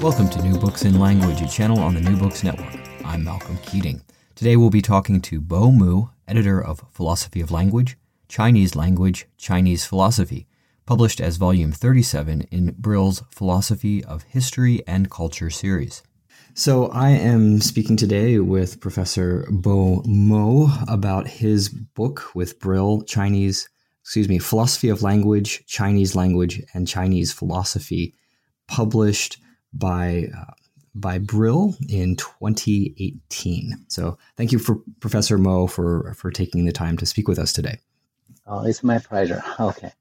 [0.00, 2.74] Welcome to New Books in Language, a channel on the New Books Network.
[3.04, 4.02] I'm Malcolm Keating.
[4.34, 7.96] Today we'll be talking to Bo Mou, editor of Philosophy of Language,
[8.28, 10.48] Chinese Language, Chinese Philosophy,
[10.84, 16.02] published as Volume 37 in Brill's Philosophy of History and Culture series.
[16.54, 23.68] So, I am speaking today with Professor Bo Mou about his book with Brill, Chinese,
[24.08, 28.14] excuse me, Philosophy of Language, Chinese Language, and Chinese Philosophy,
[28.66, 29.36] published
[29.74, 30.54] by uh,
[30.94, 33.84] by Brill in 2018.
[33.88, 37.52] So, thank you for Professor Mou for for taking the time to speak with us
[37.52, 37.80] today.
[38.46, 39.44] Oh, it's my pleasure.
[39.60, 39.92] Okay.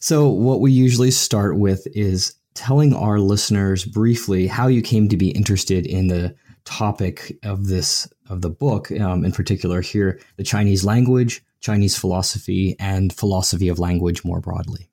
[0.00, 5.16] So, what we usually start with is telling our listeners briefly how you came to
[5.16, 10.44] be interested in the topic of this of the book, um, in particular here, the
[10.44, 14.88] Chinese language, Chinese philosophy, and philosophy of language more broadly.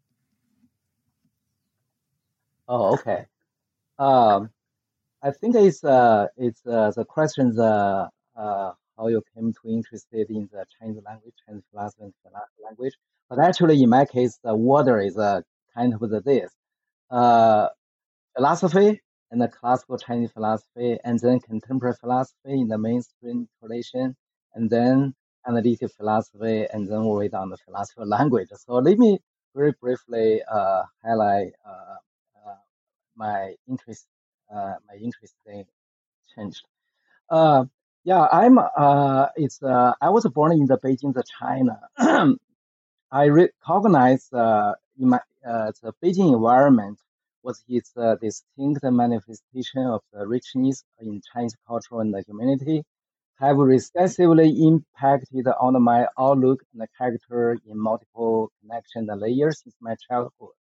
[2.67, 3.25] Oh, okay.
[3.97, 4.49] Um,
[5.23, 10.29] I think it's uh, it's uh, the questions uh, uh, how you came to interested
[10.29, 12.13] in the Chinese language, Chinese philosophy, and
[12.63, 12.93] language.
[13.29, 15.41] But actually, in my case, the water is uh,
[15.73, 16.51] kind of this
[17.09, 17.69] uh,
[18.35, 24.15] philosophy and the classical Chinese philosophy, and then contemporary philosophy in the mainstream tradition,
[24.53, 25.13] and then
[25.47, 28.49] analytic philosophy, and then we read on the philosophy language.
[28.65, 29.19] So let me
[29.55, 31.95] very briefly uh, highlight uh,
[32.47, 32.55] uh,
[33.15, 34.07] my interest,
[34.53, 35.65] uh, my interest in
[36.35, 36.65] changed.
[37.29, 37.65] Uh,
[38.03, 38.57] yeah, I'm.
[38.59, 39.61] Uh, it's.
[39.63, 41.79] I was born in the Beijing, the China.
[43.11, 46.99] I recognize uh, in my the Beijing environment
[47.43, 52.83] was its uh, distinct manifestation of the richness in Chinese culture and the humanity,
[53.39, 60.55] have recessively impacted on my outlook and character in multiple connection layers since my childhood.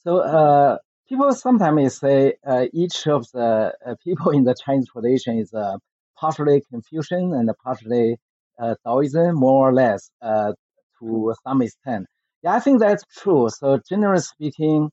[0.00, 0.78] So uh,
[1.08, 5.76] people sometimes say uh, each of the uh, people in the Chinese tradition is uh,
[6.18, 8.16] partially Confucian and partially
[8.60, 10.52] uh, Taoism, more or less, uh,
[10.98, 12.06] to some extent.
[12.42, 13.48] Yeah, I think that's true.
[13.48, 14.90] So generally speaking,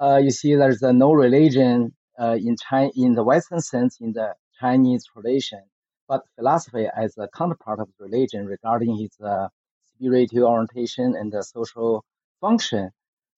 [0.00, 5.62] you see there's no religion in China in the Western sense in the Chinese tradition,
[6.08, 9.48] but philosophy as a counterpart of religion regarding its uh,
[9.94, 12.04] spiritual orientation and the social
[12.40, 12.90] function.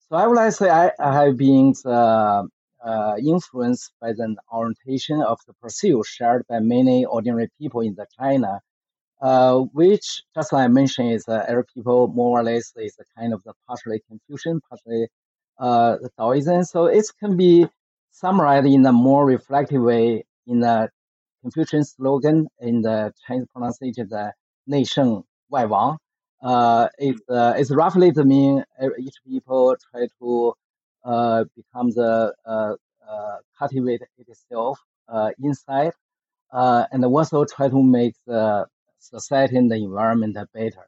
[0.07, 2.43] So I would like to say I, I have been uh,
[2.83, 8.07] uh, influenced by the orientation of the pursuit shared by many ordinary people in the
[8.17, 8.61] China,
[9.21, 13.19] uh, which, just like I mentioned, is uh, every people more or less is a
[13.19, 15.07] kind of the partially Confucian, partially
[15.59, 16.63] uh, Taoism.
[16.63, 17.67] So it can be
[18.11, 20.89] summarized in a more reflective way in the
[21.41, 24.33] Confucian slogan in the Chinese pronunciation the
[24.67, 25.97] Nei Sheng Wai Wang.
[26.41, 27.35] Uh, it's, mm.
[27.35, 30.53] uh, it's roughly the mean uh, each people try to
[31.03, 32.73] uh, become the uh,
[33.09, 35.91] uh, cultivate itself uh, inside
[36.51, 38.65] uh, and also try to make the
[38.99, 40.87] society and the environment better.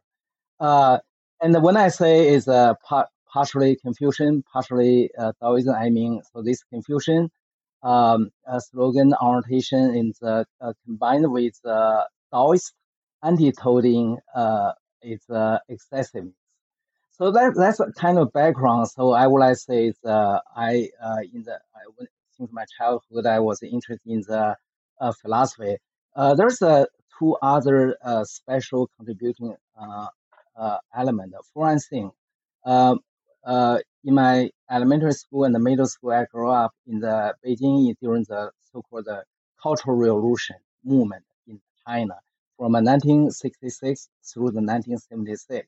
[0.60, 1.00] Uh,
[1.42, 6.42] and when I say is uh, part, partially Confucian, partially uh, Taoism, I mean, so
[6.42, 7.32] this Confucian
[7.84, 10.44] um, slogan orientation is uh,
[10.86, 12.74] combined with uh, Taoist
[13.24, 14.72] anti-toading uh,
[15.04, 15.24] is
[15.70, 16.28] excessive
[17.22, 18.90] so that that's kind of background.
[18.90, 21.82] So I would like to say is uh, I uh, in the I,
[22.36, 24.56] since my childhood I was interested in the
[25.00, 25.78] uh, philosophy.
[26.16, 26.86] Uh, there's uh,
[27.20, 30.08] two other uh, special contributing uh,
[30.56, 31.34] uh, element.
[31.54, 32.12] For one thing,
[32.66, 33.00] um,
[33.44, 37.96] uh, in my elementary school and the middle school, I grew up in the Beijing
[38.02, 39.08] during the so-called
[39.62, 42.16] Cultural Revolution movement in China
[42.58, 45.68] from 1966 through the 1976.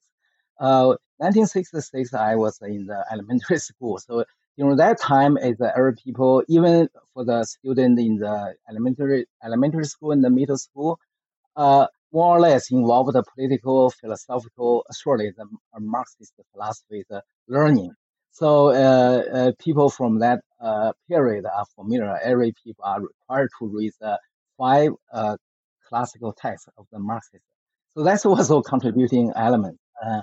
[0.59, 3.97] Uh, 1966, I was in the elementary school.
[3.97, 4.25] So
[4.57, 9.85] during that time, as the Arab people, even for the student in the elementary elementary
[9.85, 10.99] school and the middle school,
[11.55, 15.45] uh, more or less involved the political, philosophical, surely the
[15.79, 17.91] Marxist philosophy the learning.
[18.31, 22.17] So uh, uh, people from that uh, period are familiar.
[22.23, 23.93] Every people are required to read
[24.57, 25.37] five uh,
[25.89, 27.43] classical texts of the Marxist.
[27.95, 29.79] So that's also a contributing element.
[30.03, 30.21] Uh,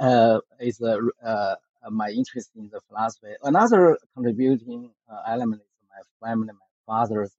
[0.00, 1.54] uh, is uh, uh,
[1.90, 3.34] my interest in the philosophy.
[3.42, 4.90] Another contributing
[5.28, 7.34] element is my family, my father's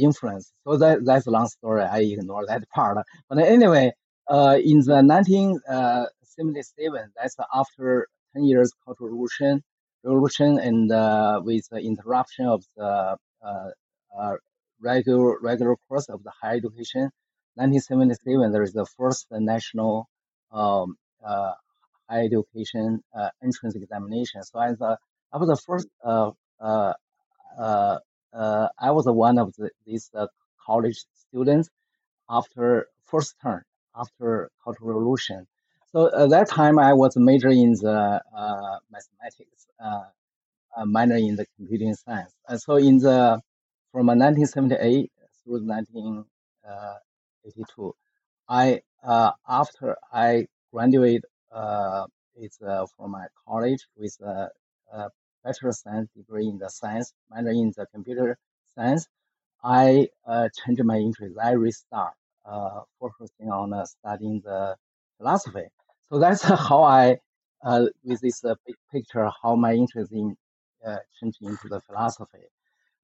[0.00, 0.52] influence.
[0.64, 1.82] So that that's a long story.
[1.82, 2.98] I ignore that part.
[3.28, 3.92] But anyway,
[4.30, 9.62] in the 1977, that's after 10 years Cultural Revolution,
[10.04, 10.90] revolution and
[11.44, 13.16] with the interruption of the
[14.80, 17.10] regular regular course of the higher education.
[17.54, 20.08] 1977, there is the first national
[20.52, 20.96] um,
[21.26, 21.52] uh,
[22.08, 24.42] higher education uh, entrance examination.
[24.44, 25.88] So I was the first.
[26.04, 26.30] Uh,
[27.58, 27.98] uh,
[28.32, 30.10] uh, uh, I was one of the, these
[30.64, 31.68] college students
[32.28, 33.62] after first term
[33.96, 35.46] after Cultural Revolution.
[35.92, 38.20] So at that time, I was majoring in the
[38.90, 39.66] mathematics,
[40.86, 42.32] minor in the computing science.
[42.48, 43.40] And so in the
[43.92, 45.10] from 1978
[45.44, 47.94] through 1982.
[48.48, 54.48] I uh, after I graduated uh, it's uh, from my college with a,
[54.92, 55.10] a
[55.44, 58.36] bachelor science degree in the science, minor in the computer
[58.74, 59.06] science.
[59.62, 61.36] I uh, changed my interest.
[61.42, 62.14] I restart
[62.44, 64.76] uh, focusing on uh, studying the
[65.18, 65.66] philosophy.
[66.10, 67.18] So that's how I,
[67.64, 70.36] uh, with this uh, big picture, how my interest in
[70.86, 72.46] uh, changed into the philosophy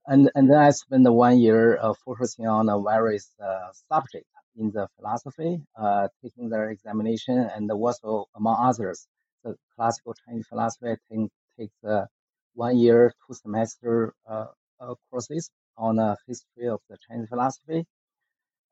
[0.07, 4.71] and and then I spent one year uh, focusing on a various uh, subjects in
[4.71, 9.07] the philosophy, uh, taking their examination, and also among others,
[9.45, 10.91] the classical Chinese philosophy.
[10.91, 12.07] I take takes
[12.55, 14.47] one year, two semester uh,
[14.81, 17.87] uh, courses on a history of the Chinese philosophy.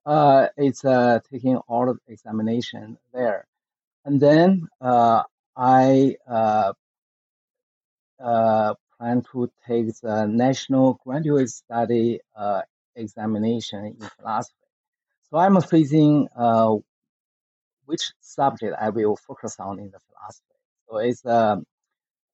[0.05, 0.83] Uh, it's
[1.31, 3.47] taking all of the examination there,
[4.05, 4.67] and then
[5.57, 6.17] I
[9.03, 12.63] plan to take the National Graduate Study uh,
[12.95, 14.55] examination in philosophy.
[15.29, 16.77] So I'm facing uh,
[17.87, 20.55] which subject I will focus on in the philosophy.
[20.89, 21.57] So it's uh,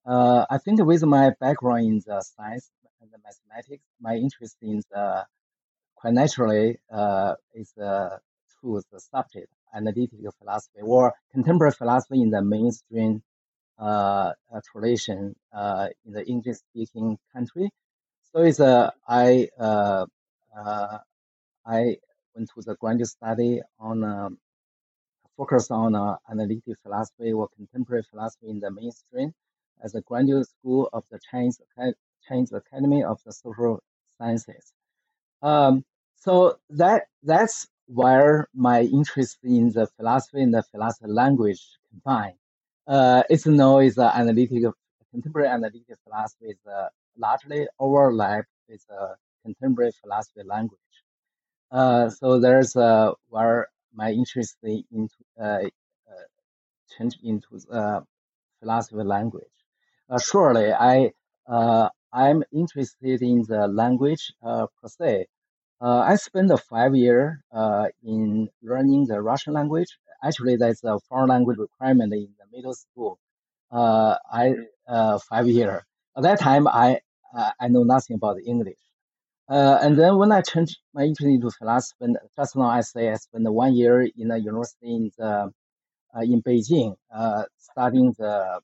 [0.08, 2.70] uh, I think with my background in the science
[3.02, 5.26] and the mathematics, my interest in the
[5.96, 8.16] quite naturally uh, is uh,
[8.60, 13.22] to the subject analytical philosophy or contemporary philosophy in the mainstream
[13.78, 14.32] uh,
[14.72, 17.70] tradition uh, in the English-speaking country.
[18.32, 20.06] So it's uh, I uh,
[20.58, 20.98] uh,
[21.66, 21.96] I
[22.34, 24.38] went to the graduate study on um,
[25.36, 25.94] focus on
[26.30, 29.34] analytic philosophy or contemporary philosophy in the mainstream
[29.82, 31.60] as a graduate school of the Chinese
[32.26, 33.80] Chinese Academy of the Social
[34.18, 34.72] Sciences.
[35.42, 35.84] Um,
[36.16, 42.34] so that that's where my interest in the philosophy and the philosophy language combine
[42.88, 44.74] uh, it's known as uh, analytical
[45.10, 49.14] contemporary analytical philosophy is uh, largely overlap with uh,
[49.44, 50.80] contemporary philosophy language.
[51.70, 56.26] Uh, so there's uh, where my interest into uh, uh,
[56.96, 58.00] change into uh,
[58.60, 59.57] philosophy language.
[60.10, 61.12] Uh, surely, I
[61.46, 65.26] uh, I'm interested in the language uh, per se.
[65.80, 67.36] I spent five years
[68.04, 73.18] in learning the Russian language actually that's a foreign language requirement in the middle school.
[73.72, 74.54] I
[75.30, 75.86] five year.
[76.16, 77.00] At that time, I
[77.60, 78.78] I know nothing about English.
[79.48, 82.06] Uh, and then when I changed my interest into philosophy,
[82.36, 85.52] just now I say I spent one year in a university in the,
[86.16, 88.60] uh, in Beijing, uh, studying the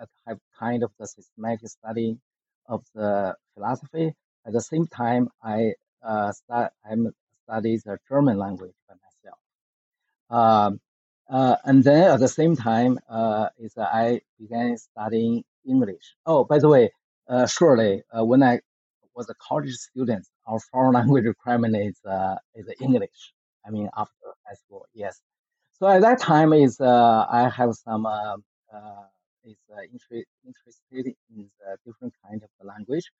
[0.00, 2.18] uh, have kind of the systematic study
[2.66, 4.14] of the philosophy.
[4.46, 7.12] At the same time, I uh, start I'm
[7.44, 9.38] study the German language by myself.
[10.30, 10.80] Um,
[11.30, 16.14] uh, and then at the same time, uh, is I began studying English.
[16.26, 16.90] Oh, by the way,
[17.28, 18.60] uh, surely uh, when I
[19.14, 23.32] was a college student, our foreign language requirement is uh, is English.
[23.66, 25.20] I mean, after high school, yes.
[25.78, 28.36] So at that time, is uh, I have some uh,
[28.72, 29.04] uh,
[29.44, 33.10] is uh, interest interested in the different kind of the language.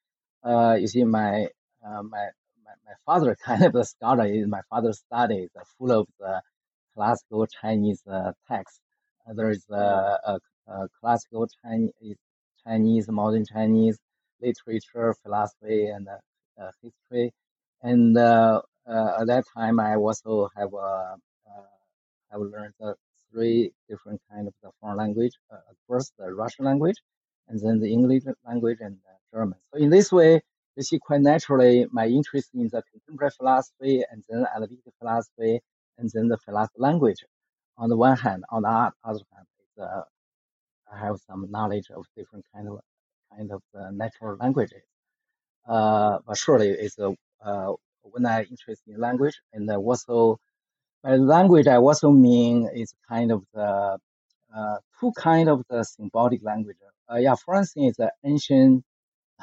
[0.42, 1.48] Uh, you see, my
[1.86, 2.28] uh, my
[2.64, 6.40] my, my father kind of a scholar is my father studies full of the
[6.94, 8.80] classical Chinese uh, text.
[9.28, 12.16] Uh, there is a, a, a, classical Chinese,
[12.64, 13.98] Chinese, modern Chinese
[14.40, 17.32] literature, philosophy, and uh, uh history.
[17.82, 20.70] And uh, uh, at that time, I also have
[22.30, 22.74] have learned
[23.30, 25.32] three different kind of the foreign language.
[25.88, 26.96] first, the Russian language,
[27.48, 28.96] and then the English language and
[29.32, 29.58] German.
[29.72, 30.40] So in this way,
[30.76, 35.60] you see quite naturally my interest in the contemporary philosophy and then analytic philosophy
[35.98, 37.24] and then the philosophy language.
[37.76, 39.46] On the one hand, on the other hand,
[39.80, 40.02] uh,
[40.92, 42.80] I have some knowledge of different kind of
[43.36, 44.82] kind of uh, natural languages.
[45.68, 50.38] Uh, but surely it's a uh, when I interest in language and also
[51.02, 53.98] by language I also mean it's kind of the
[54.54, 56.76] uh, two kind of the symbolic language.
[57.10, 58.84] Uh, yeah, first thing is the ancient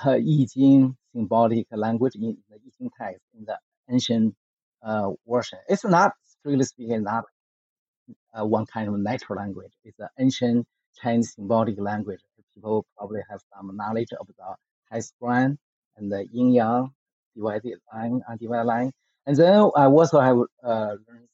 [0.05, 3.57] uh, I Ching symbolic language in the I Ching text in the
[3.89, 4.35] ancient
[4.83, 5.59] uh, version.
[5.69, 7.25] It's not strictly speaking not
[8.37, 9.71] uh, one kind of natural language.
[9.83, 10.67] It's an ancient
[11.01, 12.19] Chinese symbolic language.
[12.53, 14.55] People probably have some knowledge of the
[14.91, 15.57] high square
[15.97, 16.89] and the yin yang
[17.35, 18.91] divided line, undivided line.
[19.25, 21.27] And then I also have uh, learned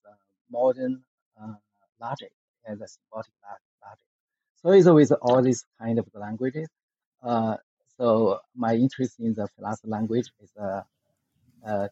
[0.51, 1.03] modern
[1.41, 1.53] uh,
[1.99, 2.31] logic
[2.65, 3.31] and the symbolic
[3.83, 4.05] logic.
[4.61, 6.67] So it's with all these kind of languages.
[7.23, 7.57] Uh,
[7.97, 10.81] so my interest in the philosophy language is uh,
[11.65, 11.87] uh,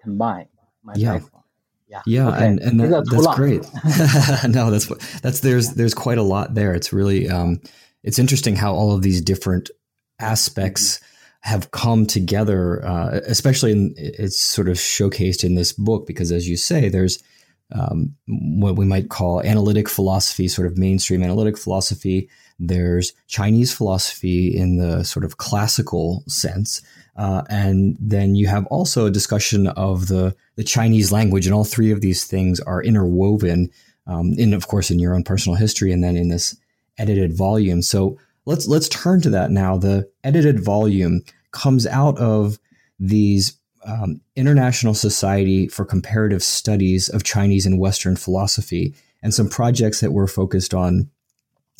[0.00, 0.48] combined
[0.82, 1.14] my yeah.
[1.14, 1.44] background.
[1.88, 2.46] Yeah, yeah, okay.
[2.46, 3.62] and and that, that's great.
[4.54, 4.86] no, that's
[5.20, 6.74] that's there's there's quite a lot there.
[6.74, 7.62] It's really um,
[8.02, 9.70] it's interesting how all of these different
[10.18, 11.50] aspects mm-hmm.
[11.50, 16.46] have come together, uh, especially in, it's sort of showcased in this book because, as
[16.46, 17.22] you say, there's
[17.72, 22.28] um, what we might call analytic philosophy, sort of mainstream analytic philosophy.
[22.58, 26.82] There's Chinese philosophy in the sort of classical sense.
[27.16, 31.64] Uh, and then you have also a discussion of the, the Chinese language, and all
[31.64, 33.70] three of these things are interwoven
[34.06, 36.56] um, in, of course, in your own personal history, and then in this
[36.96, 37.82] edited volume.
[37.82, 39.76] So let's let's turn to that now.
[39.76, 42.58] The edited volume comes out of
[43.00, 50.00] these um, International Society for Comparative Studies of Chinese and Western Philosophy, and some projects
[50.00, 51.10] that were focused on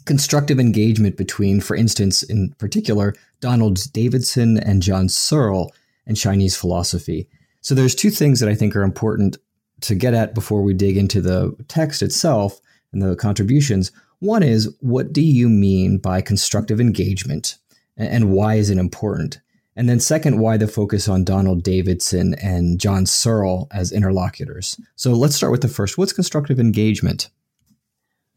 [0.05, 5.73] constructive engagement between, for instance, in particular, Donald Davidson and John Searle
[6.07, 7.29] and Chinese philosophy.
[7.61, 9.37] So there's two things that I think are important
[9.83, 12.61] to get at before we dig into the text itself
[12.93, 13.93] and the contributions.
[14.21, 17.59] One is what do you mean by constructive engagement
[17.97, 19.41] and why is it important?
[19.79, 24.77] And then, second, why the focus on Donald Davidson and John Searle as interlocutors?
[24.97, 25.97] So let's start with the first.
[25.97, 27.31] What's constructive engagement?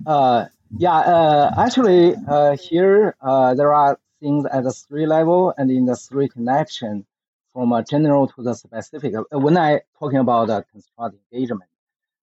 [0.05, 0.45] Uh,
[0.77, 5.86] yeah, uh, actually, uh, here uh, there are things at the three level and in
[5.88, 7.07] the three connection
[7.51, 9.15] from a general to the specific.
[9.15, 11.71] Uh, when I talking about the constructive engagement,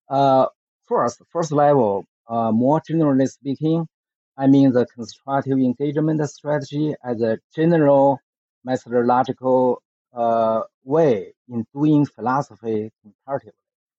[0.09, 0.47] uh,
[0.87, 3.89] first, first level, more generally speaking,
[4.37, 8.21] I mean the constructive engagement strategy as a general
[8.69, 9.83] methodological
[10.15, 13.53] uh, way in doing philosophy comparatively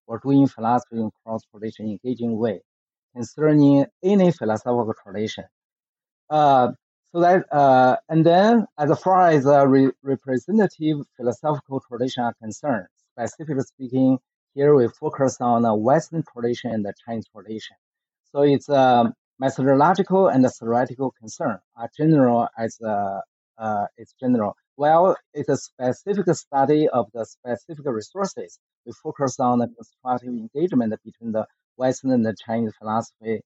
[0.08, 2.62] or doing philosophy in cross-tradition engaging way
[3.16, 5.46] concerning any philosophical tradition.
[6.30, 6.68] Uh,
[7.12, 12.86] so that uh, and then as far as the re- representative philosophical tradition are concerned,
[13.12, 14.20] specifically speaking,
[14.54, 17.76] here we focus on the Western tradition and the Chinese tradition.
[18.32, 23.22] So it's a methodological and theoretical concern are general as a
[23.60, 24.56] uh, it's general.
[24.78, 28.60] Well, it's a specific study of the specific resources.
[28.86, 31.46] We focus on the constructive engagement between the
[31.78, 33.42] Western and the Chinese philosophy.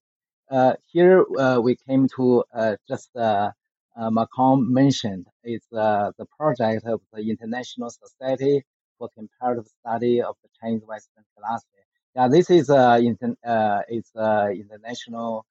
[0.50, 3.50] Uh, here uh, we came to uh, just uh,
[3.96, 8.62] uh, Malcolm mentioned it's the project of the International Society
[8.98, 11.82] for Comparative Study of the Chinese Western Philosophy.
[12.14, 15.46] Yeah, this is uh, inter- it's international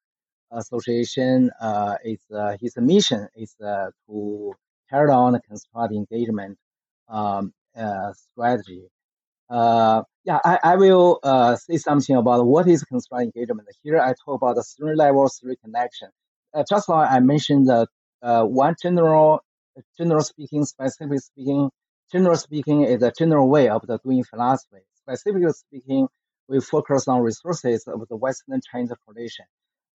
[0.54, 4.54] association uh, is uh, his mission is uh, to
[4.90, 6.58] carry on the constructive engagement
[7.10, 8.84] um, uh, strategy.
[9.50, 13.68] Uh, yeah, I, I will uh, say something about what is constructive engagement.
[13.84, 16.10] Here I talk about the three level, three connection.
[16.70, 17.88] just like I mentioned the
[18.22, 19.42] one general,
[19.98, 21.70] general speaking, specifically speaking,
[22.12, 24.84] general speaking is a general way of the doing philosophy.
[24.96, 26.08] Specifically speaking,
[26.48, 29.46] we focus on resources of the Western Chinese tradition.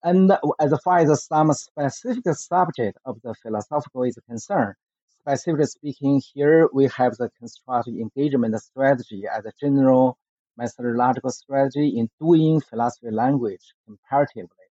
[0.02, 4.74] And as far as some specific subject of the philosophical is concerned,
[5.20, 10.16] specifically speaking, here we have the constructive engagement strategy as a general
[10.56, 14.66] methodological strategy in doing philosophy language comparatively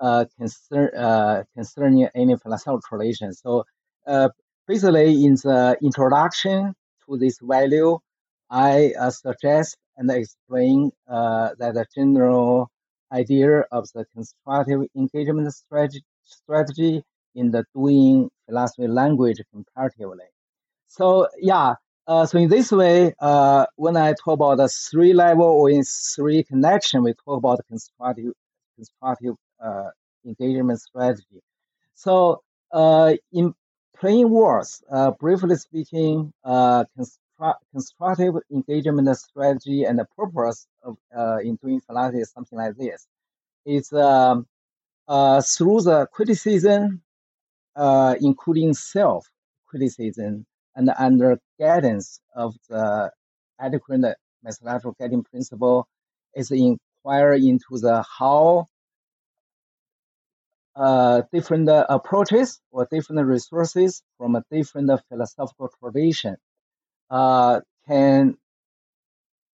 [0.00, 3.32] uh, concern, uh, concerning any philosophical tradition.
[3.34, 3.64] So
[4.06, 4.28] uh,
[4.66, 6.74] basically, in the introduction
[7.06, 7.98] to this value,
[8.50, 12.70] I uh, suggest and explain uh, that the general
[13.12, 20.24] idea of the constructive engagement strategy, in the doing philosophy language comparatively.
[20.88, 21.74] So yeah,
[22.06, 25.84] uh, so in this way, uh, when I talk about the three level or in
[25.84, 28.32] three connection, we talk about constructive
[28.76, 29.90] constructive uh,
[30.24, 31.40] engagement strategy.
[31.94, 33.54] So uh, in
[33.96, 36.84] plain words, uh, briefly speaking, uh,
[37.72, 43.06] constructive engagement strategy and the purpose of uh, in doing philosophy is something like this.
[43.64, 44.46] It's um,
[45.08, 47.02] uh, through the criticism,
[47.76, 49.26] uh, including self
[49.66, 53.10] criticism, and under guidance of the
[53.60, 55.86] adequate methodological guiding principle,
[56.34, 58.66] is inquire into the how
[60.76, 66.36] uh, different approaches or different resources from a different philosophical tradition
[67.10, 68.36] uh, can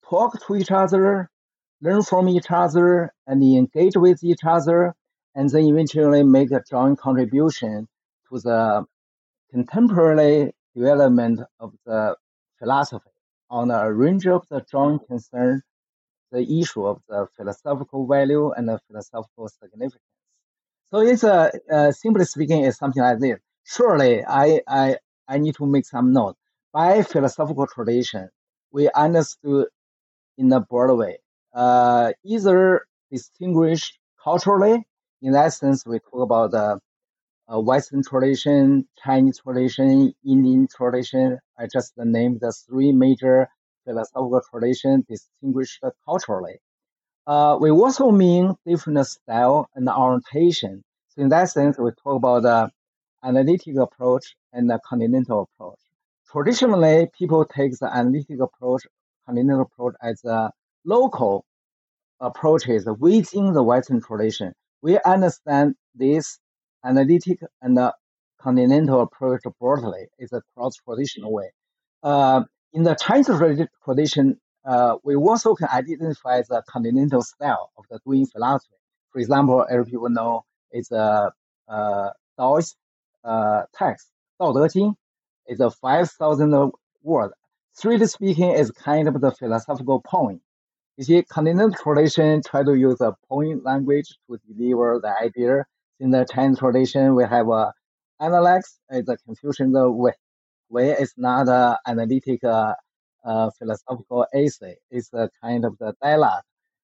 [0.09, 1.31] talk to each other,
[1.81, 4.95] learn from each other, and engage with each other,
[5.35, 7.89] and then eventually make a joint contribution
[8.29, 8.85] to the
[9.51, 12.17] contemporary development of the
[12.59, 13.11] philosophy
[13.51, 15.63] on a range of the joint concern,
[16.33, 20.03] the issue of the philosophical value and the philosophical significance.
[20.91, 23.39] So it's a uh, simply speaking, it's something like this.
[23.65, 24.97] Surely, I I
[25.29, 26.37] I need to make some note.
[26.77, 28.31] By philosophical tradition,
[28.71, 29.67] we understood
[30.39, 31.19] in a broad way,
[31.55, 34.87] uh, either distinguished culturally.
[35.23, 36.81] In that sense, we talk about the
[37.53, 41.39] uh, Western tradition, Chinese tradition, Indian tradition.
[41.59, 43.49] I just named the three major
[43.85, 46.59] philosophical traditions distinguished culturally.
[47.27, 50.85] Uh, we also mean different style and orientation.
[51.09, 52.71] So in that sense, we talk about the
[53.23, 55.81] analytic approach and the continental approach
[56.37, 58.83] traditionally people take the analytic approach,
[59.27, 60.51] communal approach as a
[60.85, 61.47] local
[62.21, 64.53] approaches within the Western tradition.
[64.83, 66.39] We understand this
[66.85, 67.79] analytic and
[68.39, 71.53] continental approach broadly is a cross-traditional way.
[72.03, 73.31] Uh, in the Chinese
[73.85, 78.75] tradition, uh, we also can identify the continental style of the doing philosophy.
[79.11, 81.33] For example, as people know it's a
[81.69, 82.11] uh,
[83.25, 84.95] uh text, Dao De Jing,
[85.49, 86.73] is a 5,000
[87.03, 87.33] word.
[87.73, 90.41] Strictly speaking, is kind of the philosophical poem.
[90.97, 95.67] You see, continental tradition try to use a poem language to deliver the idea.
[96.01, 97.73] In the Chinese tradition, we have a
[98.21, 100.13] analects, it's a Confucian way.
[100.71, 102.75] Way is not an analytic uh,
[103.25, 104.77] uh, philosophical essay.
[104.91, 106.43] It's a kind of the dialogue.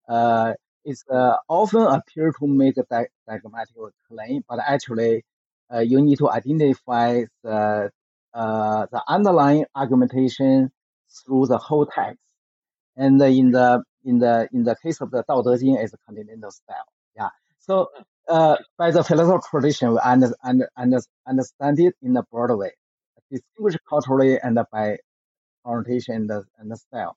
[0.07, 0.53] Uh,
[0.85, 3.75] it's uh, often appear to make a di- diagrammatic
[4.09, 5.23] claim, but actually,
[5.73, 7.91] uh, you need to identify the
[8.33, 10.71] uh, the underlying argumentation
[11.25, 12.19] through the whole text.
[12.95, 15.97] And in the in the in the case of the Dao De Jing, it's a
[16.05, 16.87] continental style.
[17.15, 17.29] Yeah.
[17.59, 17.89] So
[18.27, 22.71] uh, by the philosophical tradition, we under, under, under, understand it in a broad way,
[23.31, 24.97] distinguished culturally and by
[25.65, 27.15] orientation and the, and the style.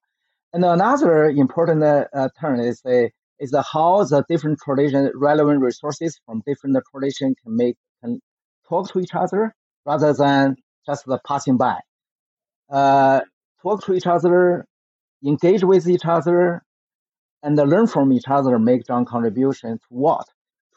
[0.53, 6.43] And another important uh, term is a is how the different tradition relevant resources from
[6.47, 8.21] different tradition can make can
[8.69, 9.55] talk to each other
[9.87, 11.79] rather than just the passing by.
[12.71, 13.21] Uh,
[13.63, 14.67] talk to each other,
[15.25, 16.63] engage with each other,
[17.43, 20.27] and learn from each other, make joint contribution to what?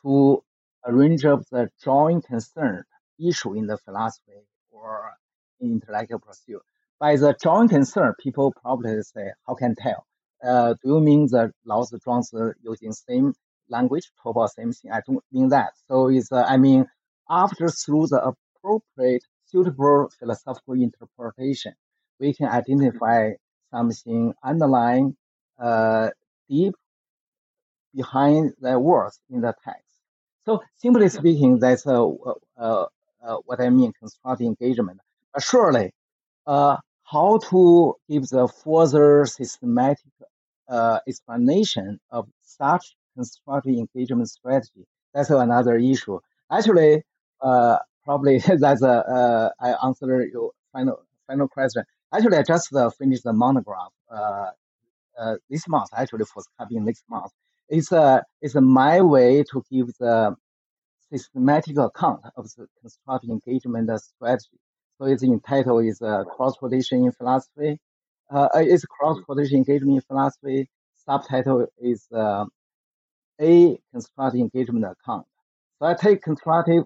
[0.02, 0.44] To
[0.86, 2.84] a range of the joint concern
[3.20, 5.14] issue in the philosophy or
[5.60, 6.62] in intellectual pursuit
[7.04, 10.06] by the joint concern, people probably say, how can tell?
[10.42, 13.34] Uh, do you mean that Lao Tzu, Zhuangzi using same
[13.68, 14.90] language, talk about same thing?
[14.90, 15.72] I don't mean that.
[15.90, 16.86] So it's, uh, I mean,
[17.30, 21.74] after through the appropriate, suitable philosophical interpretation,
[22.20, 23.32] we can identify
[23.72, 25.16] something underlying,
[25.60, 26.10] uh,
[26.50, 26.74] deep
[27.96, 29.94] behind the words in the text.
[30.46, 32.04] So simply speaking, that's uh,
[32.58, 32.86] uh,
[33.26, 35.00] uh, what I mean, constructive engagement.
[35.34, 35.92] But surely,
[36.48, 40.12] uh, how to give the further systematic
[40.68, 44.86] uh, explanation of such constructive engagement strategy.
[45.14, 46.20] That's another issue.
[46.52, 47.04] Actually,
[47.42, 51.84] uh, probably that's a, uh, I answer your final final question.
[52.14, 54.52] Actually, I just uh, finished the monograph uh,
[55.18, 55.90] uh, this month.
[55.96, 57.32] Actually, for coming next month.
[57.70, 60.36] It's a it's a my way to give the
[61.12, 64.60] systematic account of the constructive engagement strategy.
[64.98, 67.80] So its title is uh, Cross-Tradition in Philosophy.
[68.30, 70.70] Uh, it's Cross-Tradition Engagement in Philosophy.
[71.06, 72.46] Subtitle is uh,
[73.42, 75.26] A Constructive Engagement Account.
[75.80, 76.86] So I take constructive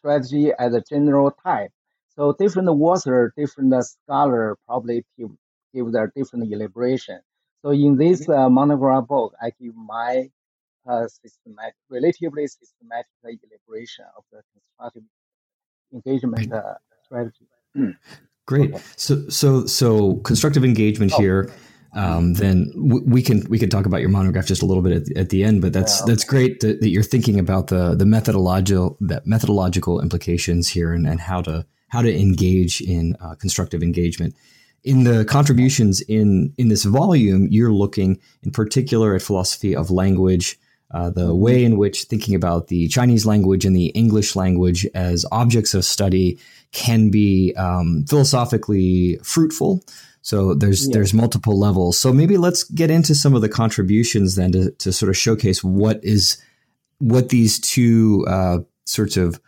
[0.00, 1.70] strategy as a general type.
[2.16, 5.30] So different author, different scholar probably give,
[5.72, 7.20] give their different elaboration.
[7.62, 10.30] So in this uh, monograph book, I give my
[10.88, 15.02] uh, systematic, relatively systematic elaboration of the constructive
[15.92, 17.46] engagement uh, strategy.
[17.74, 17.90] Hmm.
[18.46, 18.74] Great.
[18.74, 18.82] Okay.
[18.96, 21.18] So so so constructive engagement oh.
[21.18, 21.52] here.
[21.92, 24.92] Um, then w- we can we can talk about your monograph just a little bit
[24.92, 25.60] at the, at the end.
[25.60, 30.00] But that's yeah, that's great that, that, you're thinking about the the methodological that methodological
[30.00, 34.36] implications here and, and how to how to engage in uh, constructive engagement.
[34.84, 40.58] In the contributions in in this volume, you're looking in particular at philosophy of language,
[40.92, 41.40] uh, the mm-hmm.
[41.40, 45.84] way in which thinking about the Chinese language and the English language as objects of
[45.84, 46.38] study
[46.72, 49.82] can be um, philosophically fruitful.
[50.22, 50.94] So there's yeah.
[50.94, 51.98] there's multiple levels.
[51.98, 55.64] So maybe let's get into some of the contributions then to, to sort of showcase
[55.64, 56.42] what is
[56.98, 59.40] what these two uh, sorts of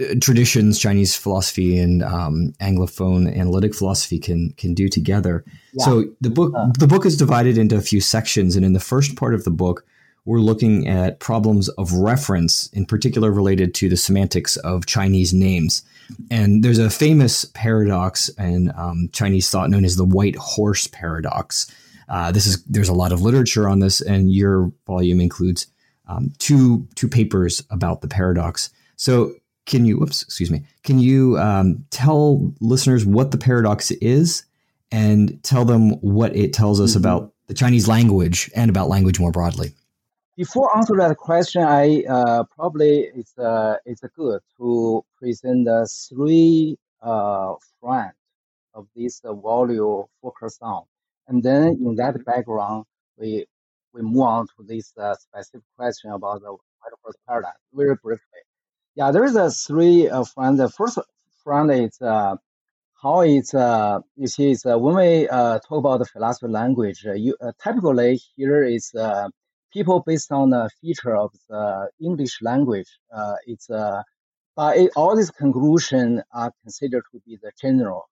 [0.00, 5.44] uh, traditions, Chinese philosophy and um, Anglophone analytic philosophy can can do together.
[5.74, 5.84] Yeah.
[5.84, 6.70] So the book uh.
[6.78, 9.50] the book is divided into a few sections, and in the first part of the
[9.50, 9.84] book,
[10.30, 15.82] we're looking at problems of reference, in particular related to the semantics of Chinese names.
[16.30, 21.68] And there's a famous paradox in um, Chinese thought known as the white horse paradox.
[22.08, 25.66] Uh, this is there's a lot of literature on this, and your volume includes
[26.06, 28.70] um, two two papers about the paradox.
[28.94, 29.34] So
[29.66, 34.44] can you, whoops, excuse me, can you um, tell listeners what the paradox is,
[34.92, 37.00] and tell them what it tells us mm-hmm.
[37.00, 39.74] about the Chinese language and about language more broadly?
[40.40, 46.78] Before answer that question, I uh, probably it's uh, it's good to present the three
[47.02, 48.14] uh, front
[48.72, 50.84] of this uh, volume focus on,
[51.28, 52.86] and then in that background,
[53.18, 53.44] we
[53.92, 58.42] we move on to this uh, specific question about the white paradigm very briefly.
[58.94, 60.56] Yeah, there is a three uh, front.
[60.56, 60.98] The first
[61.44, 62.36] front is uh,
[63.02, 67.04] how it's uh, you see it's uh, when we uh, talk about the philosophy language,
[67.06, 69.28] uh, you uh, typically here is uh,
[69.72, 72.90] people based on the feature of the English language.
[73.12, 74.02] Uh, it's uh,
[74.56, 78.08] but it, all these conclusions are considered to be the general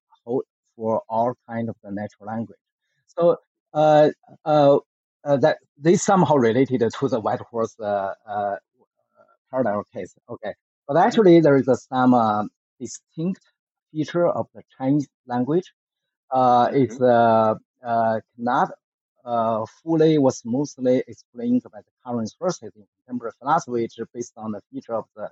[0.77, 2.59] for all kind of the natural language.
[3.07, 3.39] So
[3.75, 4.11] uh,
[4.45, 4.79] uh,
[5.25, 8.57] uh, that they somehow related to the white horse uh, uh,
[9.51, 10.15] paradigm case.
[10.31, 10.55] Okay,
[10.87, 12.45] but actually there is a, some uh,
[12.81, 13.43] distinct
[13.93, 15.73] feature of the Chinese language.
[16.31, 17.87] Uh, it's mm-hmm.
[17.87, 18.71] uh, uh, not
[19.29, 24.33] uh, fully was mostly explained by the current sources in contemporary philosophy, which is based
[24.37, 25.29] on the feature of the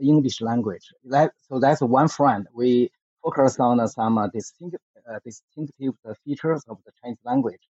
[0.00, 0.86] English language.
[1.04, 2.48] That, so that's one front.
[2.54, 2.90] We
[3.22, 4.76] focus on some uh, distinct,
[5.10, 7.64] uh, distinctive features of the Chinese language.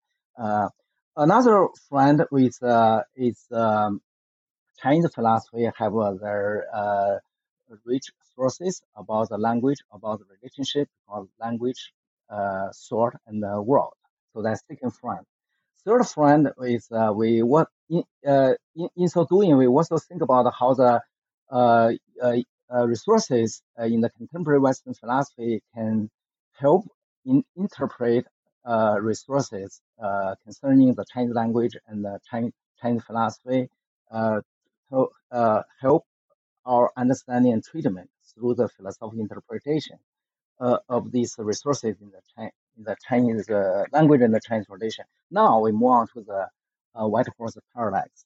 [0.43, 0.69] Uh,
[1.17, 4.01] another front with uh, is um,
[4.83, 7.17] Chinese philosophy have their uh,
[7.85, 11.93] rich sources about the language, about the relationship of language,
[12.73, 13.95] sort and the world.
[14.33, 15.27] So that's second front.
[15.85, 20.23] Third front is uh, we what in, uh, in, in so doing we also think
[20.23, 21.01] about how the
[21.51, 22.37] uh, uh,
[22.75, 26.11] uh resources uh, in the contemporary Western philosophy can
[26.53, 26.85] help
[27.25, 28.27] in, interpret
[29.01, 29.81] resources
[30.45, 33.71] concerning the Chinese language and the Chinese, Chinese philosophy
[34.13, 35.09] to
[35.81, 36.05] help
[36.67, 39.97] our understanding and treatment through the philosophical interpretation
[40.61, 42.21] of these resources in the
[42.79, 45.05] the Chinese uh, language and the Chinese tradition.
[45.31, 46.49] Now we move on to the
[46.95, 48.25] uh, White Horse Parallax.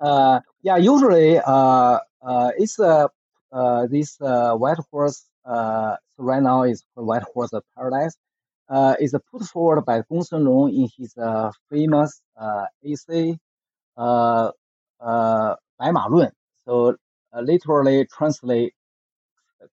[0.00, 3.06] Uh, yeah, usually uh, uh it's uh,
[3.52, 8.16] uh, this White Horse so right now is White Horse Paradise.
[9.00, 11.14] is put forward by Gongsun Long in his
[11.70, 12.22] famous
[12.84, 13.38] essay
[13.96, 14.52] "Bai
[15.90, 16.30] Ma Lun."
[16.64, 16.96] So
[17.34, 18.74] literally translate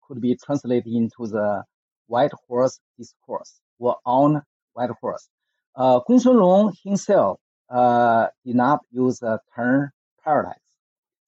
[0.08, 1.64] could be translated into the
[2.08, 4.42] White Horse Discourse were on
[4.74, 5.28] white horse.
[5.76, 7.40] Uh, Gongsun Long himself
[7.70, 9.92] uh, did not use the term
[10.24, 10.60] paradox.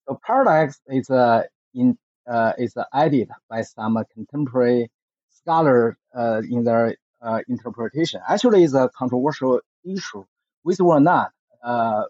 [0.08, 4.90] So paradox is uh, in uh, is added by some contemporary
[5.30, 8.22] scholars uh, in their uh, interpretation.
[8.28, 10.24] Actually, it's a controversial issue.
[10.64, 11.32] Whether or not
[11.64, 12.04] uh,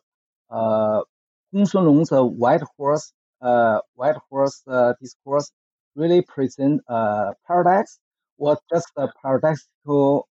[0.49, 1.01] uh,
[1.53, 2.05] Gong
[2.37, 4.63] white horse uh, white horse
[5.01, 5.51] discourse
[5.95, 7.99] really present a paradox
[8.37, 10.27] or just a paradoxical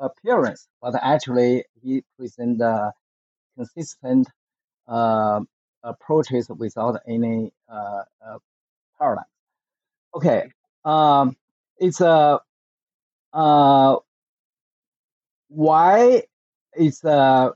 [0.00, 2.92] appearance, but actually he present uh,
[3.56, 4.28] consistent
[4.86, 5.40] uh,
[5.82, 8.38] approaches without any uh, uh.
[10.14, 10.50] Okay,
[10.84, 11.36] um,
[11.78, 12.40] it's a
[13.32, 13.96] uh,
[15.48, 16.22] why
[16.74, 17.52] it's a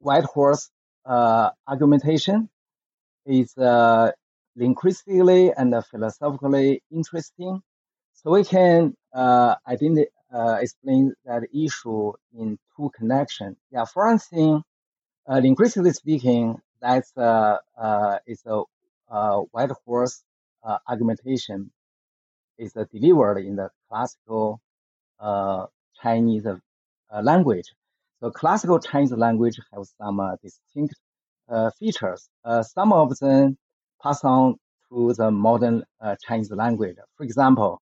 [0.00, 0.70] white horse
[1.06, 2.48] uh, argumentation
[3.26, 4.10] is uh,
[4.56, 7.62] linguistically and philosophically interesting.
[8.14, 13.56] So we can uh, identify uh, explain that issue in two connections.
[13.72, 14.62] Yeah, for one thing,
[15.28, 18.62] uh, linguistically speaking, that's uh, uh, is a
[19.10, 20.22] uh, white horse
[20.64, 21.70] uh, argumentation
[22.58, 24.60] is uh, delivered in the classical
[25.20, 25.66] uh,
[26.02, 27.72] Chinese uh, language.
[28.20, 30.94] So classical Chinese language has some uh, distinct
[31.48, 32.28] uh, features.
[32.44, 33.58] Uh, some of them
[34.02, 34.56] pass on
[34.90, 36.96] to the modern uh, Chinese language.
[37.16, 37.80] For example,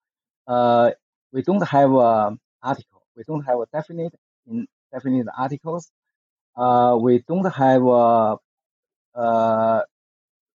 [0.47, 0.91] uh,
[1.31, 3.03] we don't have an article.
[3.15, 4.13] We don't have a definite
[4.47, 5.91] indefinite articles.
[6.55, 8.37] Uh, we don't have a,
[9.15, 9.83] a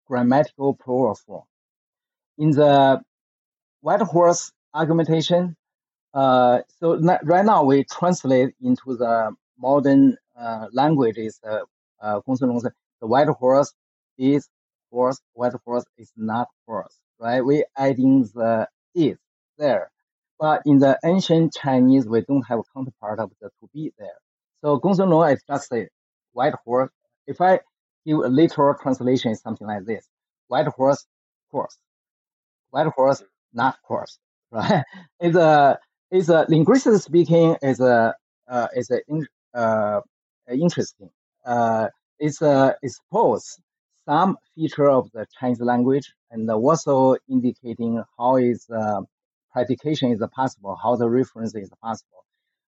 [0.06, 1.44] grammatical plural form.
[2.38, 3.02] In the
[3.80, 5.56] white horse argumentation,
[6.14, 11.38] uh, so right now we translate into the modern uh, languages.
[11.46, 11.60] Uh,
[12.00, 13.72] uh, the white horse
[14.18, 14.48] is
[14.90, 16.98] horse, white horse is not horse.
[17.18, 17.44] right?
[17.44, 19.18] We adding the is
[19.58, 19.90] there.
[20.40, 24.18] But in the ancient Chinese, we don't have a counterpart of the to be there.
[24.62, 25.86] So Gongsun Long is just a
[26.32, 26.90] white horse.
[27.26, 27.60] If I
[28.06, 30.08] give a literal translation, it's something like this:
[30.48, 31.06] white horse,
[31.52, 31.76] horse,
[32.70, 33.22] white horse,
[33.52, 34.18] not horse,
[34.50, 34.82] right?
[35.20, 35.78] It's a
[36.10, 38.14] it's a linguistically speaking is a
[38.48, 39.00] uh, is a
[39.54, 40.00] uh,
[40.50, 41.10] interesting.
[41.44, 43.44] Uh, it's a it's both
[44.06, 49.02] some feature of the Chinese language and also indicating how is uh,
[49.52, 52.24] predication is possible, how the reference is possible.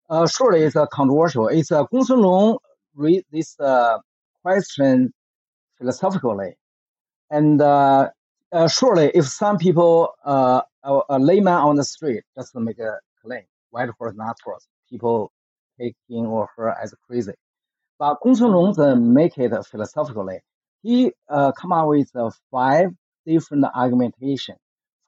[0.08, 1.48] Uh, surely it's a controversial.
[1.48, 2.58] It's a uh, Gongsun Long
[2.96, 3.98] read this uh,
[4.42, 5.12] question
[5.78, 6.54] philosophically,
[7.30, 8.10] and uh,
[8.52, 12.98] uh, surely if some people, uh, a, a, layman on the street, just make a
[13.22, 15.30] claim, white horse not horse, people
[15.78, 17.32] take him or her as crazy.
[17.98, 20.40] But Gongsun Long make it philosophically.
[20.82, 22.90] He uh, come up with uh, five
[23.26, 24.56] different argumentation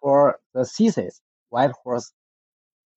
[0.01, 1.21] for the thesis
[1.53, 2.13] white horse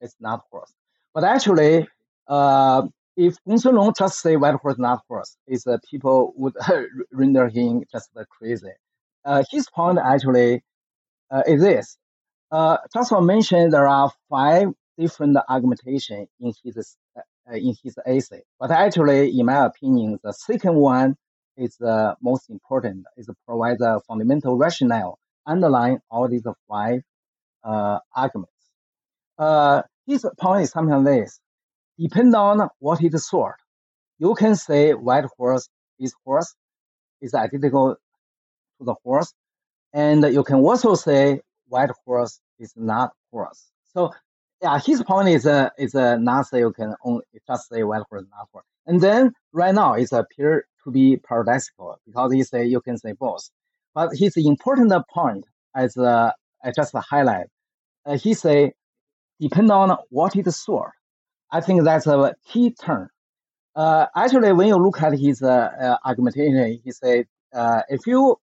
[0.02, 0.74] is not horse.
[1.14, 1.88] But actually,
[2.28, 2.88] uh,
[3.18, 6.56] if Gongsun Long just say white horse not horse, is uh, people would
[7.12, 8.72] render him just crazy.
[9.24, 10.64] Uh, his point actually
[11.32, 11.98] uh, is this.
[12.52, 18.44] Uh, just to mention, there are five different argumentation in his uh, in his essay.
[18.60, 21.16] But actually, in my opinion, the second one
[21.58, 23.06] is the most important.
[23.18, 27.02] It provides a fundamental rationale underlying all these five
[28.16, 28.54] arguments.
[29.38, 31.40] Uh, his point is something like this.
[32.00, 33.56] Depend on what is the sort.
[34.20, 36.54] You can say white horse is horse
[37.22, 37.96] is identical
[38.78, 39.34] to the horse,
[39.94, 43.72] and you can also say white horse is not horse.
[43.94, 44.12] So
[44.62, 48.04] yeah, his point is uh, is uh, not say you can only just say white
[48.10, 48.66] horse not horse.
[48.86, 53.14] And then right now it appear to be paradoxical because he say you can say
[53.14, 53.50] both.
[53.94, 56.32] But his important point as uh,
[56.64, 57.48] I just highlight,
[58.06, 58.74] uh, he say
[59.40, 60.92] depend on what is sort.
[61.52, 63.10] I think that's a key term.
[63.76, 68.38] Uh, actually, when you look at his uh, uh, argumentation, he said, uh, if you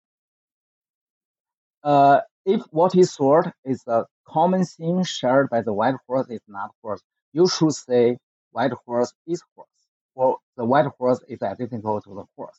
[1.82, 6.40] uh, if what is sort is a common thing shared by the white horse is
[6.48, 8.18] not horse, you should say
[8.52, 9.68] white horse is horse,
[10.14, 12.58] or the white horse is identical to the horse.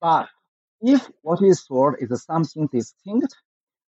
[0.00, 0.28] But
[0.80, 3.34] if what is sort is something distinct,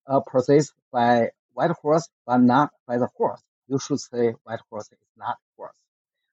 [0.06, 4.88] uh, possessed by white horse but not by the horse, you should say white horse
[4.92, 5.74] is not horse.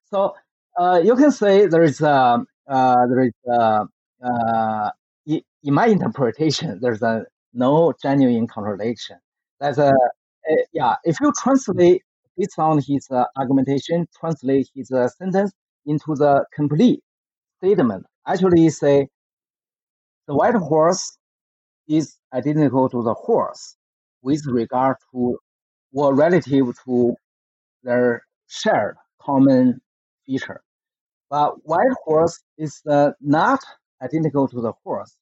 [0.10, 0.36] So
[0.78, 3.86] uh, you can say there is a uh, there is a,
[4.24, 4.90] uh,
[5.26, 9.18] in my interpretation there's a no genuine contradiction.
[9.60, 9.94] That's a
[10.74, 10.96] yeah.
[11.04, 12.02] If you translate
[12.38, 15.52] based on his uh, argumentation, translate his uh, sentence
[15.86, 17.02] into the complete
[17.58, 19.08] statement, actually say
[20.28, 21.18] the white horse
[21.88, 23.76] is identical to the horse
[24.22, 25.38] with regard to
[25.94, 27.16] or relative to
[27.84, 29.82] their shared common
[30.26, 30.62] feature.
[31.30, 33.60] But white horse is uh, not
[34.02, 35.16] identical to the horse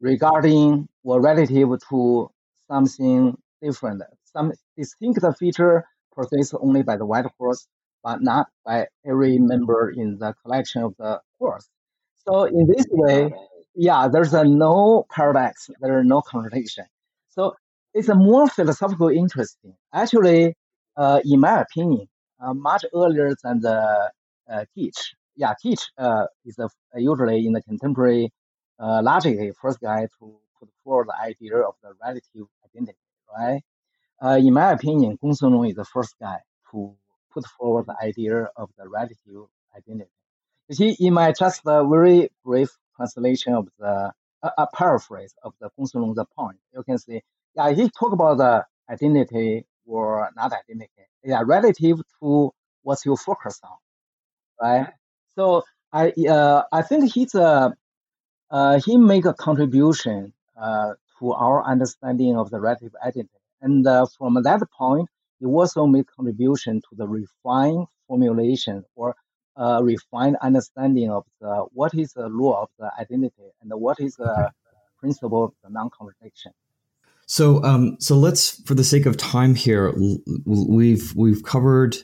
[0.00, 2.30] regarding or relative to
[2.68, 4.02] something different.
[4.24, 7.66] Some distinct feature possessed only by the white horse,
[8.02, 11.68] but not by every member in the collection of the horse.
[12.26, 13.32] So in this way,
[13.74, 16.84] yeah, there's a no paradox, there is no contradiction.
[17.30, 17.54] So
[17.98, 19.74] it's a more philosophical interesting.
[19.92, 20.54] Actually,
[20.96, 22.06] uh, in my opinion,
[22.40, 24.10] uh, much earlier than the
[24.50, 25.14] uh, Geach.
[25.36, 28.30] Yeah, Geach uh, is a, usually in the contemporary
[28.78, 32.98] uh, logic first guy to put forward the idea of the relative identity,
[33.36, 33.62] right?
[34.22, 36.38] Uh, in my opinion, Gongsun Long is the first guy
[36.70, 36.94] to
[37.32, 40.10] put forward the idea of the relative identity.
[40.68, 45.52] You see, in my just a very brief translation of the uh, a paraphrase of
[45.60, 47.22] the Gongsun Long's point, you can see,
[47.58, 50.92] yeah, he talk about the identity or not identity.
[51.24, 53.76] Yeah, relative to what you focus on,
[54.62, 54.92] right?
[55.34, 57.74] So I uh, I think he's a
[58.50, 64.06] uh, he make a contribution uh, to our understanding of the relative identity, and uh,
[64.16, 65.08] from that point,
[65.40, 69.16] he also made contribution to the refined formulation or
[69.56, 74.14] uh, refined understanding of the what is the law of the identity and what is
[74.14, 74.50] the
[75.00, 76.52] principle of the non-contradiction.
[77.28, 79.94] So, um, so let's, for the sake of time here,
[80.46, 81.94] we've we've covered.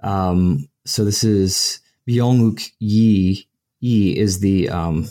[0.00, 3.46] Um, so this is Byung Yi.
[3.80, 5.08] Yi is the um,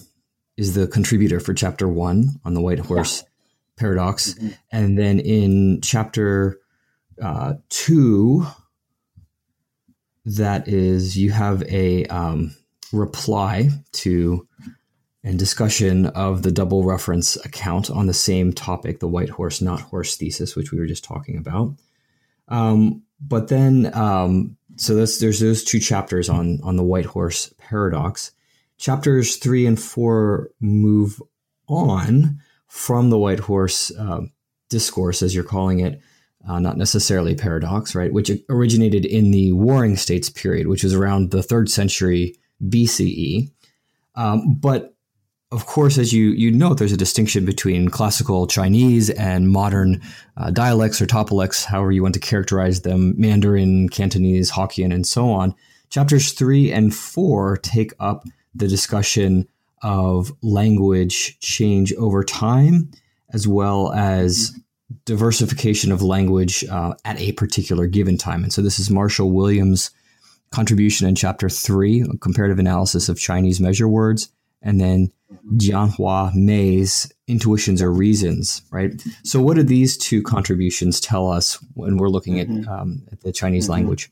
[0.58, 3.30] is the contributor for chapter one on the white horse yeah.
[3.78, 4.50] paradox, mm-hmm.
[4.74, 6.60] and then in chapter
[7.22, 8.46] uh, two,
[10.26, 12.54] that is you have a um,
[12.92, 14.46] reply to
[15.24, 19.82] and discussion of the double reference account on the same topic, the white horse, not
[19.82, 21.74] horse thesis, which we were just talking about.
[22.50, 28.32] Um, but then, um, so there's those two chapters on on the white horse paradox.
[28.78, 31.22] Chapters three and four move
[31.68, 34.22] on from the white horse uh,
[34.70, 36.02] discourse, as you're calling it,
[36.48, 38.12] uh, not necessarily paradox, right?
[38.12, 43.52] Which originated in the Warring States period, which was around the third century BCE.
[44.16, 44.93] Um, but
[45.54, 50.02] of course, as you you note, there's a distinction between classical Chinese and modern
[50.36, 55.30] uh, dialects or topolects, however you want to characterize them, Mandarin, Cantonese, Hokkien, and so
[55.30, 55.54] on.
[55.90, 59.48] Chapters three and four take up the discussion
[59.84, 62.90] of language change over time,
[63.30, 64.58] as well as
[65.06, 68.44] diversification of language uh, at a particular given time.
[68.44, 69.92] And so this is Marshall Willman's
[70.52, 74.30] contribution in chapter three, comparative analysis of Chinese measure words,
[74.64, 75.12] and then
[75.56, 79.02] Jianhua Mei's intuitions or reasons, right?
[79.24, 82.70] So, what do these two contributions tell us when we're looking at, mm-hmm.
[82.70, 83.74] um, at the Chinese mm-hmm.
[83.74, 84.12] language?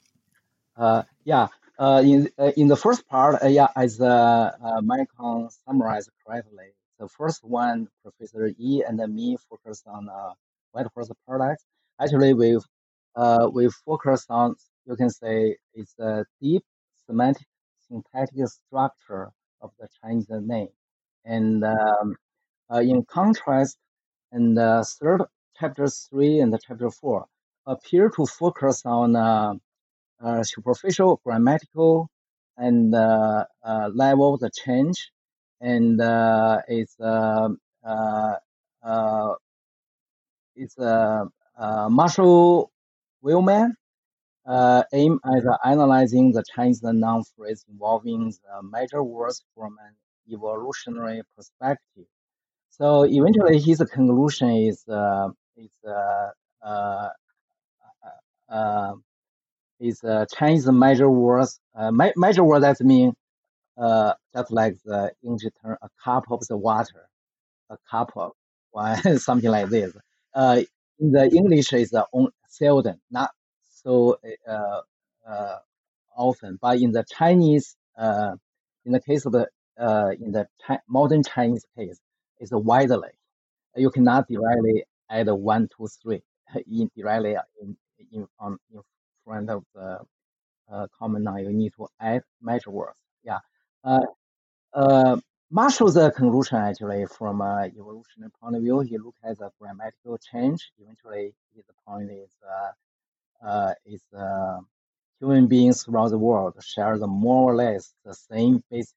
[0.76, 1.48] Uh, yeah,
[1.80, 6.74] uh, in uh, in the first part, uh, yeah, as uh, uh, Malcolm summarized correctly,
[7.00, 10.34] the first one, Professor Yi and me focused on uh,
[10.72, 11.66] white horse paradox.
[12.00, 12.60] Actually, we
[13.16, 16.64] uh, we focus on you can say it's a deep
[17.06, 17.48] semantic
[17.88, 20.70] syntactic structure of the Chinese name.
[21.26, 22.16] And um,
[22.74, 23.78] uh, in contrast,
[24.32, 25.24] and the third
[25.60, 27.26] chapter three and chapter four
[27.66, 29.54] appear to focus on uh,
[30.24, 32.10] uh, superficial grammatical
[32.58, 35.12] and uh, uh, level the change,
[35.60, 37.60] and uh, it's um,
[40.56, 42.72] it's Marshall
[43.24, 43.72] Willman
[44.46, 49.94] uh, aim at analyzing the Chinese noun phrase involving the major words from an
[50.34, 52.06] evolutionary perspective.
[52.70, 56.30] So eventually, his conclusion is uh, is uh,
[56.66, 57.10] uh,
[58.50, 58.94] uh,
[59.80, 61.60] is uh, Chinese major words.
[61.76, 63.14] Uh, ma- major words that mean
[64.36, 67.10] just like the English term, a cup of the water,
[67.70, 68.34] a cup of
[69.22, 69.94] something like this.
[71.00, 72.04] In the English, is uh,
[72.48, 73.32] seldom, not
[73.84, 74.18] so
[74.48, 74.82] uh,
[75.28, 75.58] uh,
[76.16, 76.58] often.
[76.62, 78.36] But in the Chinese, uh,
[78.86, 79.48] in the case of the
[80.20, 82.00] in the chi- modern Chinese case,
[82.40, 83.10] it's widely.
[83.76, 86.22] You cannot directly add one, two, three
[86.68, 87.78] in directly in
[88.12, 88.82] in on in
[89.26, 90.00] front of the
[90.72, 91.40] uh, common noun.
[91.40, 92.98] You need to add measure words.
[93.24, 93.40] Yeah.
[93.84, 94.06] Uh,
[94.74, 95.18] uh,
[95.50, 100.72] Marshall's conclusion actually from an evolutionary point of view, he looked at the grammatical change.
[100.80, 102.32] Eventually, his point is
[103.46, 104.60] uh, is uh,
[105.20, 108.96] human beings throughout the world share the more or less the same basic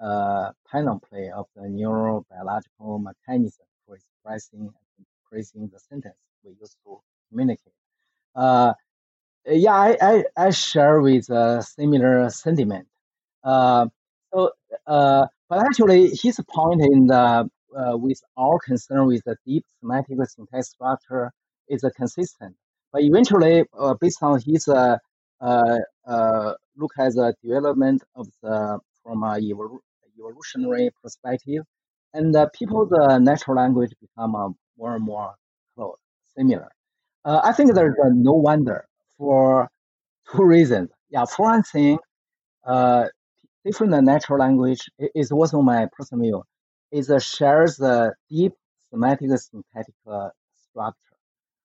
[0.00, 7.00] uh, panoply of the neurobiological mechanism for expressing and increasing the sentence we use to
[7.30, 7.72] communicate.
[8.34, 8.72] Uh,
[9.46, 12.86] yeah, I, I, I share with a similar sentiment.
[13.42, 13.86] Uh,
[14.32, 14.52] so,
[14.86, 20.18] uh, but actually, his point in the uh, with our concern with the deep semantic
[20.28, 21.32] syntax structure
[21.68, 22.54] is consistent.
[22.92, 24.96] But eventually, uh, based on his uh,
[25.40, 29.80] uh, uh, look at the development of the from a evol-
[30.18, 31.62] evolutionary perspective,
[32.14, 34.48] and people's uh, natural language become uh,
[34.78, 35.34] more and more
[35.76, 35.96] close,
[36.36, 36.70] similar.
[37.24, 38.86] I think there's no wonder
[39.18, 39.68] for
[40.32, 40.90] two reasons.
[41.10, 41.98] Yeah, for one thing,
[43.64, 46.42] different natural language is also my personal view.
[46.90, 48.52] It shares the deep
[48.90, 49.94] semantic syntactic
[50.54, 51.07] structure.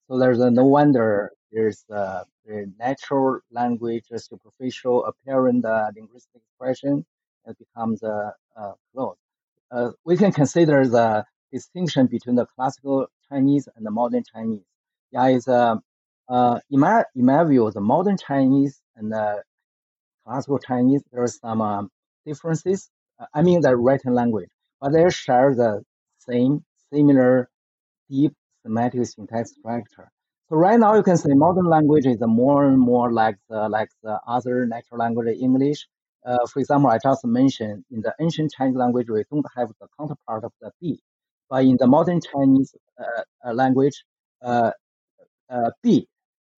[0.07, 7.05] So there's a no wonder there's a, a natural language, superficial apparent uh, linguistic expression
[7.45, 9.17] that becomes uh, uh, close.
[9.71, 14.65] Uh, we can consider the distinction between the classical Chinese and the modern Chinese.
[15.11, 15.75] Yeah, is uh,
[16.27, 19.43] uh, in my in my view, the modern Chinese and the
[20.25, 21.91] classical Chinese there are some um,
[22.25, 22.89] differences.
[23.33, 24.49] I mean the written language,
[24.81, 25.83] but they share the
[26.19, 27.49] same similar
[28.09, 28.33] deep
[28.63, 30.11] semantic syntax structure.
[30.49, 33.89] So right now you can say modern language is more and more like the like
[34.03, 35.87] the other natural language English.
[36.25, 39.87] Uh, for example, I just mentioned in the ancient Chinese language we don't have the
[39.97, 40.99] counterpart of the b,
[41.49, 44.03] but in the modern Chinese uh, uh language,
[44.41, 44.71] uh,
[45.49, 46.07] uh, b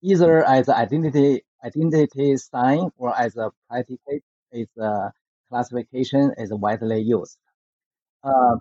[0.01, 5.11] either as identity identity sign or as a predicate is a
[5.49, 7.37] classification is widely used.
[8.23, 8.55] Uh,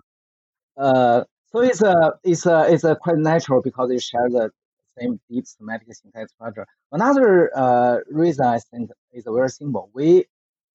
[0.77, 1.23] uh,
[1.55, 4.51] so it's a it's a it's a quite natural because it shares the
[4.99, 6.67] same deep semantic syntax structure.
[6.91, 9.89] Another uh, reason I think is very simple.
[9.93, 10.25] We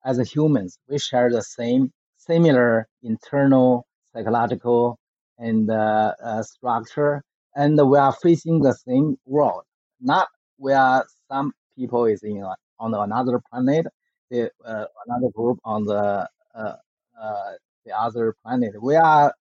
[0.06, 4.98] as humans we share the same similar internal psychological
[5.38, 7.22] and uh, uh, structure,
[7.54, 9.62] and we are facing the same world.
[10.00, 13.86] Not where some people is in uh, on another planet,
[14.30, 16.76] the, uh, another group on the uh,
[17.20, 17.52] uh,
[17.84, 18.82] the other planet.
[18.82, 19.34] We are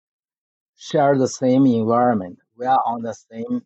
[0.79, 2.39] share the same environment.
[2.57, 3.63] We are on the same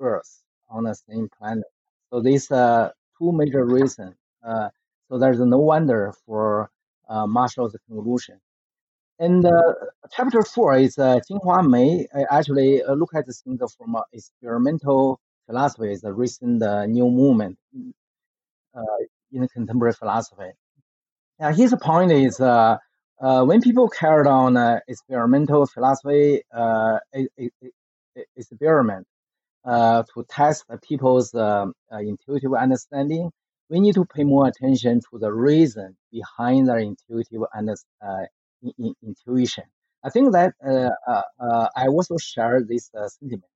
[0.00, 1.64] Earth, on the same planet.
[2.10, 4.14] So these uh, two major reasons.
[4.46, 4.68] Uh,
[5.08, 6.70] so there's no wonder for
[7.08, 8.38] uh, Marshall's conclusion.
[9.18, 9.72] And uh,
[10.12, 15.18] chapter four is uh, Jinghua Mei uh, actually uh, look at the things from experimental
[15.46, 17.56] philosophy, is a recent uh, new movement
[18.74, 18.82] uh,
[19.32, 20.50] in contemporary philosophy.
[21.40, 22.76] Now his point is uh,
[23.20, 26.98] uh, when people carried on uh, experimental philosophy uh,
[28.36, 29.06] experiment
[29.64, 33.30] uh, to test people's um, uh, intuitive understanding,
[33.70, 37.74] we need to pay more attention to the reason behind their intuitive under,
[38.06, 38.24] uh,
[38.62, 39.64] in- in- intuition.
[40.04, 43.50] I think that uh, uh, uh, I also share this uh, sentiment.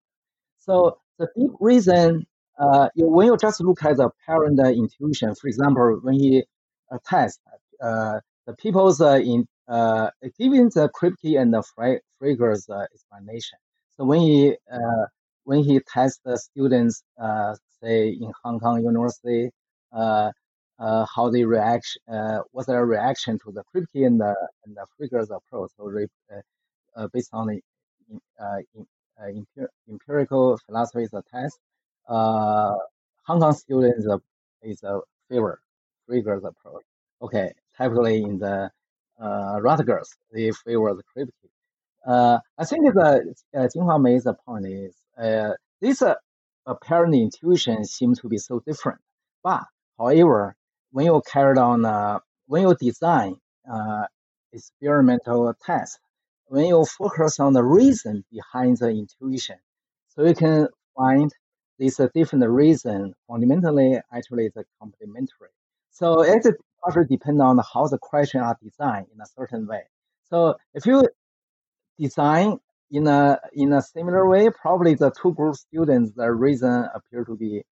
[0.58, 2.26] So the deep reason,
[2.58, 6.44] uh, when you just look at the parent uh, intuition, for example, when he
[6.90, 7.40] uh, test
[7.82, 8.20] uh,
[8.50, 13.58] the people's uh, in uh, giving the Kripke and the Frege uh, explanation.
[13.96, 15.06] So when he uh,
[15.44, 19.50] when he tests the students, uh, say in Hong Kong University,
[19.92, 20.30] uh,
[20.78, 24.34] uh, how they react, uh, what's their reaction to the Kripke and the
[24.64, 26.40] and the Frege's approach, so uh,
[26.96, 27.60] uh, based on the
[28.40, 28.86] uh, in,
[29.20, 31.58] uh, empir- empirical philosophy test.
[32.08, 32.74] Uh,
[33.26, 34.18] Hong Kong students uh,
[34.62, 35.60] is a favor
[36.08, 36.84] Frege's approach.
[37.22, 38.70] Okay, typically in the
[39.20, 41.26] uh, Rutgers, they favor the.
[42.06, 46.02] Uh, I think the uh, Jinghua Mei's point is uh, this
[46.66, 49.00] apparent intuition seems to be so different.
[49.42, 49.64] But
[49.98, 50.56] however,
[50.92, 53.36] when you carry on, uh, when you design
[53.70, 54.04] uh,
[54.52, 55.98] experimental test,
[56.46, 59.56] when you focus on the reason behind the intuition,
[60.08, 61.30] so you can find
[61.78, 63.14] this uh, different reason.
[63.28, 65.50] Fundamentally, actually, it's complementary.
[65.90, 66.44] So it
[66.82, 69.82] also depends on how the question are designed in a certain way.
[70.28, 71.08] So if you
[71.98, 72.58] design
[72.90, 77.36] in a in a similar way, probably the two group students, the reason appear to
[77.36, 77.62] be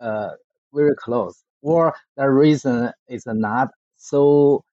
[0.00, 0.30] uh,
[0.74, 4.64] very close, or the reason is not so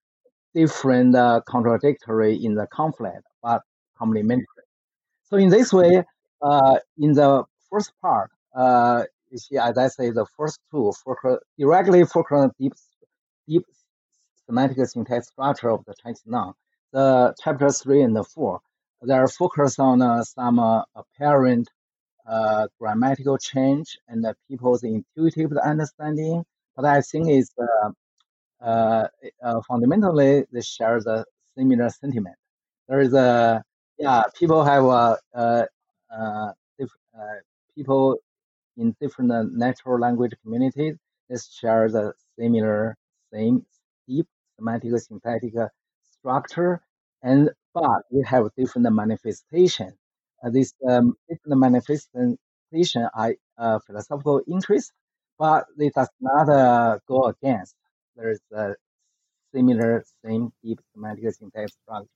[0.56, 3.62] different, uh, contradictory in the conflict, but
[3.98, 4.46] complementary.
[5.24, 6.04] So in this way,
[6.42, 11.38] uh, in the first part, uh, you see, as I say, the first two focus,
[11.58, 12.74] directly focus on deep,
[13.50, 13.66] deep
[14.46, 16.54] semantic syntax structure of the Chinese noun.
[16.94, 18.60] The chapter three and the four,
[19.02, 21.70] they are focused on uh, some uh, apparent
[22.28, 26.44] uh, grammatical change and people's intuitive understanding.
[26.76, 27.92] But I think it's uh,
[28.64, 29.08] uh,
[29.44, 31.26] uh, fundamentally they share the
[31.58, 32.36] similar sentiment.
[32.88, 33.64] There is a
[33.98, 34.86] yeah, people have
[37.76, 38.18] people
[38.78, 40.96] in different natural language communities
[41.30, 42.96] they share the similar
[43.34, 43.66] same
[44.08, 44.28] deep
[44.58, 45.54] semantic syntactic
[46.20, 46.82] structure,
[47.22, 49.94] and but we have different manifestation.
[50.44, 54.92] Uh, this um, different manifestation are uh, philosophical interest,
[55.38, 57.76] but it does not uh, go against.
[58.16, 58.76] There is a
[59.54, 62.10] similar same deep semantic syntactic structure.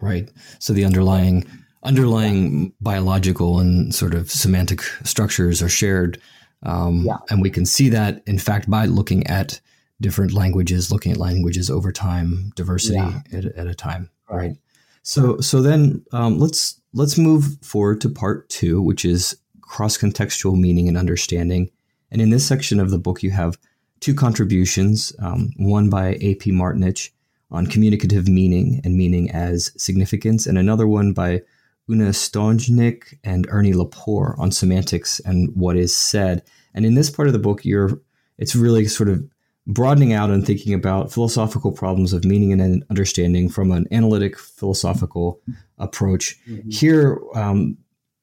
[0.00, 0.30] Right.
[0.58, 1.46] So the underlying
[1.82, 6.20] underlying biological and sort of semantic structures are shared,
[6.62, 7.18] um, Yeah.
[7.30, 9.60] and we can see that in fact by looking at
[10.00, 13.20] different languages, looking at languages over time, diversity Yeah.
[13.32, 14.10] at, at a time.
[14.28, 14.36] Right.
[14.36, 14.56] Right.
[15.02, 20.58] So so then um, let's let's move forward to part two, which is cross contextual
[20.58, 21.70] meaning and understanding.
[22.10, 23.58] And in this section of the book, you have
[24.00, 26.52] two contributions, um, one by A.P.
[26.52, 27.10] Martinich
[27.50, 31.42] on communicative meaning and meaning as significance, and another one by
[31.90, 36.42] Una Stojnik and Ernie Lepore on semantics and what is said.
[36.72, 38.00] And in this part of the book, you're
[38.38, 39.22] it's really sort of
[39.66, 45.40] broadening out and thinking about philosophical problems of meaning and understanding from an analytic philosophical
[45.78, 46.38] approach.
[46.70, 47.78] Here, um,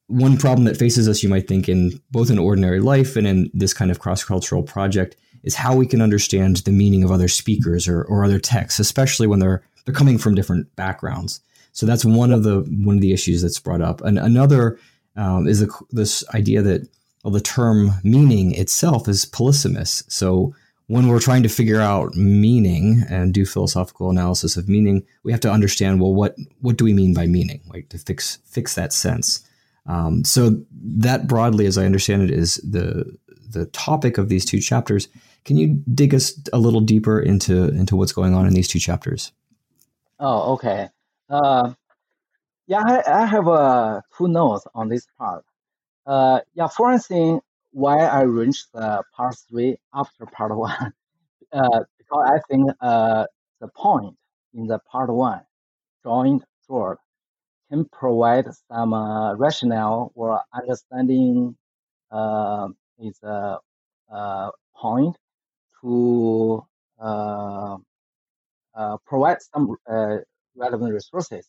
[0.06, 3.50] one problem that faces us, you might think, in both in ordinary life and in
[3.54, 7.28] this kind of cross cultural project, is how we can understand the meaning of other
[7.28, 11.40] speakers or, or other texts, especially when they're they're coming from different backgrounds.
[11.72, 14.00] So that's one of the one of the issues that's brought up.
[14.02, 14.78] And another
[15.16, 16.88] um, is the, this idea that
[17.24, 20.04] well, the term meaning itself is polysemous.
[20.10, 20.54] So
[20.92, 25.40] when we're trying to figure out meaning and do philosophical analysis of meaning, we have
[25.40, 28.92] to understand well what what do we mean by meaning, like to fix fix that
[28.92, 29.40] sense.
[29.86, 33.16] Um, so that broadly, as I understand it, is the
[33.48, 35.08] the topic of these two chapters.
[35.46, 38.78] Can you dig us a little deeper into into what's going on in these two
[38.78, 39.32] chapters?
[40.20, 40.90] Oh, okay.
[41.30, 41.72] Uh,
[42.66, 45.46] yeah, I, I have uh, two notes on this part.
[46.06, 47.40] Uh, yeah, for thing,
[47.72, 50.92] why I arranged the part three after part one,
[51.52, 53.26] uh, because I think uh,
[53.60, 54.16] the point
[54.54, 55.42] in the part one,
[56.04, 56.98] joint thought,
[57.70, 61.56] can provide some uh, rationale or understanding
[62.10, 62.68] uh,
[62.98, 63.58] is a
[64.12, 65.16] uh, point
[65.82, 66.64] to
[67.00, 67.78] uh,
[68.74, 70.16] uh, provide some uh,
[70.56, 71.46] relevant resources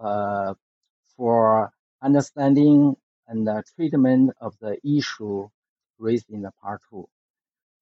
[0.00, 0.54] uh,
[1.16, 1.70] for
[2.02, 2.96] understanding
[3.30, 5.48] and uh, treatment of the issue
[5.98, 7.08] raised in the part two.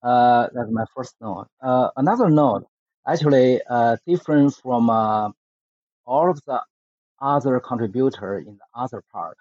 [0.02, 1.48] Uh, that's my first note.
[1.60, 2.66] Uh, another note,
[3.06, 5.30] actually uh, different from uh,
[6.06, 6.60] all of the
[7.20, 9.36] other contributor in the other part.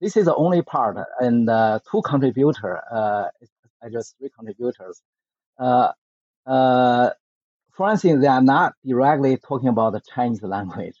[0.00, 3.28] This is the only part, and uh, two contributor, uh,
[3.82, 5.00] I just three contributors.
[5.56, 5.94] For
[7.88, 10.96] one thing, they are not directly talking about the Chinese language.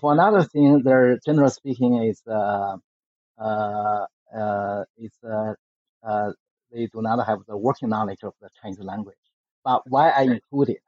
[0.00, 2.22] For another thing, their general speaking is
[3.38, 4.84] uh, uh, uh,
[5.28, 5.54] uh,
[6.02, 6.32] uh,
[6.72, 9.16] they do not have the working knowledge of the Chinese language.
[9.64, 10.82] But why I include it?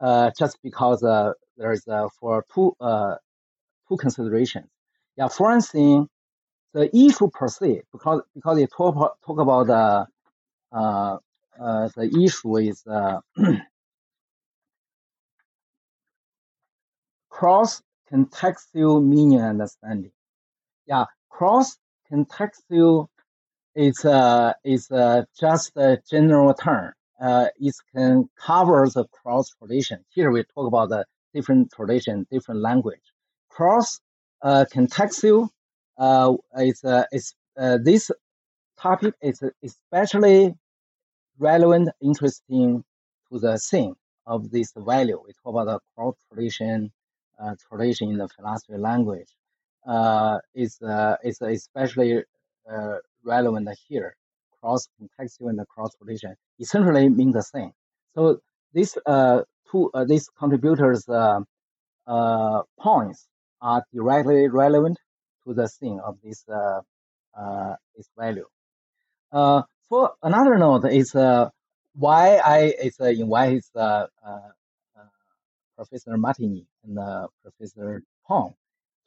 [0.00, 3.16] Uh, just because uh, there's uh, for two uh,
[3.88, 4.68] two considerations.
[5.16, 6.08] Yeah, for one thing,
[6.74, 10.08] the issue per se, because because they talk about, talk about the
[10.76, 11.16] uh,
[11.60, 13.20] uh, the issue is uh,
[17.30, 17.82] cross
[18.12, 20.12] contextual meaning understanding.
[20.86, 21.06] Yeah,
[21.40, 21.78] cross
[22.12, 23.08] contextual
[23.74, 26.92] is uh, is uh, just a general term.
[27.18, 30.04] Uh, it can cover the cross tradition.
[30.10, 33.06] Here we talk about the different tradition, different language.
[33.48, 34.00] Cross
[34.42, 35.48] uh, contextual
[35.96, 38.10] uh, is uh, is uh, this
[38.78, 40.54] topic is especially
[41.38, 42.84] relevant, interesting
[43.30, 43.94] to the thing
[44.26, 45.18] of this value.
[45.26, 46.92] We talk about the cross tradition,
[47.42, 49.30] uh, tradition in the philosophy language.
[49.86, 52.22] Uh, is uh, is especially
[52.70, 54.14] uh, relevant here.
[54.60, 57.72] Cross contextual and cross tradition essentially mean the same.
[58.14, 58.40] So
[58.74, 61.40] these uh, two uh, these contributors uh,
[62.06, 63.26] uh, points
[63.62, 64.98] are directly relevant
[65.44, 66.80] to the thing of this uh,
[67.34, 68.46] uh, this value.
[69.32, 71.48] Uh, for another note is uh,
[71.94, 73.08] why I is uh,
[73.76, 74.46] uh, uh,
[75.76, 76.98] Professor Martinich and
[77.42, 78.54] Professor Pong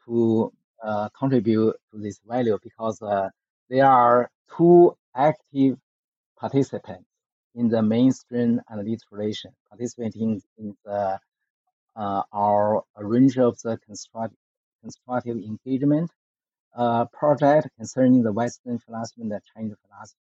[0.06, 0.52] to
[0.84, 3.30] uh, contribute to this value because uh,
[3.70, 5.78] they are two active
[6.38, 7.08] participants
[7.56, 11.20] in the mainstream alliteration, participating in the,
[11.96, 14.34] uh, our range of the construct,
[14.82, 16.10] constructive engagement
[16.76, 20.20] uh, project concerning the Western philosophy and the Chinese philosophy.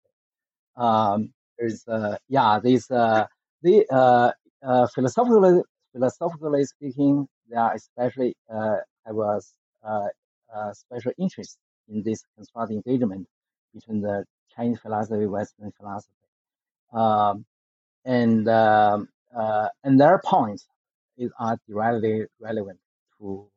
[0.76, 3.26] Um, there's uh, yeah, these uh,
[3.62, 4.32] the uh,
[4.64, 5.62] uh, philosophically
[5.94, 9.42] philosophically speaking, they are especially uh, have a
[9.84, 10.08] uh,
[10.56, 13.28] uh, special interest in this constructive engagement
[13.74, 14.26] between the
[14.56, 16.14] Chinese philosophy, Western philosophy,
[16.94, 17.46] um,
[18.06, 20.68] and um, uh, and their points
[21.18, 22.80] is, are directly relevant
[23.20, 23.48] to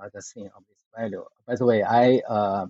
[0.00, 1.24] uh, the theme of this value.
[1.46, 2.66] By the way, I uh,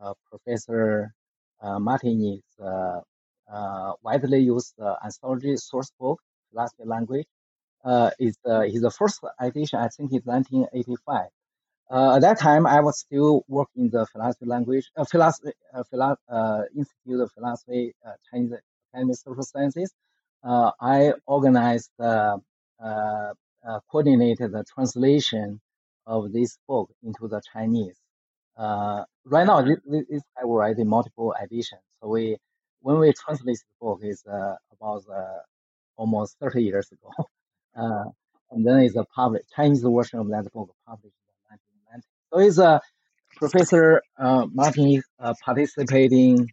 [0.00, 1.12] uh, Professor
[1.60, 2.42] uh, Martinich's
[4.02, 4.74] widely used
[5.04, 6.20] anthology source book,
[6.50, 7.26] philosophy language.
[8.18, 11.28] Is is the first edition, I think, is 1985.
[11.90, 15.82] Uh, at that time, I was still working in the philosophy language, uh, philosophy, uh,
[16.28, 18.52] uh, Institute of Philosophy, uh, Chinese
[18.92, 19.92] Academy of Social Sciences.
[20.44, 22.38] Uh, I organized, uh,
[22.80, 23.32] uh,
[23.90, 25.60] coordinated the translation
[26.06, 27.98] of this book into the Chinese.
[28.56, 31.82] Uh, right now, this, this is already multiple editions.
[32.00, 32.36] So we,
[32.82, 35.04] when we translate this book, is uh, about
[35.96, 38.14] almost 30 years ago.
[38.52, 41.14] And then it's a public Chinese version of that book published
[42.32, 42.38] in 1990.
[42.38, 42.80] So it's a
[43.36, 46.50] Professor uh, Martinich uh, participating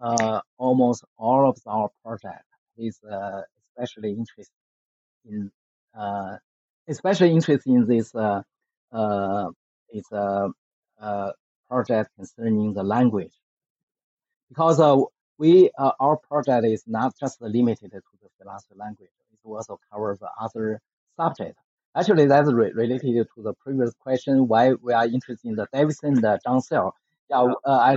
[0.00, 2.44] uh, almost all of our project.
[2.76, 3.42] He's uh,
[3.76, 4.54] especially interested
[5.24, 5.50] in
[5.98, 6.36] uh,
[6.88, 8.42] especially interested in this uh,
[8.92, 9.50] uh,
[9.92, 10.50] is a,
[11.00, 11.32] uh
[11.68, 13.32] project concerning the language
[14.48, 14.96] because uh,
[15.38, 19.10] we uh, our project is not just limited to the philosophy language.
[19.32, 20.80] It also covers other
[21.16, 21.62] subjects.
[21.96, 26.14] Actually, that's re- related to the previous question why we are interested in the Davidson
[26.14, 26.94] and the John Searle.
[27.28, 27.96] Yeah, uh, I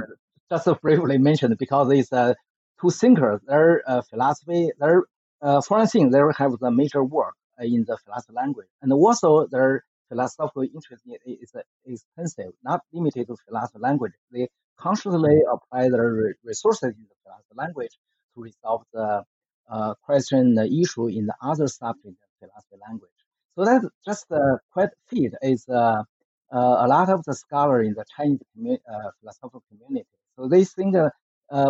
[0.49, 2.33] just briefly mentioned because it's uh,
[2.81, 3.41] two thinkers.
[3.45, 5.03] Their uh, philosophy, their
[5.41, 9.45] uh, for one thing, they have the major work in the philosophy language, and also
[9.47, 14.13] their philosophical interest is uh, extensive, not limited to philosophy language.
[14.31, 14.47] They
[14.79, 17.95] consciously apply their re- resources in the philosophy language
[18.35, 19.23] to resolve the
[19.69, 23.11] uh, question, the issue in the other subject of philosophy language.
[23.55, 25.33] So that's just uh, quite fit.
[25.41, 26.03] Is uh,
[26.51, 30.07] uh, a lot of the scholar in the Chinese commu- uh, philosophical community.
[30.37, 31.09] So they think uh,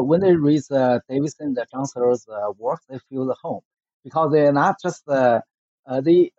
[0.01, 0.61] when they read
[1.09, 1.55] Davidson,
[1.85, 3.61] Searle's uh, work, they feel the home
[4.03, 6.31] because they're not just they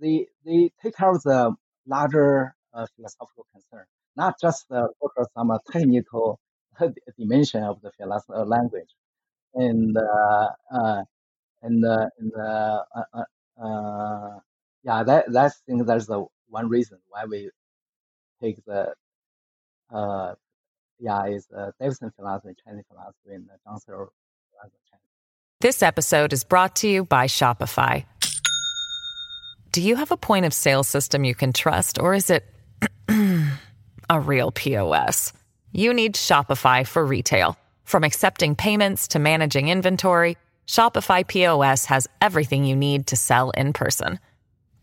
[0.00, 1.54] they they take care of the
[1.86, 2.54] larger
[2.96, 3.84] philosophical concern,
[4.16, 6.38] not just focus on technical
[7.18, 8.90] dimension of the philosophy language.
[9.54, 9.96] And
[11.62, 12.82] and and uh,
[13.62, 14.38] uh,
[14.82, 17.50] yeah, that that's think that's the one reason why we
[18.42, 18.94] take the
[19.92, 20.34] uh
[20.98, 24.12] yeah is uh, Davidson philosophy, Chinese philosophy, and the Searle
[24.52, 24.76] philosophy.
[25.60, 28.06] This episode is brought to you by Shopify.
[29.72, 32.44] Do you have a point of sale system you can trust, or is it
[34.08, 35.34] a real POS?
[35.72, 37.58] You need Shopify for retail.
[37.84, 43.72] From accepting payments to managing inventory, Shopify POS has everything you need to sell in
[43.72, 44.18] person.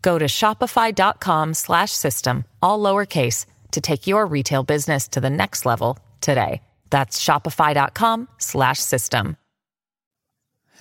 [0.02, 5.66] Go to shopify.com slash system, all lowercase, to take your retail business to the next
[5.66, 6.62] level today.
[6.90, 9.38] That's shopify.com slash system.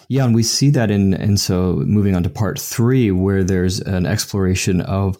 [0.08, 3.80] Yeah, and we see that in and so moving on to part three, where there's
[3.80, 5.18] an exploration of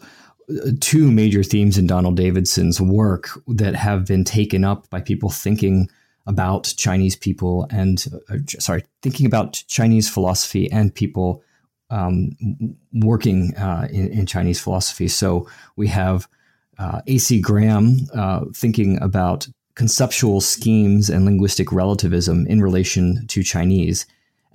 [0.49, 5.29] uh, two major themes in Donald Davidson's work that have been taken up by people
[5.29, 5.89] thinking
[6.27, 11.43] about Chinese people and uh, sorry, thinking about Chinese philosophy and people
[11.91, 12.37] um,
[12.93, 15.07] working uh, in, in, Chinese philosophy.
[15.09, 16.27] So we have
[16.79, 17.41] uh, A.C.
[17.41, 24.07] Graham uh, thinking about conceptual schemes and linguistic relativism in relation to Chinese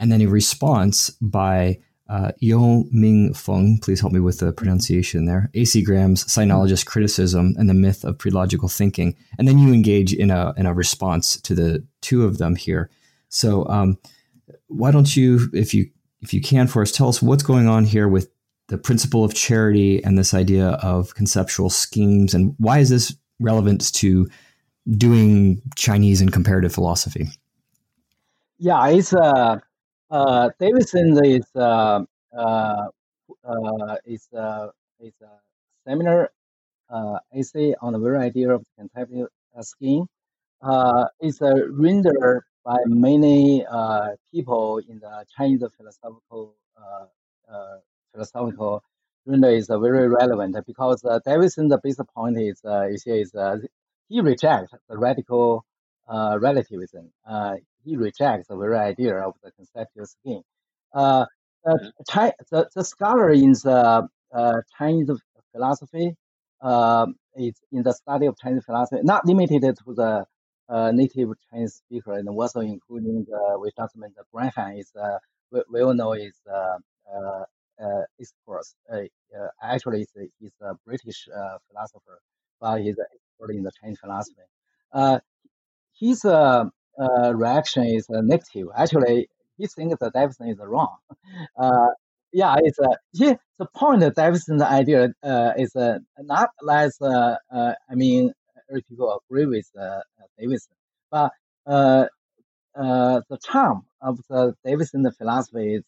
[0.01, 1.79] and then a response by
[2.09, 5.83] uh, Yaoming Feng, please help me with the pronunciation there, A.C.
[5.83, 9.15] Graham's Sinologist Criticism and the Myth of Prelogical Thinking.
[9.37, 12.89] And then you engage in a, in a response to the two of them here.
[13.29, 13.99] So um,
[14.67, 15.91] why don't you, if you
[16.21, 18.29] if you can for us, tell us what's going on here with
[18.67, 23.93] the principle of charity and this idea of conceptual schemes, and why is this relevant
[23.95, 24.29] to
[24.89, 27.27] doing Chinese and comparative philosophy?
[28.57, 29.59] Yeah, it's uh,
[30.09, 32.03] uh, Davidson is uh,
[32.35, 32.87] uh,
[33.43, 34.67] uh, is uh,
[34.99, 36.31] is a seminar
[36.89, 40.05] uh, essay on the very idea of contemplative uh, scheme.
[40.61, 47.05] Uh, it's uh, rendered by many uh, people in the Chinese philosophical uh,
[47.53, 47.77] uh,
[48.13, 48.83] philosophical
[49.25, 53.57] render is uh, very relevant because uh, Davidson's basic point is uh, is, is uh,
[54.09, 55.65] he rejects the radical
[56.07, 57.11] uh, relativism.
[57.27, 57.55] Uh,
[57.85, 60.41] he rejects the very idea of the conceptual scheme.
[60.93, 61.25] Uh,
[61.63, 61.91] the,
[62.51, 65.09] the, the scholar in the uh, Chinese
[65.51, 66.15] philosophy
[66.61, 67.05] uh,
[67.35, 70.25] is in the study of Chinese philosophy, not limited to the
[70.69, 75.17] uh, native Chinese speaker, and also including the we mentioned the Graham is uh,
[75.51, 75.61] we,
[76.13, 76.77] is uh,
[77.13, 77.43] uh,
[77.83, 78.75] uh, experts.
[78.91, 78.97] Uh,
[79.37, 82.19] uh, actually, he's a, he's a British uh, philosopher,
[82.59, 84.41] but he's an expert in the Chinese philosophy.
[84.93, 85.19] Uh,
[85.99, 86.65] his uh,
[86.99, 88.67] uh, reaction is uh, negative.
[88.75, 90.97] Actually, he thinks that Davidson is wrong.
[91.57, 91.89] Uh,
[92.33, 97.01] yeah, it's uh, he, the point Davidson's idea uh, is uh, not less.
[97.01, 98.31] Uh, uh, I mean,
[98.71, 99.99] every people agree with uh,
[100.39, 100.75] Davidson,
[101.11, 101.31] but
[101.67, 102.05] uh,
[102.75, 105.83] uh, the charm of the Davidson philosophy is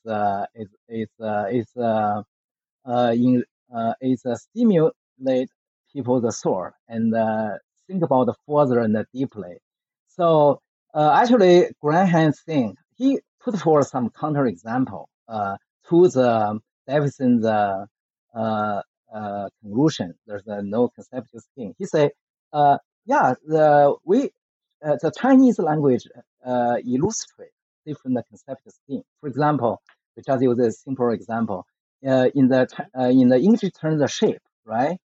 [0.55, 1.09] is is
[1.51, 1.67] is
[3.23, 3.43] in
[4.01, 5.49] is stimulate
[5.93, 7.13] people's soul and
[7.87, 9.57] think about further and deeply.
[10.07, 10.59] So
[10.95, 15.57] actually, Graham thing he put forward some counterexample uh,
[15.89, 17.85] to the Davidson's uh,
[18.35, 20.13] uh, conclusion.
[20.27, 21.73] There's no conceptual scheme.
[21.77, 22.11] He say,
[22.53, 24.31] uh, yeah, the we
[24.85, 26.07] uh, the Chinese language
[26.45, 27.51] uh, illustrate
[27.85, 29.03] different conceptual scheme.
[29.21, 29.81] For example,
[30.15, 31.65] we just use a simple example.
[32.05, 34.97] Uh, in the uh, in the English term, the shape, right?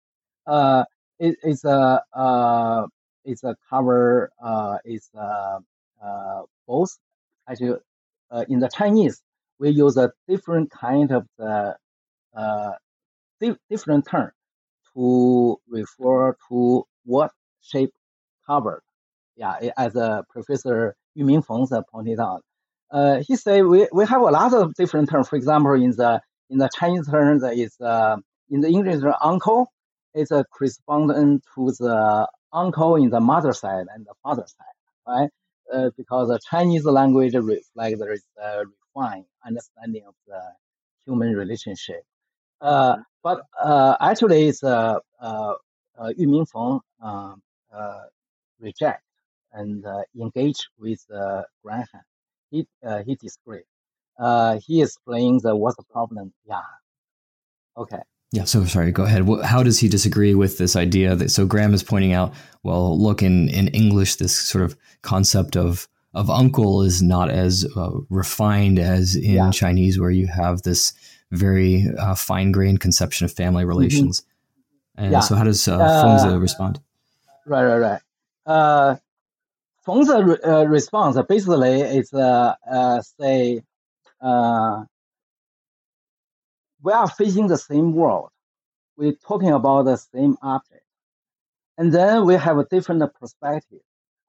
[0.47, 0.83] Uh,
[1.19, 2.87] it, it's a uh,
[3.25, 4.31] it's a cover.
[4.43, 5.59] Uh, it's uh,
[6.03, 6.97] uh, both.
[7.49, 7.79] Actually,
[8.31, 9.21] uh, in the Chinese,
[9.59, 11.75] we use a different kind of the
[12.35, 12.71] uh,
[13.41, 14.31] di- different term
[14.93, 17.31] to refer to what
[17.61, 17.91] shape
[18.45, 18.81] covered.
[19.35, 22.43] Yeah, as uh, Professor Yaoming Feng pointed out,
[22.91, 25.29] uh, he said we, we have a lot of different terms.
[25.29, 28.17] For example, in the in the Chinese term, there is uh,
[28.49, 29.71] in the English term, uncle
[30.15, 35.29] is a correspondent to the uncle in the mother side and the father side, right?
[35.71, 38.63] Uh, because the Chinese language reflects there is a
[38.95, 40.41] refined understanding of the
[41.05, 42.03] human relationship.
[42.59, 45.53] Uh, but uh, actually, it's uh, uh,
[45.97, 47.35] uh, Yaoming Feng uh,
[47.73, 48.03] uh,
[48.59, 49.03] reject
[49.53, 51.85] and uh, engage with uh, Graham.
[52.51, 53.63] He uh, he disagree.
[54.17, 56.33] Uh, he explains uh, what's the problem.
[56.45, 56.61] Yeah.
[57.77, 57.99] Okay.
[58.31, 59.27] Yeah, so sorry, go ahead.
[59.43, 63.23] How does he disagree with this idea that so Graham is pointing out, well, look
[63.23, 68.77] in in English this sort of concept of of uncle is not as uh, refined
[68.77, 69.51] as in yeah.
[69.51, 70.93] Chinese where you have this
[71.31, 73.69] very uh, fine-grained conception of family mm-hmm.
[73.69, 74.21] relations.
[74.21, 75.03] Mm-hmm.
[75.03, 75.19] And yeah.
[75.21, 76.79] so how does uh, Fengzi respond?
[77.49, 78.01] Right, right, right.
[78.45, 78.97] Uh,
[79.87, 83.63] Fengzi uh, response basically is uh, uh, say
[84.21, 84.83] uh,
[86.83, 88.29] we are facing the same world.
[88.97, 90.83] We're talking about the same object.
[91.77, 93.81] And then we have a different perspective.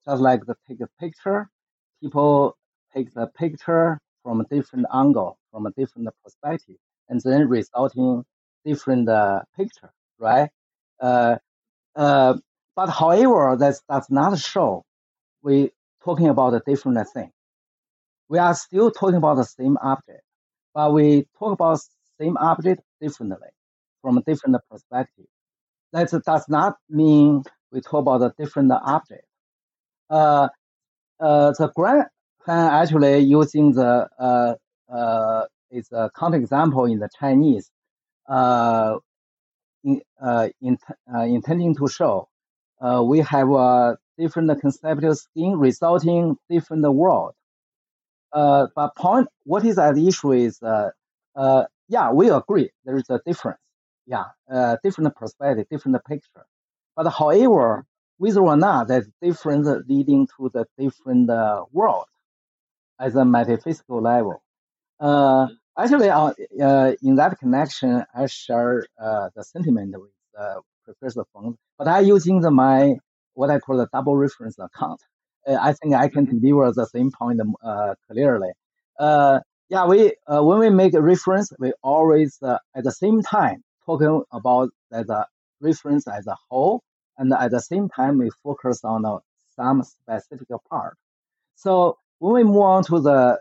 [0.06, 1.50] Just like the take a picture,
[2.02, 2.56] people
[2.94, 6.76] take the picture from a different angle, from a different perspective,
[7.08, 8.24] and then resulting
[8.64, 10.50] different uh, picture, right?
[11.00, 11.36] Uh,
[11.96, 12.34] uh,
[12.80, 14.86] but however, that does not show
[15.42, 15.70] we
[16.02, 17.30] talking about a different thing.
[18.30, 20.22] We are still talking about the same object,
[20.72, 21.78] but we talk about
[22.18, 23.50] same object differently
[24.00, 25.26] from a different perspective.
[25.92, 29.26] That does not mean we talk about a different object.
[30.08, 30.48] Uh,
[31.20, 32.06] uh, the Graham
[32.46, 34.54] actually using the uh,
[34.90, 37.70] uh, is a counterexample in the Chinese,
[38.26, 38.96] uh,
[39.84, 40.78] in, uh, in,
[41.14, 42.30] uh, intending to show
[42.80, 47.32] uh, we have a different conceptual scheme resulting different world.
[48.32, 50.90] Uh, but point, what is at issue is, uh,
[51.36, 53.58] uh, yeah, we agree there is a difference.
[54.06, 56.46] Yeah, uh, different perspective, different picture.
[56.96, 57.84] But however,
[58.18, 62.06] whether or not that difference leading to the different uh, world
[63.00, 64.42] as a metaphysical level.
[65.00, 70.10] Uh, actually, uh, uh, in that connection, I share uh, the sentiment with
[70.88, 72.96] uh, Professor Feng, but I using the, my
[73.34, 75.00] what I call the double reference account.
[75.46, 78.50] Uh, I think I can deliver the same point uh, clearly.
[78.98, 83.22] Uh, yeah, we uh, when we make a reference, we always uh, at the same
[83.22, 85.26] time talking about the
[85.60, 86.82] reference as a whole,
[87.18, 89.18] and at the same time we focus on uh,
[89.56, 90.96] some specific part.
[91.54, 93.40] So when we move on to the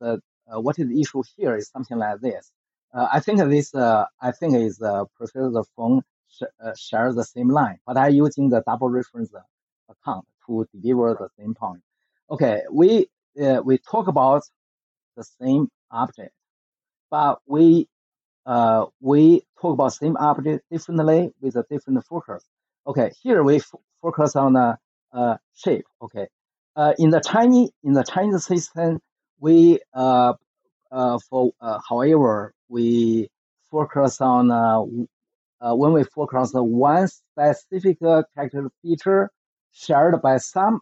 [0.00, 2.50] the what is the issue here is something like this.
[2.94, 4.78] I think this I think is
[5.16, 6.42] Professor Feng sh-
[6.76, 9.30] share the same line, but I using the double reference
[9.88, 11.82] account to deliver the same point.
[12.30, 13.06] Okay, we
[13.42, 14.42] uh, we talk about
[15.16, 16.32] the same object,
[17.10, 17.88] but we
[18.46, 22.44] uh, we talk about same object differently with a different focus.
[22.86, 24.78] Okay, here we f- focus on the
[25.12, 25.84] uh, shape.
[26.02, 26.26] Okay,
[26.76, 29.00] uh, in the Chinese in the Chinese system,
[29.38, 30.34] we uh,
[30.90, 33.28] uh, for uh, however we
[33.70, 34.80] focus on uh,
[35.60, 39.30] uh, when we focus on one specific character feature
[39.72, 40.80] shared by some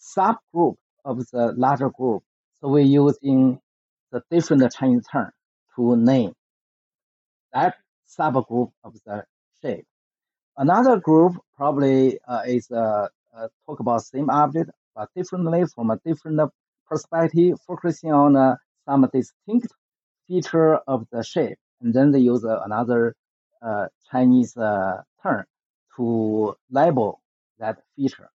[0.00, 2.22] subgroup of the larger group.
[2.60, 3.58] So we're using
[4.12, 5.30] the different Chinese term
[5.74, 6.32] to name
[7.52, 7.76] that
[8.06, 9.24] subgroup of the
[9.62, 9.84] shape.
[10.56, 15.98] Another group probably uh, is uh, uh, talk about same object but differently from a
[16.04, 16.40] different
[16.86, 19.72] perspective, focusing on uh, some distinct
[20.32, 23.14] feature of the shape, and then they use uh, another
[23.60, 25.44] uh, Chinese term
[25.96, 27.20] to label
[27.58, 28.30] that feature.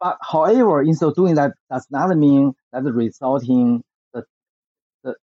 [0.00, 3.82] But however, in so doing, that does not mean that the resulting
[4.14, 4.24] the
[5.04, 5.14] the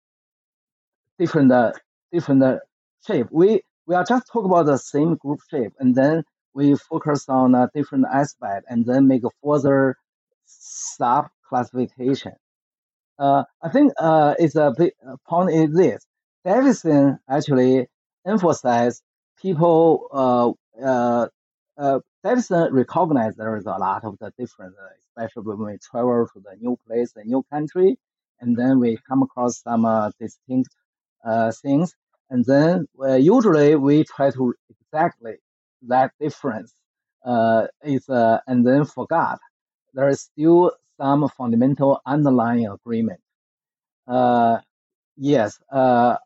[1.18, 1.72] different uh,
[2.12, 2.58] different uh,
[3.06, 3.28] shape.
[3.30, 6.24] We we are just talking about the same group shape, and then
[6.54, 9.96] we focus on a different aspect, and then make a further
[10.46, 12.32] sub classification.
[13.18, 16.06] Uh, I think uh, it's a big uh, point is this.
[16.44, 17.86] Davidson actually
[18.26, 19.02] emphasized
[19.40, 21.28] people uh, uh,
[21.78, 24.76] uh, Davidson recognized there is a lot of the difference,
[25.08, 27.98] especially when we travel to the new place, the new country,
[28.40, 30.70] and then we come across some uh, distinct
[31.62, 31.94] things,
[32.30, 32.86] and then
[33.18, 35.34] usually we try to exactly
[35.82, 36.74] that difference
[37.24, 39.38] uh, is, and then forgot
[39.94, 43.20] there is still some fundamental underlying agreement.
[44.06, 44.58] Uh,
[45.16, 46.16] yes, uh,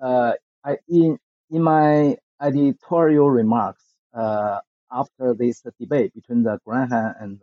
[0.00, 0.32] uh,
[0.64, 1.18] I, in
[1.50, 4.60] in my editorial remarks, uh,
[4.90, 7.40] after this debate between the Graham and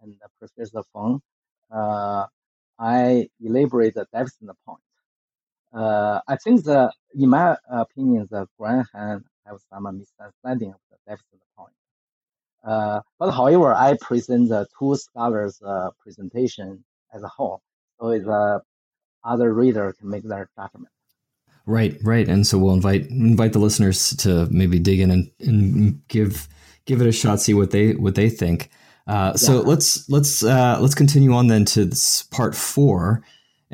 [0.00, 1.20] and Professor Feng,
[1.70, 2.26] uh,
[2.78, 4.80] I elaborate the Davidson point.
[5.72, 11.40] Uh, I think the, in my opinion, the Graham have some misunderstanding of the Davidson
[11.56, 11.72] point.
[12.64, 17.60] Uh, but however, I present the two scholars' uh, presentation as a whole,
[18.00, 18.58] so the uh,
[19.22, 20.88] other reader can make their judgment.
[21.66, 22.28] Right, right.
[22.28, 26.48] And so we'll invite invite the listeners to maybe dig in and, and give
[26.84, 28.70] give it a shot, see what they what they think.
[29.06, 33.22] Uh, so let's let's uh, let's continue on then to this part four,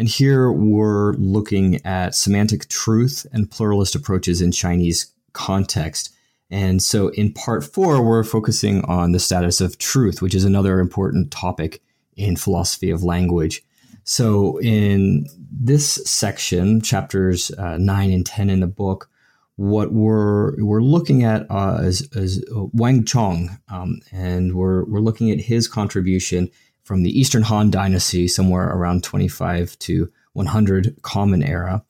[0.01, 6.11] And here we're looking at semantic truth and pluralist approaches in Chinese context.
[6.51, 10.81] And so in part four, we're focusing on the status of truth, which is another
[10.81, 11.83] important topic
[12.17, 13.63] in philosophy of language.
[14.05, 19.09] So in this section, chapters uh, nine and 10 in the book,
[19.57, 25.31] what we're we're looking at uh, is, is Wang Chong, um, and we're we're looking
[25.31, 26.51] at his contribution
[26.83, 31.85] from the Eastern Han Dynasty, somewhere around 25 to 100 Common Era,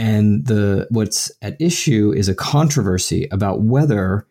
[0.00, 4.26] and the what's at issue is a controversy about whether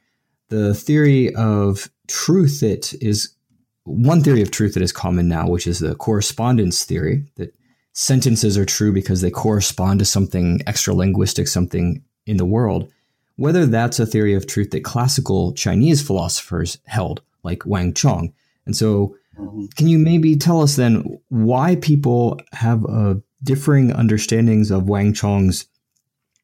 [0.48, 3.36] the theory of truth that is
[3.84, 7.54] one theory of truth that is common now, which is the correspondence theory, that
[7.94, 12.92] sentences are true because they correspond to something extra linguistic, something in the world,
[13.36, 18.34] whether that's a theory of truth that classical Chinese philosophers held, like Wang Chong.
[18.66, 19.66] And so, mm-hmm.
[19.76, 25.68] can you maybe tell us then why people have uh, differing understandings of Wang Chong's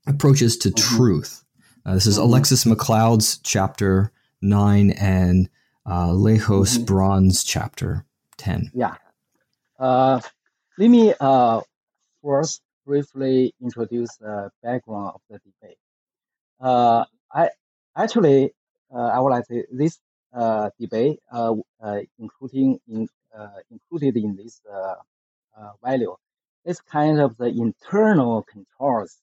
[0.08, 0.98] approaches to mm-hmm.
[0.98, 1.44] truth?
[1.86, 2.28] Uh, this is mm-hmm.
[2.28, 5.50] Alexis McLeod's chapter nine and
[5.86, 6.86] uh, Lajos mm-hmm.
[6.86, 8.06] Brons's chapter
[8.38, 8.72] 10.
[8.74, 8.96] Yeah.
[9.78, 10.20] Uh,
[10.78, 11.62] let me uh,
[12.24, 15.78] first briefly introduce the background of the debate.
[16.60, 17.50] Uh, I
[17.96, 18.52] actually
[18.94, 20.00] uh, I would like to say this
[20.34, 24.96] uh, debate, uh, uh, including in uh, included in this uh,
[25.58, 26.16] uh, value,
[26.66, 29.22] is kind of the internal controversy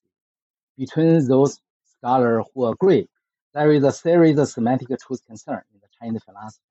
[0.79, 3.09] between those scholars who agree
[3.55, 6.63] there is a series of semantic truth concern in the Chinese philosophy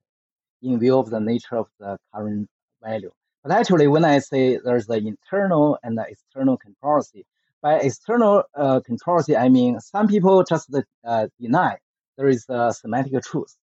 [0.62, 2.48] in view of the nature of the current
[2.84, 3.12] value.
[3.44, 7.26] But actually, when I say there's the internal and the external controversy,
[7.62, 10.74] by external uh, controversy, I mean some people just
[11.06, 11.78] uh, deny
[12.18, 13.56] there is a semantic truth,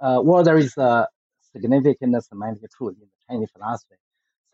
[0.00, 1.08] uh, or there is a
[1.52, 3.96] significant semantic truth in the Chinese philosophy,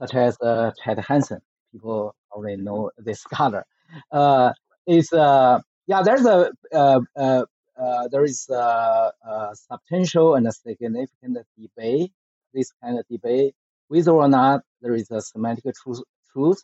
[0.00, 1.40] such as uh, Chad Hansen.
[1.72, 3.64] People already know this scholar.
[4.10, 4.52] Uh,
[4.86, 7.44] is uh, yeah, there's a uh, uh,
[7.78, 12.12] uh, there is a, a substantial and a significant debate,
[12.54, 13.54] this kind of debate,
[13.88, 16.02] whether or not there is a semantic truth,
[16.32, 16.62] truth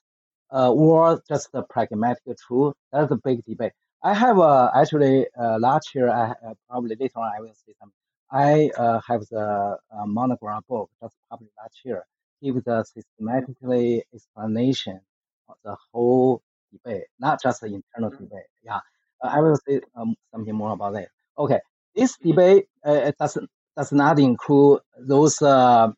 [0.53, 2.75] uh, or just a pragmatic truth.
[2.93, 3.73] That's a big debate.
[4.03, 7.73] I have uh, actually uh, last year, I uh, probably later on I will say
[7.81, 7.95] something.
[8.31, 12.05] I uh, have the uh, monograph book just published last year,
[12.43, 15.01] give the systematically explanation
[15.49, 18.47] of the whole debate, not just the internal debate.
[18.63, 18.81] Yeah,
[19.23, 21.09] uh, I will say um, something more about that.
[21.39, 21.61] Okay,
[21.95, 23.39] this debate uh, does
[23.77, 25.89] does not include those uh,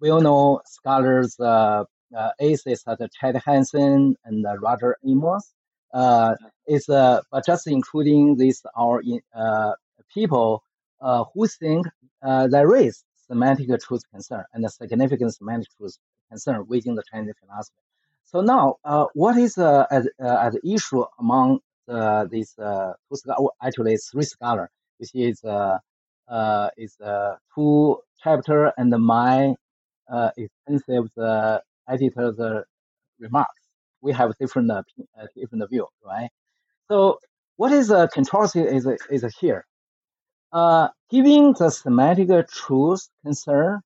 [0.00, 1.84] well-known scholars, uh,
[2.16, 5.52] uh, atheists such as Chad Hansen and uh, Roger Ames.
[5.92, 6.34] Uh,
[6.66, 9.02] it's uh, but just including these our
[9.34, 9.72] uh,
[10.12, 10.62] people
[11.00, 11.86] uh, who think
[12.22, 15.96] uh, there is semantic truth concern and a significant semantic truth
[16.30, 17.82] concern within the Chinese philosophy.
[18.24, 23.16] So now, uh, what is uh, at, uh, at issue among uh, these uh, two
[23.16, 25.78] scholars, actually three scholars, which is uh,
[26.28, 29.54] uh, is uh, two chapter and my
[30.12, 31.58] uh, extensive uh,
[31.88, 32.62] editor's uh,
[33.18, 33.62] remarks.
[34.00, 34.82] We have different uh,
[35.20, 36.30] uh, different view, right?
[36.88, 37.18] So
[37.56, 39.64] what is a controversy is is here.
[40.52, 43.80] Uh, given the semantic truth concern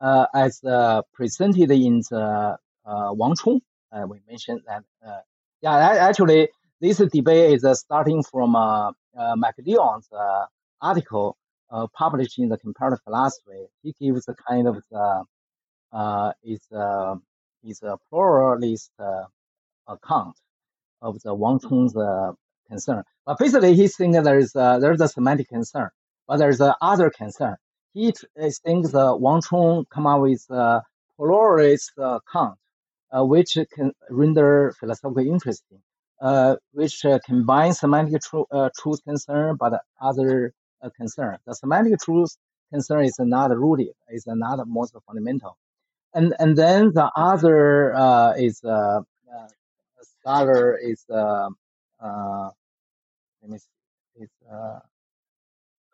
[0.00, 3.60] uh, as uh, presented in the uh, Wang Chong,
[3.92, 4.84] uh, we mentioned that.
[5.06, 5.20] Uh,
[5.62, 6.48] yeah, actually,
[6.80, 9.36] this debate is starting from uh, uh,
[10.80, 11.36] article
[11.94, 13.66] published in the Comparative Philosophy.
[13.82, 15.24] He gives a kind of the,
[15.92, 16.60] uh, is
[17.62, 18.90] is a pluralist
[19.86, 20.36] account
[21.02, 21.94] of the Wang Chong's
[22.68, 23.04] concern.
[23.26, 25.90] But basically, he's saying there is uh, there's a semantic concern,
[26.30, 27.56] but there's a other concern.
[27.94, 28.28] He t-
[28.64, 30.82] thinks uh, Wang Chong come up with a
[31.18, 32.58] pluralist account,
[33.12, 35.80] uh, which can render philosophically interesting
[36.22, 38.22] uh, which uh, combines semantic
[38.52, 41.38] uh, truth concern but other uh, concern.
[41.46, 42.36] The semantic truth
[42.72, 45.58] concern is not rooted, is not most fundamental.
[46.14, 49.48] And and then the other uh, is uh, uh,
[50.20, 51.50] scholar is uh,
[52.00, 52.50] uh,
[53.42, 54.30] let me see, is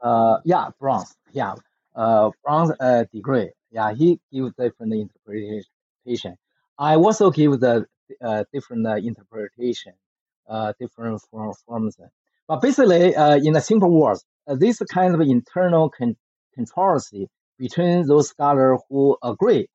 [0.07, 1.55] uh, yeah Brons, yeah
[1.97, 6.37] uh, Brons's uh, degree yeah he gives different interpretation.
[6.79, 7.87] I also give the
[8.23, 9.95] uh, different uh, interpretation
[10.49, 11.97] uh, different forms.
[12.49, 16.17] But basically, uh, in a simple words, uh, this kind of internal con-
[16.55, 17.29] controversy
[17.59, 19.69] between those scholars who agree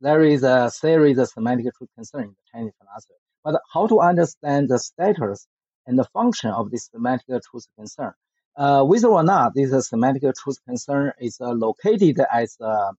[0.00, 3.14] there is a series of semantic truth concern in the Chinese philosophy.
[3.44, 5.46] But how to understand the status
[5.86, 8.12] and the function of this semantic truth concern?
[8.58, 12.90] Uh, whether or not this semantic truth concern is uh, located as a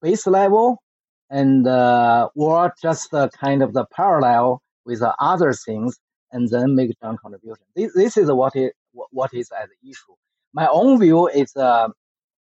[0.00, 0.80] base level
[1.28, 3.10] and uh, or just
[3.40, 5.98] kind of the parallel with other things
[6.30, 7.64] and then make joint contribution.
[7.74, 10.14] This, this is what is what is at issue.
[10.54, 11.88] My own view is uh,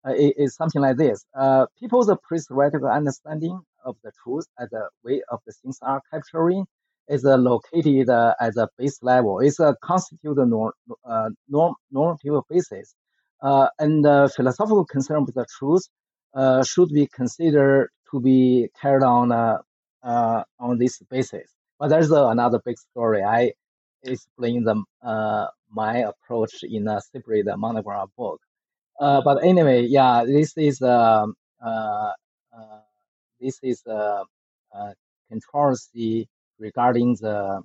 [0.06, 1.26] is something like this.
[1.34, 6.66] Uh, people's pre-theoretical understanding of the truth as a way of the things are capturing
[7.08, 9.40] is located at the base level.
[9.40, 10.74] It's a constitute norm,
[11.06, 12.96] uh, norm, normative basis.
[13.42, 15.84] Uh, and the philosophical concern with the truth
[16.34, 19.32] uh, should be considered to be carried on
[20.04, 21.52] on this basis.
[21.80, 23.24] But there's another big story.
[23.24, 23.52] I
[24.04, 28.40] explain the, uh, my approach in a separate monograph book.
[29.00, 32.12] Uh, but anyway, yeah, this is um, uh,
[33.42, 34.24] this is a
[35.30, 36.28] controversy
[36.60, 37.62] regarding the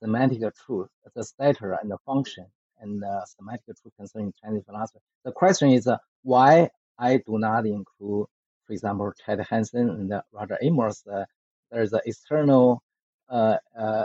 [0.00, 2.46] semantic truth, the status and the function,
[2.80, 5.00] and the semantic truth concerning Chinese philosophy.
[5.24, 6.68] The question is uh, why
[6.98, 8.26] I do not include,
[8.66, 11.04] for example, Chad Hansen and Roger Ames.
[11.10, 11.24] Uh,
[11.70, 12.82] there's an external
[13.30, 14.04] uh, uh,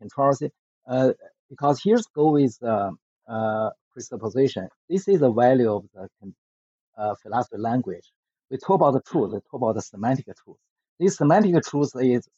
[0.00, 0.50] controversy
[0.86, 1.12] uh,
[1.50, 2.90] because here's go with uh,
[3.28, 4.68] uh, presupposition.
[4.88, 6.08] This is the value of the
[6.96, 8.12] uh, philosophy language.
[8.50, 9.32] We talk about the truth.
[9.32, 10.58] We talk about the semantic truth.
[10.98, 12.28] This semantic truth is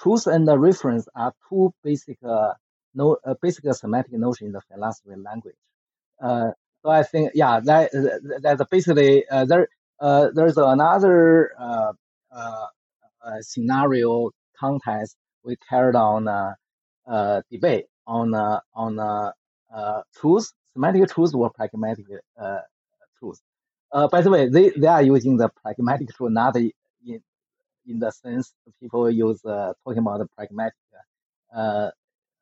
[0.00, 2.52] truth and the reference are two basic uh,
[2.94, 5.56] no uh, basic semantic notion in the philosophy language.
[6.22, 6.50] Uh,
[6.82, 9.68] so I think yeah that uh, that's basically uh, there
[10.00, 11.52] uh, there's another
[13.40, 18.34] scenario contest we carried on uh, debate on
[18.74, 19.32] on
[20.16, 22.06] truth semantic truth or pragmatic
[23.18, 23.40] truth.
[23.92, 26.70] Uh, by the way, they, they are using the pragmatic truth not in
[27.90, 30.74] in the sense people use uh, talking about the pragmatic
[31.54, 31.90] uh,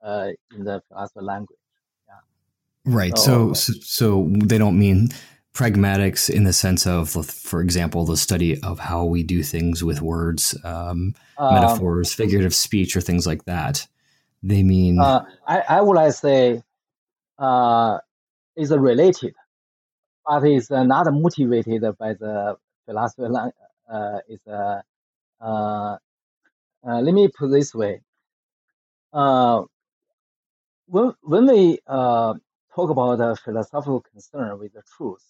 [0.03, 1.59] uh, in the philosophy language.
[2.07, 2.93] Yeah.
[2.95, 3.17] Right.
[3.17, 5.09] So, so so they don't mean
[5.55, 10.01] pragmatics in the sense of, for example, the study of how we do things with
[10.01, 13.87] words, um, um, metaphors, figurative speech, or things like that.
[14.43, 15.01] They mean.
[15.01, 16.63] Uh, I I would like say,
[17.39, 17.99] uh,
[18.57, 19.35] is related,
[20.25, 23.25] but is not motivated by the philosophy.
[23.91, 24.83] Uh, is uh, uh, uh,
[25.41, 26.01] let
[27.15, 28.03] me put this way.
[29.13, 29.65] Uh,
[30.87, 32.35] when when we uh,
[32.75, 35.25] talk about the philosophical concern with the truth,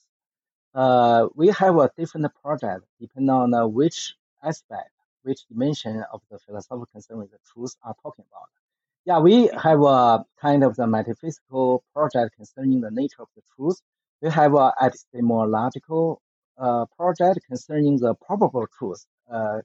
[0.74, 4.90] uh, we have a different project depending on uh, which aspect,
[5.22, 8.48] which dimension of the philosophical concern with the truth are talking about.
[9.06, 13.80] Yeah, we have a kind of the metaphysical project concerning the nature of the truth.
[14.22, 16.22] We have a epistemological
[16.58, 19.17] uh, project concerning the probable truth, uh,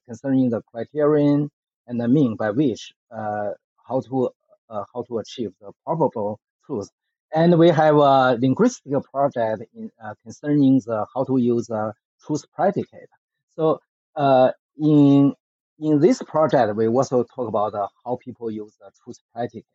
[0.06, 1.50] concerning the criterion
[1.88, 3.52] and the mean by which uh,
[3.88, 4.30] how to
[4.70, 6.90] uh, how to achieve the probable truth.
[7.36, 11.94] And we have a linguistic project in, uh, concerning the how to use the
[12.26, 13.10] truth predicate.
[13.56, 13.80] So
[14.16, 15.34] uh, in
[15.80, 19.66] in this project, we also talk about uh, how people use the truth predicate.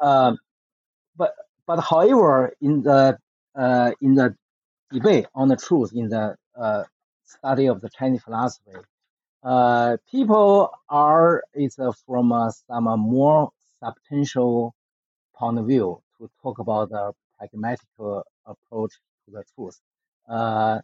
[0.00, 0.38] Um,
[1.16, 1.34] but
[1.66, 3.18] but however, in the
[3.54, 4.36] uh, in the
[4.92, 6.84] debate on the truth in the uh,
[7.24, 8.72] study of the Chinese philosophy,
[9.42, 13.50] uh, people are is uh, from uh, some uh, more
[13.82, 14.74] substantial
[15.36, 18.92] point of view to talk about the pragmatic uh, approach
[19.24, 19.80] to the truth.
[20.28, 20.80] Uh,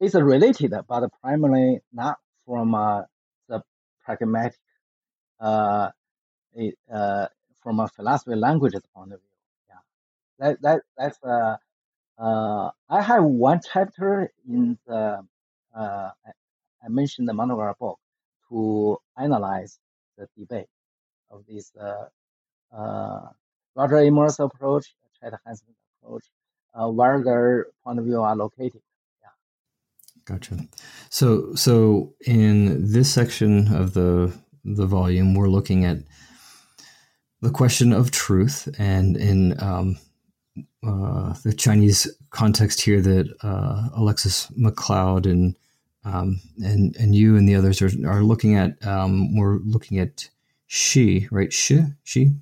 [0.00, 3.02] it's related, but primarily not from uh,
[3.48, 3.62] the
[4.04, 4.58] pragmatic,
[5.40, 5.90] uh,
[6.54, 6.74] it,
[7.62, 9.28] from a philosophy languages point of view.
[9.70, 9.80] Yeah,
[10.38, 11.18] that that that's
[12.18, 15.26] uh, I have one chapter in the
[15.76, 16.10] uh,
[16.84, 17.98] I, mentioned the monograph book
[18.48, 19.78] to analyze
[20.16, 20.66] the debate
[21.30, 22.06] of this uh,
[22.76, 23.28] uh,
[23.74, 26.24] Roger Ames approach, Chad Hansen approach,
[26.74, 28.82] uh, where their point of view are located.
[29.22, 29.28] Yeah.
[30.24, 30.58] Gotcha.
[31.10, 34.32] So, so in this section of the
[34.64, 35.98] the volume, we're looking at
[37.42, 39.98] the question of truth, and in um,
[40.86, 45.54] uh, the Chinese context here that uh, Alexus McLeod and
[46.04, 48.84] um, and and you and the others are, are looking at.
[48.86, 50.28] Um, we're looking at
[50.66, 51.52] she, right?
[51.52, 52.32] She, she.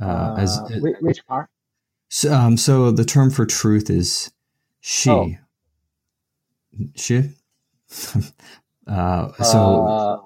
[0.00, 0.68] Uh, as uh,
[1.00, 1.48] which part?
[2.08, 4.30] So, um, so the term for truth is
[4.80, 5.10] she.
[5.10, 5.30] Oh.
[6.94, 7.30] She.
[8.86, 9.86] uh, so.
[9.86, 10.18] Uh,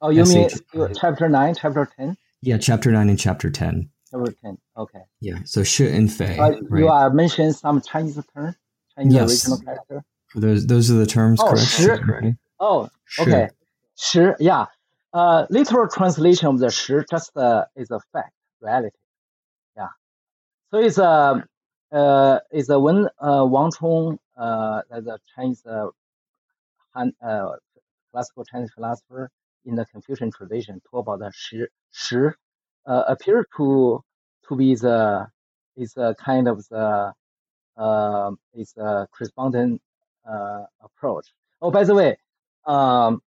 [0.00, 0.48] oh, you mean
[0.94, 2.16] chapter nine, chapter ten?
[2.44, 3.88] Yeah, chapter 9 and chapter ten.
[4.10, 4.58] Chapter ten.
[4.76, 5.02] Okay.
[5.20, 5.38] Yeah.
[5.44, 6.38] So she and fei.
[6.38, 6.80] Uh, right?
[6.80, 8.56] You are mentioning some Chinese term,
[8.96, 9.30] Chinese yes.
[9.30, 10.04] original character.
[10.34, 11.66] Those those are the terms, oh, correct?
[11.66, 12.34] Shi.
[12.58, 13.48] Oh, okay.
[13.98, 14.28] Shi.
[14.38, 14.66] Yeah.
[15.12, 18.96] Uh, literal translation of the shi just uh, is a fact, reality.
[19.76, 19.88] Yeah.
[20.70, 21.44] So it's a
[21.92, 25.88] uh, uh, it's a when uh, Wang Chong, uh, the Chinese uh,
[26.94, 27.50] Han, uh,
[28.10, 29.30] classical Chinese philosopher,
[29.66, 32.16] in the Confucian tradition talk about the shi, shi
[32.86, 34.02] uh, appear to
[34.48, 35.26] to be the
[35.76, 37.12] is a kind of the
[37.76, 39.80] uh, is a correspondent
[40.28, 41.32] uh, approach.
[41.60, 42.16] Oh, by the way,
[42.66, 43.22] um,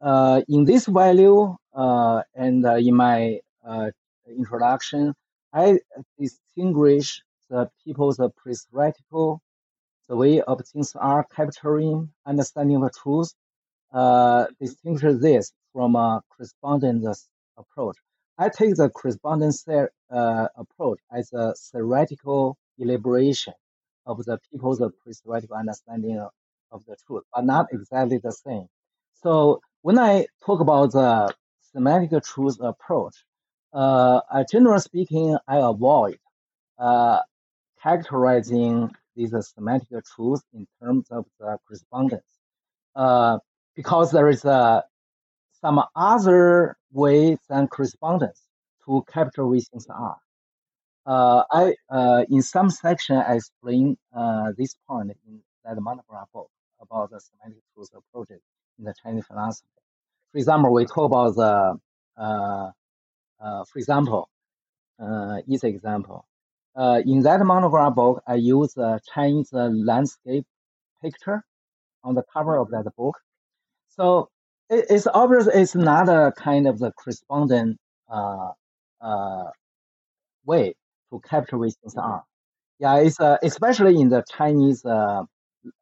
[0.00, 3.90] uh, in this value uh, and uh, in my uh,
[4.28, 5.14] introduction,
[5.52, 5.78] I
[6.18, 9.40] distinguish the people's prescriptical,
[10.08, 13.32] the way of things are capturing, understanding the truth,
[13.92, 17.96] uh, distinguish this from a correspondence approach.
[18.38, 19.86] I take the correspondence uh,
[20.56, 23.54] approach as a theoretical elaboration
[24.08, 28.66] of the people's prescriptical understanding of, the truth, but not exactly the same.
[29.22, 31.34] So when I talk about the
[31.72, 33.14] semantic truth approach,
[33.72, 36.18] uh, generally speaking, I avoid
[36.78, 37.20] uh,
[37.82, 42.24] characterizing these semantic truths in terms of the correspondence
[42.96, 43.38] uh,
[43.76, 44.82] because there is uh,
[45.60, 48.42] some other way than correspondence
[48.84, 50.18] to capture what things are.
[51.08, 56.50] Uh, I uh, in some section I explain uh, this point in that monograph book
[56.82, 58.42] about the semantic truth approaches
[58.78, 59.68] in the Chinese philosophy.
[60.32, 61.80] For example, we talk about the
[63.64, 64.28] for example,
[65.00, 66.26] uh, example.
[66.76, 70.44] Uh, in that monograph book, I use a Chinese landscape
[71.02, 71.42] picture
[72.04, 73.16] on the cover of that book.
[73.88, 74.28] So
[74.68, 77.78] it, it's obvious it's not a kind of the correspondent
[78.10, 78.50] uh,
[79.00, 79.44] uh,
[80.44, 80.74] way
[81.10, 82.24] to capture things are.
[82.78, 85.22] Yeah, it's uh, especially in the Chinese uh,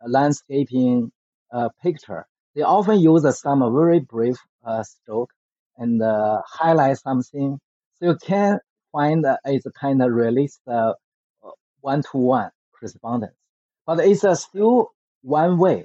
[0.07, 1.13] landscaping
[1.53, 2.27] uh, picture.
[2.55, 5.31] They often use some very brief uh, stroke
[5.77, 7.59] and uh, highlight something.
[7.99, 8.61] So you can
[8.93, 10.95] find it's kind of realist uh,
[11.81, 13.37] one-to-one correspondence.
[13.87, 14.91] But it's still
[15.23, 15.85] one way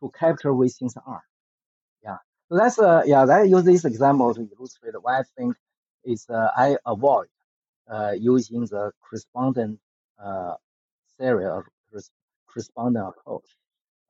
[0.00, 1.22] to capture what things are.
[2.04, 2.18] Yeah.
[2.48, 2.78] So that's
[3.08, 5.56] yeah, I use this example to illustrate why I think
[6.04, 7.26] is I avoid
[8.18, 9.78] using the correspondent
[10.22, 10.54] uh,
[11.18, 11.66] theory or
[12.52, 13.56] correspondent approach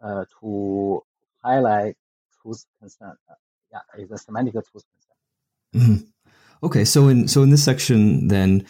[0.03, 1.01] uh, to
[1.43, 1.97] highlight
[2.43, 3.17] truth concern.
[3.31, 3.35] Uh,
[3.71, 4.85] yeah, it's a semantic truth
[5.73, 5.89] concern.
[5.89, 6.09] Mm-hmm.
[6.65, 8.65] Okay, so in so in this section, then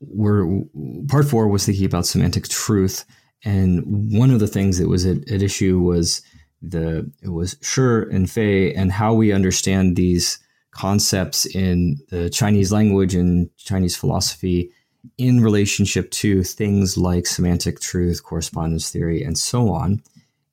[0.00, 0.62] we're
[1.08, 3.04] part four was thinking about semantic truth,
[3.44, 3.82] and
[4.18, 6.22] one of the things that was at, at issue was
[6.62, 10.38] the it was shi and fei and how we understand these
[10.74, 14.70] concepts in the Chinese language and Chinese philosophy
[15.18, 20.02] in relationship to things like semantic truth, correspondence theory, and so on.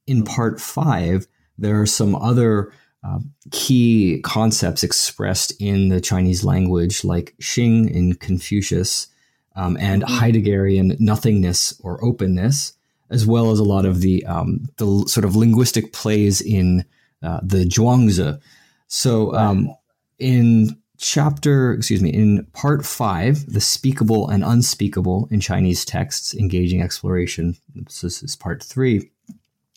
[0.07, 2.71] In part five, there are some other
[3.03, 3.19] uh,
[3.51, 9.07] key concepts expressed in the Chinese language, like Xing in Confucius
[9.55, 10.19] um, and mm-hmm.
[10.19, 12.73] Heideggerian nothingness or openness,
[13.09, 16.85] as well as a lot of the um, the sort of linguistic plays in
[17.23, 18.39] uh, the Zhuangzi.
[18.87, 19.73] So, um,
[20.21, 26.81] in chapter, excuse me, in part five, the speakable and unspeakable in Chinese texts, engaging
[26.81, 27.57] exploration.
[27.75, 29.11] This is part three.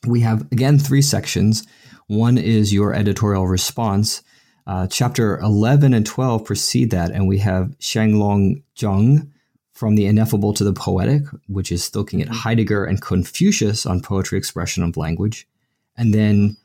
[0.06, 1.66] We have again three sections
[2.06, 4.22] one is your editorial response.
[4.66, 9.30] Uh, chapter 11 and 12 precede that, and we have Xianglong Zhang
[9.72, 12.28] from the ineffable to the poetic, which is looking at.
[12.28, 15.48] Heidegger and Confucius on poetry, expression of language.
[15.96, 16.56] And then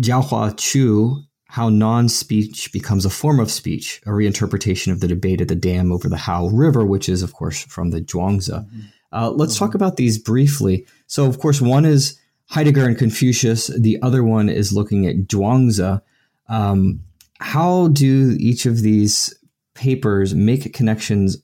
[0.00, 1.22] Zhaohua Chu,
[1.52, 5.54] how non speech becomes a form of speech, a reinterpretation of the debate at the
[5.54, 8.52] dam over the Hao River, which is, of course, from the Zhuangzi.
[8.52, 8.80] Mm-hmm.
[9.12, 9.66] Uh, let's mm-hmm.
[9.66, 10.86] talk about these briefly.
[11.08, 13.66] So, of course, one is Heidegger and Confucius.
[13.66, 16.00] The other one is looking at Zhuangzi.
[16.48, 17.00] Um,
[17.38, 19.38] how do each of these
[19.74, 21.36] papers make connections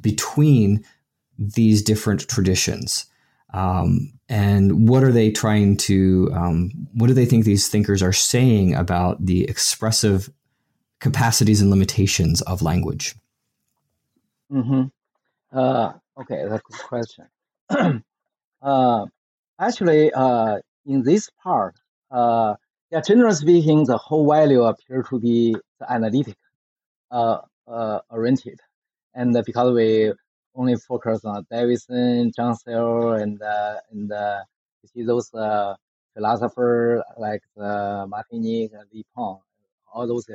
[0.00, 0.84] between
[1.40, 3.06] these different traditions?
[3.52, 8.12] Um, and what are they trying to, um, what do they think these thinkers are
[8.12, 10.30] saying about the expressive
[11.00, 13.14] capacities and limitations of language?
[14.52, 14.84] Mm-hmm.
[15.56, 17.24] Uh, okay, that's a good question.
[18.62, 19.06] uh,
[19.58, 21.74] Actually, uh, in this part,
[22.10, 22.54] uh,
[22.90, 25.56] yeah, generally speaking, the whole value appear to be
[25.88, 26.36] analytic
[27.10, 28.60] uh, uh, oriented,
[29.14, 30.12] and because we
[30.56, 34.42] only focus on Davidson, John Searle, and uh, and uh,
[34.92, 35.74] see those uh,
[36.14, 39.38] philosophers like uh, Martinich, Li Peng,
[39.92, 40.26] all those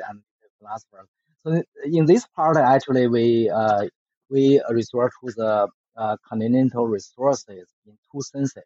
[0.59, 1.07] philosophers.
[1.43, 3.87] So in this part, actually, we uh,
[4.29, 5.67] we resort to the
[5.97, 8.63] uh, continental resources in two senses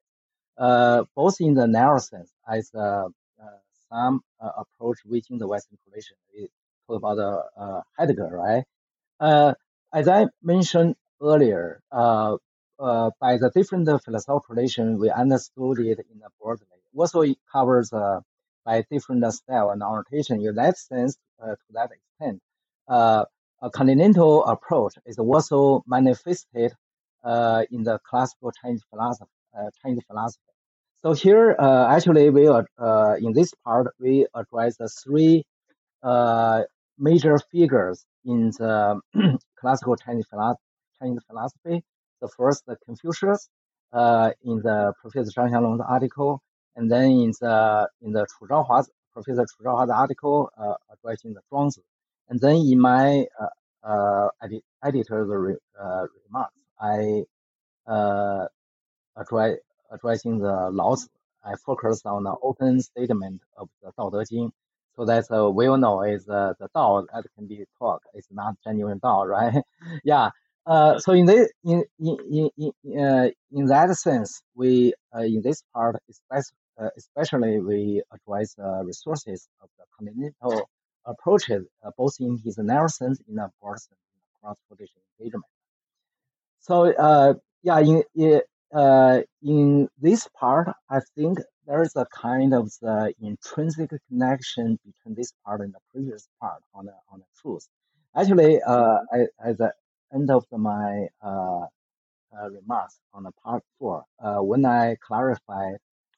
[0.57, 3.05] uh, both in the narrow sense as uh,
[3.41, 3.57] uh,
[3.89, 6.17] some uh, approach within the Western tradition.
[6.33, 6.49] We
[6.87, 8.63] talk about the uh, Heidegger, right?
[9.19, 9.53] Uh,
[9.93, 10.95] as I mentioned
[11.25, 12.37] earlier, uh,
[12.79, 16.79] uh, by the different philosophical tradition, we understood it in a broad way.
[16.97, 18.21] Also, it covers uh,
[18.65, 20.45] by different style and orientation.
[20.45, 22.41] In that sense, uh, to that extent,
[22.89, 23.25] uh,
[23.61, 26.73] a continental approach is also manifested
[27.23, 29.31] uh, in the classical Chinese philosophy.
[29.83, 30.43] Chinese philosophy.
[31.01, 32.65] So here, actually, we are
[33.17, 35.45] in this part we address the three
[36.99, 38.99] major figures in the
[39.59, 40.57] classical Chinese, philo-
[41.05, 41.83] Chinese philosophy.
[42.21, 43.49] The first, the Confucius,
[43.93, 46.41] uh, in the Professor Zhang Xianglong's article,
[46.75, 51.41] and then in the in the Chu Zhaohua's Professor Chu Zhaohua's article uh, addressing the
[51.51, 51.83] Zhuangzi,
[52.29, 57.23] and then in my uh, uh, edit, editor's re, uh, remarks, I
[57.87, 58.47] uh,
[59.15, 59.57] address,
[59.91, 61.09] addressing the Laozi.
[61.43, 64.51] I focus on the open statement of the Dao De Jing.
[64.95, 68.01] So that's uh, well known is uh, the Dao that can be taught.
[68.13, 69.63] It's not genuine Dao, right?
[70.03, 70.31] yeah.
[70.65, 75.63] Uh, so in this, in in in uh, in that sense, we uh, in this
[75.73, 80.67] part, especially, uh, especially we address uh, resources of the continental
[81.05, 85.45] approaches, uh, both in his sense in broad sense, in cross-position engagement.
[86.61, 88.41] So uh, yeah, in in,
[88.73, 91.37] uh, in this part, I think
[91.67, 96.61] there is a kind of the intrinsic connection between this part and the previous part
[96.73, 97.67] on the on the truth.
[98.15, 99.61] Actually, uh, I, as
[100.15, 101.65] end of my uh,
[102.37, 105.73] uh, remarks on the part four, uh, when I clarify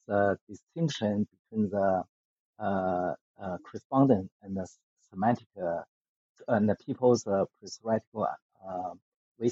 [0.08, 2.04] the distinction between the
[2.60, 4.68] uh, uh, correspondent and the
[5.12, 5.82] semantic uh,
[6.48, 8.28] and the people's uh, prescriptical
[8.68, 8.94] uh,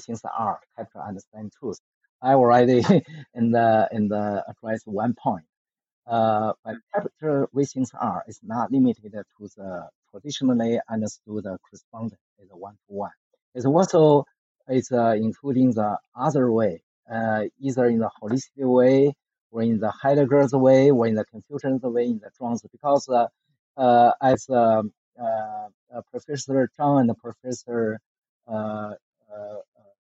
[0.06, 1.78] things are capture understand truth.
[2.22, 2.82] I already
[3.34, 5.44] in the in the address one point.
[6.06, 12.56] Uh, but capture things are is not limited to the traditionally understood correspondent as a
[12.56, 13.10] one to one.
[13.54, 14.24] It's also
[14.68, 19.14] it's uh, including the other way, uh, either in the holistic way,
[19.50, 22.70] or in the Heidegger's way, or in the Confucian's way, in the Zhuangzi.
[22.72, 23.26] Because uh,
[23.76, 25.68] uh, as um, uh,
[26.10, 27.98] Professor Zhang and Professor
[28.48, 29.56] uh, uh,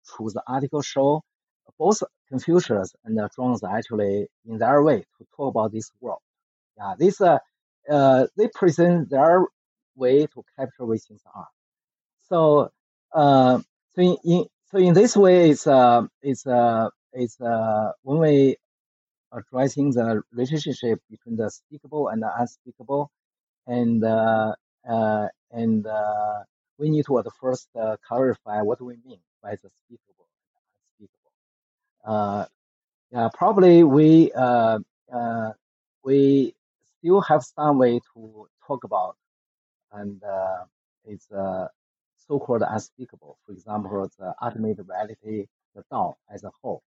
[0.06, 1.22] Chu's article show,
[1.80, 6.20] both Confucius and Zhuangzi actually, in their way, to talk about this world.
[6.78, 7.18] Yeah, this
[8.38, 9.46] they present their
[9.96, 11.48] way to capture what things are.
[12.30, 12.70] So,
[13.14, 13.60] uh,
[13.96, 18.58] so in, in so in this way, it's uh, it's uh, it's uh, when we
[19.34, 23.12] addressing the relationship between the speakable and the unspeakable,
[23.68, 24.54] and uh,
[24.90, 26.40] uh, and uh,
[26.78, 30.64] we need to at first uh, clarify what we mean by the speakable and
[31.00, 31.32] unspeakable.
[32.06, 32.46] Uh,
[33.12, 34.80] yeah, probably we uh,
[35.14, 35.52] uh,
[36.04, 36.54] we
[37.00, 39.16] still have some way to talk about,
[39.94, 40.66] and uh,
[41.06, 41.68] it's uh,
[42.32, 43.38] so-called unspeakable.
[43.46, 46.82] For example, the ultimate reality, the Tao as a whole.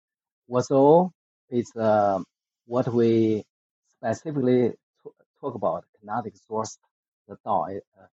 [0.49, 1.13] Also,
[1.51, 2.21] it's uh,
[2.67, 3.43] what we
[3.97, 4.73] specifically
[5.41, 6.79] talk about, cannot exhaust
[7.29, 8.07] the Tao uh,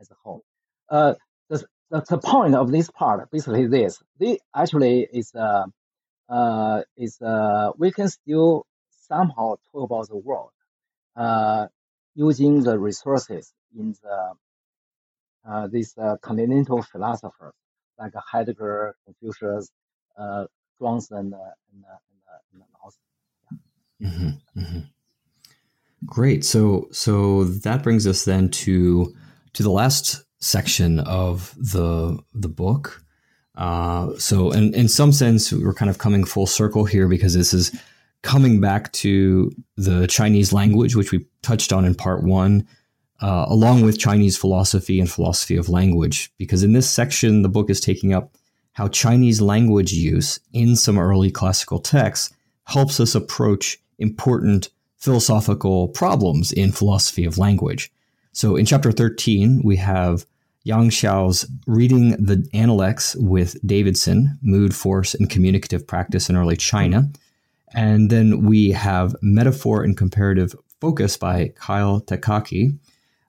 [0.00, 0.42] as a whole.
[0.90, 1.14] Uh,
[1.48, 4.02] the, the, the point of this part basically this.
[4.18, 5.64] The actually is uh,
[6.28, 8.66] uh, is uh, we can still
[9.08, 10.50] somehow talk about the world
[11.16, 11.68] uh,
[12.14, 14.34] using the resources in the
[15.48, 17.54] uh, these uh, continental philosophers
[17.98, 19.70] like Heidegger, Confucius,
[20.18, 20.46] uh,
[20.80, 21.38] Zhuangzi, and, uh,
[21.72, 22.98] and, uh, and, Laozi.
[24.02, 24.78] Mm-hmm, mm-hmm.
[26.06, 26.44] Great.
[26.44, 29.14] So so that brings us then to
[29.52, 33.02] to the last section of the the book.
[33.54, 37.52] Uh, so in in some sense, we're kind of coming full circle here because this
[37.52, 37.78] is
[38.22, 42.66] coming back to the Chinese language, which we touched on in part one,
[43.22, 46.32] uh, along with Chinese philosophy and philosophy of language.
[46.38, 48.36] Because in this section, the book is taking up
[48.72, 52.32] how Chinese language use in some early classical texts
[52.64, 57.92] helps us approach important philosophical problems in philosophy of language.
[58.32, 60.24] So in chapter 13, we have
[60.62, 67.10] Yang Xiao's reading the Analects with Davidson, Mood, Force, and Communicative Practice in Early China.
[67.74, 72.78] And then we have Metaphor and Comparative Focus by Kyle Takaki.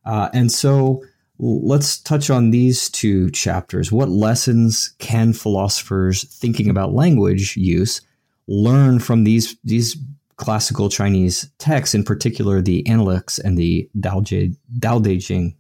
[0.05, 1.03] Uh, and so
[1.39, 3.91] let's touch on these two chapters.
[3.91, 8.01] What lessons can philosophers thinking about language use
[8.47, 9.97] learn from these these
[10.35, 15.55] classical Chinese texts, in particular the Analects and the Dao, Je, Dao De Jing?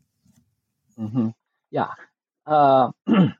[0.99, 1.29] Mm-hmm.
[1.69, 1.89] Yeah.
[2.45, 3.33] Uh, let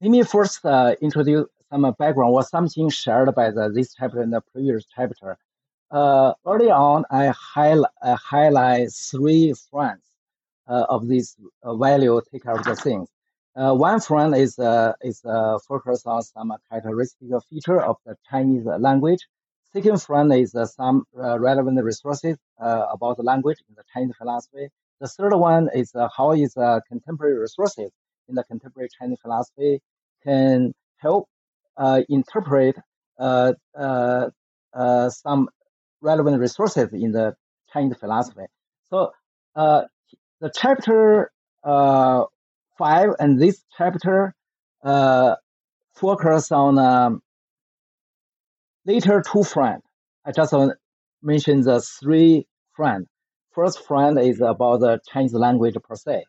[0.00, 4.40] me first uh, introduce some background or something shared by the, this chapter and the
[4.52, 5.38] previous chapter.
[5.90, 10.06] Uh, early on, I, highlight, I highlight three fronts
[10.68, 13.08] uh, of this uh, value take care of the things.
[13.56, 18.64] Uh, one front is uh, is uh, focus on some characteristic feature of the Chinese
[18.78, 19.26] language,
[19.72, 24.14] second front is uh, some uh, relevant resources uh, about the language in the Chinese
[24.16, 24.68] philosophy.
[25.00, 26.54] The third one is how is
[26.88, 27.90] contemporary resources
[28.28, 29.80] in the contemporary Chinese philosophy
[30.24, 31.28] can help
[32.08, 32.76] interpret
[33.18, 34.30] uh, uh,
[34.74, 35.48] uh, some
[36.00, 37.36] relevant resources in the
[37.72, 38.46] Chinese philosophy.
[38.90, 39.12] So
[39.54, 39.82] uh,
[40.40, 41.30] the chapter
[41.64, 42.24] uh,
[42.76, 44.34] five and this chapter
[44.82, 45.36] uh,
[45.94, 47.22] focus on um,
[48.86, 49.82] later two friends.
[50.24, 50.70] I just uh,
[51.22, 53.08] mentioned the three friends.
[53.52, 56.24] First friend is about the Chinese language per se.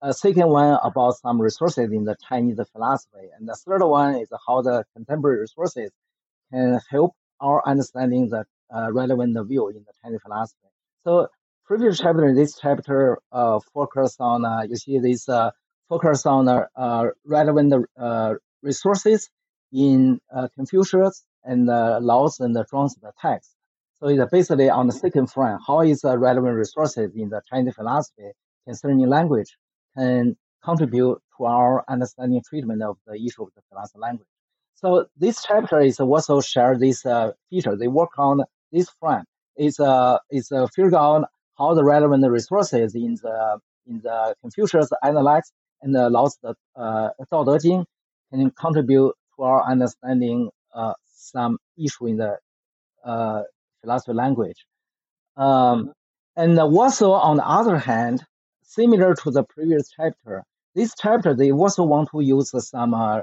[0.00, 4.28] A second one about some resources in the Chinese philosophy, and the third one is
[4.46, 5.90] how the contemporary resources
[6.50, 10.68] can help our understanding the uh, relevant view in the Chinese philosophy.
[11.04, 11.28] So
[11.66, 15.50] previous chapter, this chapter uh, focus on uh, you see this uh,
[15.88, 19.30] focus on uh, uh, relevant uh, resources
[19.72, 23.50] in uh, Confucius and uh, Laozi and the Zhuang's the text.
[23.98, 27.74] So it's basically on the second front, how is the relevant resources in the Chinese
[27.74, 28.30] philosophy
[28.66, 29.56] concerning language
[29.96, 34.28] can contribute to our understanding treatment of the issue of the philosophy language.
[34.74, 37.76] So this chapter is also share this uh, feature.
[37.76, 38.42] They work on
[38.72, 39.26] this front.
[39.56, 44.90] It's uh, it's uh, figure out how the relevant resources in the in the Confucius
[45.02, 45.52] Analects
[45.82, 47.86] and the Laozi the uh, Dao De Jing
[48.30, 52.36] can contribute to our understanding uh, some issue in the
[53.04, 53.42] uh,
[53.80, 54.66] philosophy language.
[55.36, 55.92] Um,
[56.36, 58.24] and also, on the other hand,
[58.62, 60.42] similar to the previous chapter,
[60.74, 63.20] this chapter they also want to use some uh,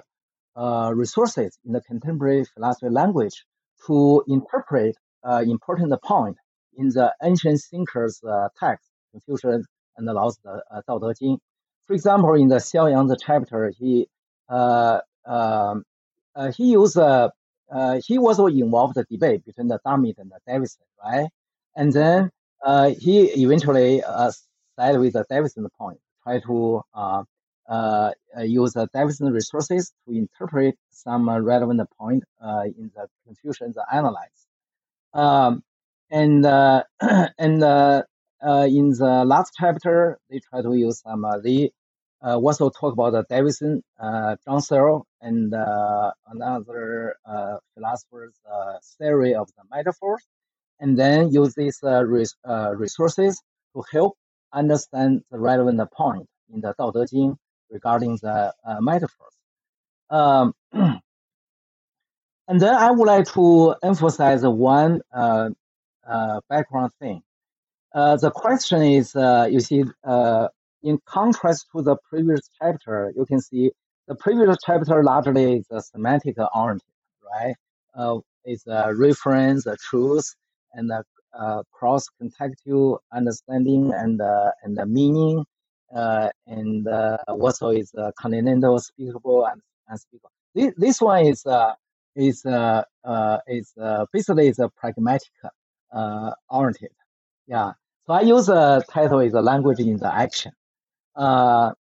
[0.56, 3.45] uh, resources in the contemporary philosophy language
[3.88, 6.38] to interpret uh, important point
[6.78, 9.65] in the ancient thinkers' uh, text, Confucius
[9.98, 11.38] and the uh, Dao De Jing.
[11.88, 14.07] For example, in the Xiaoyang chapter, he
[14.49, 15.84] uh, um,
[16.36, 17.30] uh, he used uh,
[17.72, 21.30] uh, he also involved the debate between the Dummett and the Davidson, right?
[21.76, 22.30] And then
[22.64, 24.32] uh, he eventually uh,
[24.78, 26.82] side with the Davidson point, try to
[27.70, 33.08] uh, uh, uh, use Davidson resources to interpret some uh, relevant point uh, in the
[33.26, 34.48] Confucian Analects.
[35.14, 35.64] Um,
[36.12, 36.84] and uh,
[37.40, 38.04] and uh,
[38.46, 41.26] uh, in the last chapter, they try to use some.
[41.26, 41.72] Uh, they
[42.26, 48.76] uh, also talk about the Davidson, uh, John Searle, and uh, another uh, philosopher's uh,
[49.00, 50.24] theory of the metaphors,
[50.80, 53.42] and then use these uh, res- uh, resources
[53.76, 54.16] to help
[54.54, 57.38] understand the relevant point in the Dao De Jing
[57.72, 59.34] regarding the uh, metaphors.
[60.10, 61.02] Um, and
[62.48, 65.49] then I would like to emphasize one uh,
[66.07, 67.23] uh, background thing.
[67.93, 69.84] The question is, you see,
[70.84, 73.72] in contrast to the previous chapter, you can see
[74.07, 76.85] the previous chapter largely is a semantic oriented,
[77.34, 77.56] right?
[77.95, 80.35] Uh, it's a reference, a truth,
[80.73, 81.03] and a,
[81.72, 85.45] cross-contextual understanding and uh, and the meaning,
[85.91, 90.31] and uh, also is uh, continental, speakable, and unspeakable.
[90.55, 91.73] This, this one is uh,
[92.15, 95.31] is uh, uh, is uh, basically is a pragmatic
[95.93, 96.91] uh, oriented.
[97.47, 97.73] Yeah.
[98.07, 100.51] So I use the title is a language in the action.
[101.15, 101.72] Uh,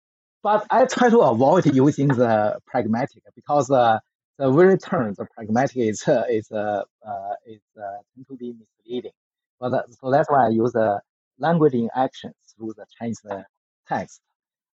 [0.43, 3.99] but I try to avoid using the pragmatic because uh,
[4.37, 8.53] the very term, the pragmatic is uh, is uh, uh, is uh, tend to be
[8.53, 9.11] misleading.
[9.59, 10.99] But so that's why I use the
[11.37, 13.43] language in action through the Chinese uh,
[13.87, 14.21] text.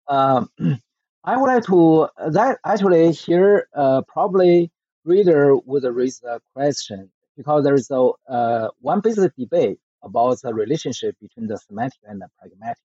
[0.07, 0.49] Um,
[1.23, 4.71] I would like to that actually here uh, probably
[5.05, 10.53] reader would raise a question because there is a uh, one basic debate about the
[10.53, 12.83] relationship between the semantic and the pragmatic.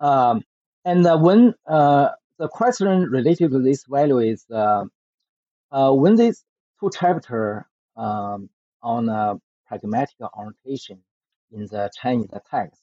[0.00, 0.44] Um,
[0.84, 4.84] and uh, when uh, the question related to this value is uh,
[5.72, 6.44] uh, when these
[6.80, 8.48] two chapter um,
[8.82, 10.98] on pragmatic orientation
[11.52, 12.80] in the Chinese text,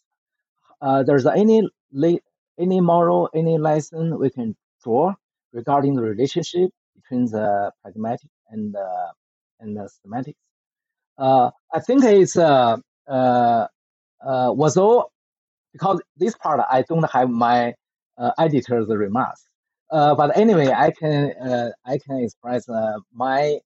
[0.82, 2.20] uh, there's any le-
[2.60, 5.14] any moral, any lesson we can draw
[5.54, 9.14] regarding the relationship between the pragmatic and the
[9.60, 10.40] and the semantics.
[11.18, 12.78] Uh, I think it's uh,
[13.08, 13.68] uh,
[14.26, 15.12] uh, was all
[15.74, 17.74] because this part I don't have my
[18.18, 19.46] uh, editor's remarks.
[19.92, 21.34] Uh, but anyway, I can
[21.86, 22.68] I can express
[23.14, 23.60] my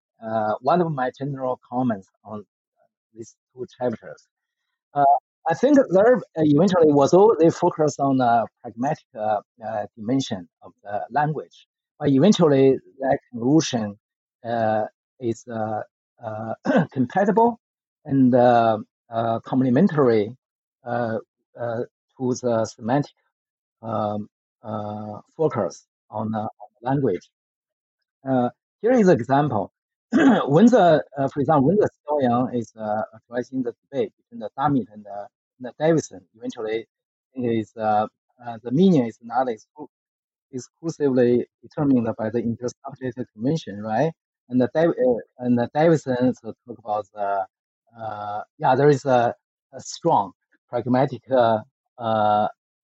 [0.61, 2.45] one of my general comments on
[3.13, 4.27] these two chapters.
[5.47, 10.47] I think there uh, eventually was all they focus on the pragmatic uh, uh, dimension
[10.61, 11.67] of the language,
[11.99, 13.97] but eventually that conclusion
[14.45, 14.85] uh,
[15.19, 15.81] is uh,
[16.23, 16.53] uh,
[16.91, 17.59] compatible
[18.05, 18.31] and
[19.45, 20.35] complementary
[20.85, 21.21] to
[22.19, 23.15] the semantic
[23.81, 24.29] um,
[25.35, 26.49] focus on, on
[26.81, 27.29] language.
[28.81, 29.71] Here is an example.
[30.11, 34.49] When the, uh, for example, when the Xiaoyang is uh, addressing the debate between the
[34.57, 35.27] Dummett and the,
[35.59, 36.87] the Davidson, eventually
[37.35, 38.07] is uh,
[38.45, 39.47] uh, the meaning is not
[40.51, 44.11] exclusively determined by the intersubjective convention, right?
[44.49, 47.45] And the uh, and the Davidson so talk about the
[47.99, 49.33] uh, yeah, there is a,
[49.73, 50.31] a strong
[50.69, 51.21] pragmatic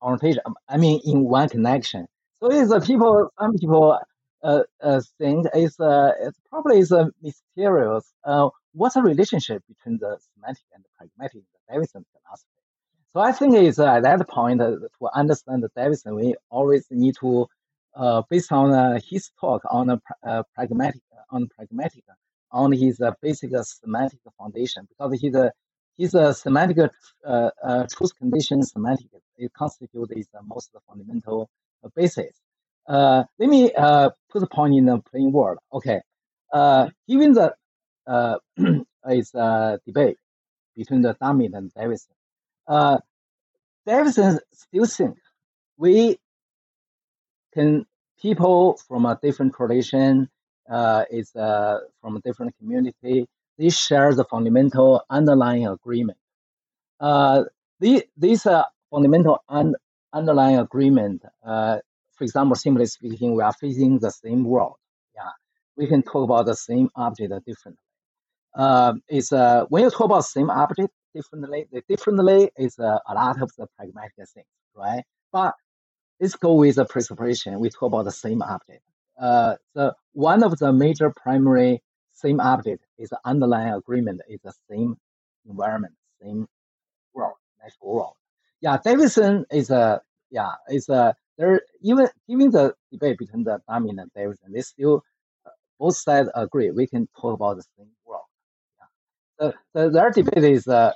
[0.02, 0.44] orientation.
[0.70, 2.06] I mean, in one connection.
[2.40, 3.30] So it's uh, people.
[3.40, 3.98] Some people
[4.50, 8.06] uh, uh, think it's uh, it's probably is a mysterious.
[8.24, 8.50] Uh,
[8.80, 12.62] what's the relationship between the semantic and the pragmatic the Davidson philosophy?
[13.14, 16.86] So I think it's uh, at that point uh, to understand the Davidson, we always
[16.92, 17.48] need to,
[17.96, 21.02] uh, based on uh, his talk on a pra- uh, pragmatic,
[21.32, 22.04] on pragmatic,
[22.52, 25.52] on his uh, basic uh, semantic foundation, because he's a
[26.14, 26.78] a semantic
[27.26, 29.08] uh, uh, truth condition semantic.
[29.38, 31.50] It constitutes its uh, most fundamental
[31.84, 32.34] uh, basis.
[32.88, 35.58] Uh, let me uh, put the point in a plain word.
[35.74, 36.02] Okay,
[36.54, 37.54] uh, given the
[38.08, 38.38] uh,
[39.06, 40.18] a debate
[40.76, 42.14] between the Dummett and Davidson.
[42.68, 42.98] Uh,
[43.86, 45.18] Davidson still think
[45.78, 46.18] we
[47.54, 47.86] can
[48.22, 50.30] people from a different tradition
[50.70, 53.28] uh, is uh, from a different community.
[53.58, 56.18] They share the fundamental underlying agreement.
[57.00, 57.44] Uh,
[57.80, 59.76] the, this uh, fundamental un-
[60.14, 61.80] underlying agreement, uh,
[62.16, 64.76] for example, simply speaking, we are facing the same world.
[65.16, 65.32] Yeah,
[65.78, 67.82] we can talk about the same object differently.
[68.56, 73.00] Uh, it's uh, when you talk about the same object differently, the differently is uh,
[73.08, 75.04] a lot of the pragmatic things, right?
[75.32, 75.56] But
[76.20, 77.60] let's go with the presupposition.
[77.60, 78.82] We talk about the same object.
[79.20, 81.82] Uh, the one of the major primary
[82.14, 84.98] same object is the underlying agreement is the same
[85.48, 86.48] environment, same
[87.14, 88.14] world, natural world.
[88.62, 90.02] Yeah, Davidson is a
[90.32, 95.04] yeah is a there even given the debate between the Dummett and Davidson, they still
[95.46, 95.50] uh,
[95.80, 98.24] both sides agree we can talk about the same world.
[98.80, 98.88] Yeah.
[99.40, 100.94] The, the their debate is uh,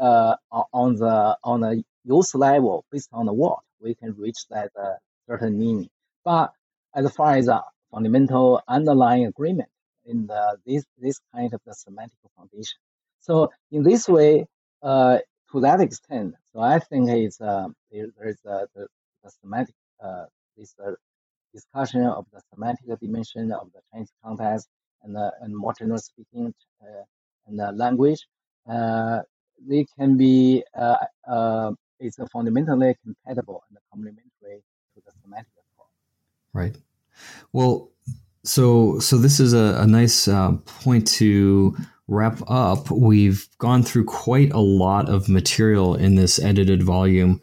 [0.00, 0.34] uh
[0.72, 4.94] on the on the use level based on the what we can reach that uh,
[5.28, 5.88] certain meaning.
[6.24, 6.52] But
[6.94, 9.68] as far as a fundamental underlying agreement
[10.04, 12.78] in the this this kind of the semantic foundation.
[13.20, 14.46] So in this way,
[14.82, 15.18] uh,
[15.52, 18.88] to that extent, so I think it's uh, there, there's uh, the,
[19.22, 20.24] the semantic uh,
[20.56, 20.92] this uh,
[21.52, 24.68] discussion of the semantic dimension of the Chinese context
[25.02, 26.54] and uh, and more generally speaking,
[27.46, 28.26] and the language.
[28.68, 29.20] Uh,
[29.68, 30.96] they can be uh,
[31.28, 34.62] uh, it's fundamentally compatible and complementary
[34.94, 35.88] to the semantic approach.
[36.52, 36.76] Right.
[37.52, 37.90] Well,
[38.44, 41.76] so so this is a, a nice uh, point to
[42.08, 42.90] wrap up.
[42.90, 47.40] We've gone through quite a lot of material in this edited volume.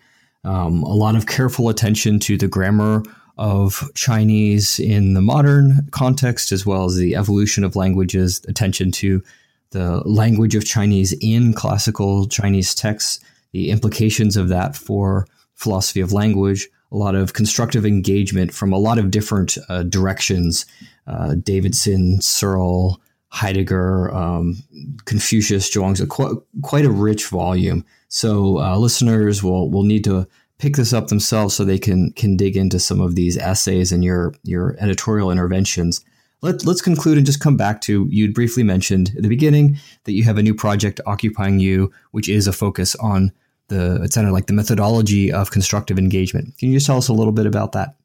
[0.49, 3.03] Um, a lot of careful attention to the grammar
[3.37, 9.21] of Chinese in the modern context, as well as the evolution of languages, attention to
[9.69, 13.19] the language of Chinese in classical Chinese texts,
[13.51, 18.79] the implications of that for philosophy of language, a lot of constructive engagement from a
[18.79, 20.65] lot of different uh, directions
[21.05, 24.57] uh, Davidson, Searle, Heidegger, um,
[25.05, 27.85] Confucius, Zhuangzi, quite, quite a rich volume.
[28.07, 30.27] So uh, listeners will will need to
[30.59, 34.03] pick this up themselves so they can can dig into some of these essays and
[34.03, 36.05] your your editorial interventions.
[36.41, 40.13] Let, let's conclude and just come back to you'd briefly mentioned at the beginning that
[40.13, 43.33] you have a new project occupying you, which is a focus on
[43.67, 46.57] the it sounded like the methodology of constructive engagement.
[46.57, 47.95] Can you just tell us a little bit about that?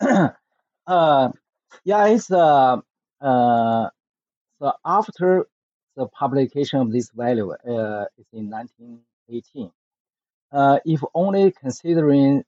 [0.86, 1.28] uh,
[1.84, 2.78] yeah, it's uh,
[3.20, 3.90] uh,
[4.58, 5.46] so after
[5.96, 9.70] the publication of this value uh, is in 1918.
[10.52, 12.42] Uh, if only considering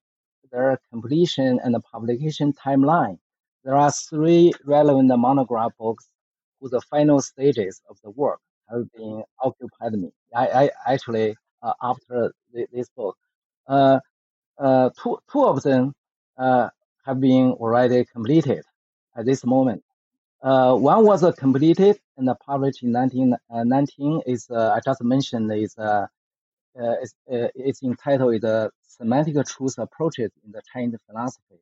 [0.51, 3.18] their completion and publication timeline,
[3.64, 6.09] there are three relevant monograph books
[6.60, 8.40] whose final stages of the work
[8.70, 10.10] have been occupied me.
[10.35, 10.47] I,
[10.86, 13.16] I actually uh, after thi- this book,
[13.68, 14.01] uh,
[14.59, 15.94] uh, two two of them
[16.39, 16.68] uh,
[17.05, 18.64] have been already completed
[19.16, 19.82] at this moment.
[20.43, 24.22] Uh, one was completed and published in 1919.
[24.27, 25.77] Is uh, I just mentioned is
[26.78, 31.60] uh, it's, uh, it's entitled "The Semantic Truth Approaches in the Chinese Philosophy."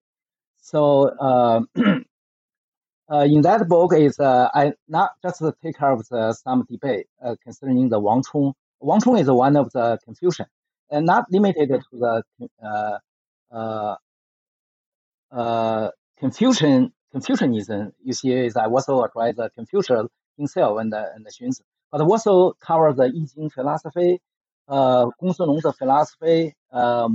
[0.60, 1.62] So uh,
[3.10, 7.06] uh, in that book is uh, I not just take care of the, some debate
[7.24, 8.54] uh, concerning the Wang Chong.
[8.80, 10.46] Wang Chong is one of the Confucian,
[10.90, 12.22] and not limited to the
[12.62, 12.98] uh,
[13.50, 13.96] uh,
[15.32, 17.92] uh, Confucian Confucianism.
[18.04, 20.06] You see, is I also address the Confucius
[20.36, 24.20] himself and the and Xunzi, but also cover the I Ching philosophy,
[24.68, 27.08] uh, Gongsun philosophy, uh,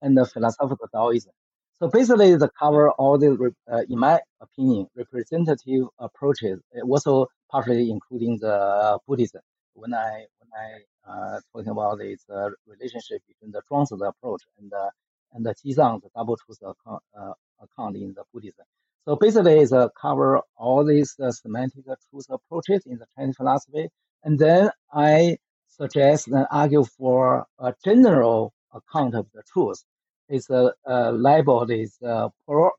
[0.00, 1.32] and the philosophical Taoism.
[1.78, 8.38] So basically, the cover all the, uh, in my opinion, representative approaches, also partially including
[8.40, 9.42] the Buddhism.
[9.74, 10.68] When I when I
[11.08, 14.90] uh, talking about this uh, relationship between the Zhuangzi approach and the
[15.34, 18.64] and the Jizang, the double truth account, uh, account in the Buddhism.
[19.04, 23.88] So basically, it's uh, cover all these uh, semantic truth approaches in the Chinese philosophy,
[24.24, 25.38] and then I
[25.80, 29.82] suggest and argue for a general account of the truth.
[30.28, 32.70] It's a, a labeled is a pro,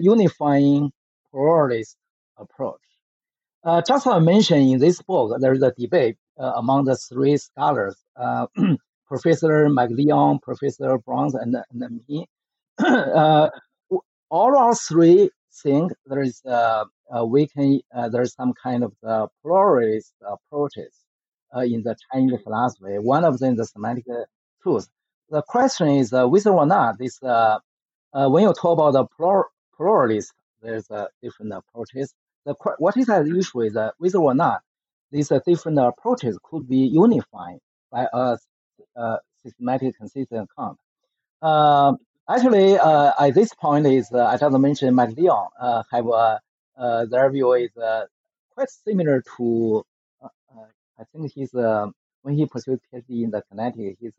[0.00, 0.92] unifying
[1.30, 1.96] pluralist
[2.36, 2.80] approach.
[3.62, 6.96] Uh, just as I mentioned in this book, there is a debate uh, among the
[6.96, 8.46] three scholars, uh,
[9.06, 12.26] Professor McLeod, Professor Brons, and, and me.
[12.80, 13.50] Uh,
[14.30, 15.28] all our three
[15.62, 16.84] think there is uh,
[17.26, 20.94] we can there's some kind of the pluralist approaches
[21.56, 22.98] in the Chinese philosophy.
[22.98, 24.04] One of them is the semantic
[24.62, 24.88] truth.
[25.30, 29.06] The question is whether or not this when you talk about the
[29.76, 30.32] pluralist,
[30.62, 30.88] there's
[31.22, 32.14] different approaches
[32.44, 34.60] the what is the issue is whether or not
[35.10, 37.58] these uh, different approaches could be unified
[37.90, 38.38] by a,
[39.42, 40.78] systematic consistent account.
[41.40, 41.94] Uh,
[42.28, 47.30] actually, uh, at this point is uh, I just mentioned McLeod uh, have uh, their
[47.30, 48.04] view is uh,
[48.54, 49.84] quite similar to
[51.00, 54.14] I think he's when he pursued PhD in the Connecticut, his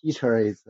[0.00, 0.62] teacher is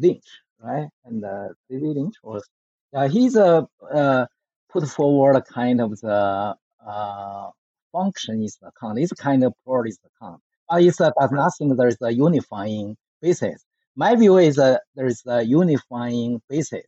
[0.00, 0.26] Lynch,
[0.60, 0.88] right?
[1.04, 2.46] And uh, David Lynch was
[2.92, 3.66] yeah, he's a
[4.74, 6.54] put forward a kind of the
[6.86, 7.50] uh,
[7.94, 8.98] functionist account.
[8.98, 10.40] It's kind of pluralist account.
[10.68, 13.64] But it uh, does not think there is a unifying basis.
[13.96, 16.86] My view is that there is a unifying basis.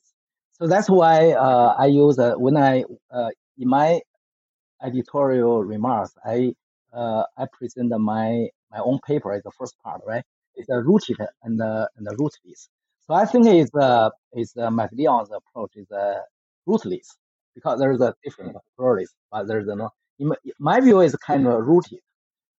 [0.53, 4.01] So that's why uh, I use uh, when I uh, in my
[4.83, 6.55] editorial remarks, I
[6.93, 10.25] uh, I present my my own paper as the first part, right?
[10.55, 12.35] It's a rooted and the and the root.
[13.07, 16.21] So I think it's uh, it's uh, McLeod's approach is uh,
[16.67, 17.17] rootless
[17.55, 19.91] because there's a different pluralism, but there's no.
[20.59, 22.01] My, view is kind of rooted,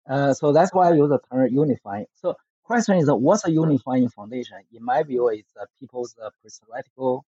[0.07, 2.05] uh, so that's why I use the term unifying.
[2.13, 4.57] So question is, what's a unifying foundation?
[4.71, 7.25] In my view, is uh, people's uh, theoretical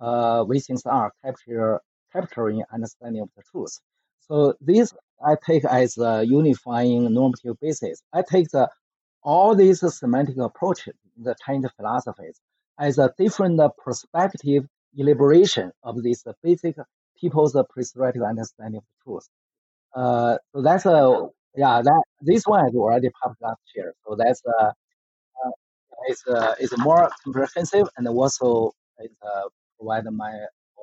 [0.00, 1.80] uh, way things are capture
[2.12, 3.80] capturing understanding of the truth.
[4.28, 4.92] So this
[5.24, 8.02] I take as a unifying normative basis.
[8.12, 8.68] I take the
[9.22, 12.40] all these semantic approaches, the Chinese philosophies,
[12.78, 16.76] as a different perspective elaboration of this basic
[17.20, 19.28] people's prescriptive understanding of truth.
[19.94, 23.94] Uh, so that's a yeah that this one is already published last year.
[24.06, 24.72] So that's uh,
[25.44, 25.50] uh
[26.08, 29.48] it's uh, it's more comprehensive and also it uh,
[29.78, 30.32] provide my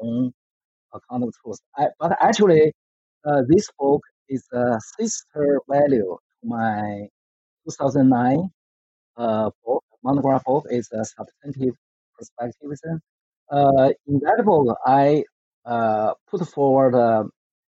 [0.01, 0.33] own
[0.93, 1.59] account of truth.
[1.77, 2.73] I, but actually,
[3.25, 7.07] uh, this book is a sister value to my
[7.65, 8.49] 2009
[9.17, 10.65] uh, book monograph book.
[10.69, 11.75] is a substantive
[12.17, 12.99] perspectivism
[13.51, 15.23] uh, in that book, I
[15.65, 17.29] uh, put forward the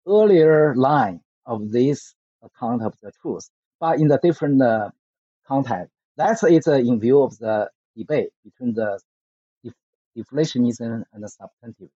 [0.06, 3.48] earlier line of this account of the truth,
[3.80, 4.90] but in the different uh,
[5.46, 5.90] context.
[6.16, 9.00] That's it uh, in view of the debate between the
[9.64, 9.74] def-
[10.16, 11.90] deflationism and the substantivism.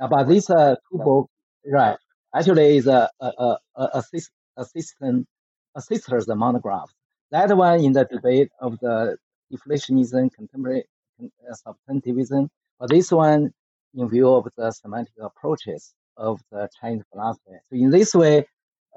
[0.00, 1.30] Uh, but these uh, two books,
[1.66, 1.98] right,
[2.34, 5.26] actually is a, a, a, a assist, assistant,
[5.74, 6.90] a sister's monograph.
[7.30, 9.16] That one in the debate of the
[9.52, 10.84] deflationism, contemporary
[11.22, 12.48] uh, substantivism,
[12.78, 13.52] but this one,
[13.94, 17.52] in view of the semantic approaches of the Chinese philosophy.
[17.70, 18.46] So in this way,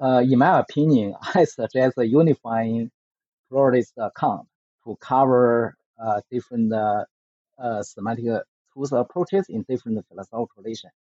[0.00, 2.90] uh, in my opinion, I suggest a unifying
[3.48, 4.46] pluralist account
[4.84, 7.04] to cover uh, different uh,
[7.58, 8.42] uh semantic
[8.72, 10.92] tools approaches in different philosophical traditions.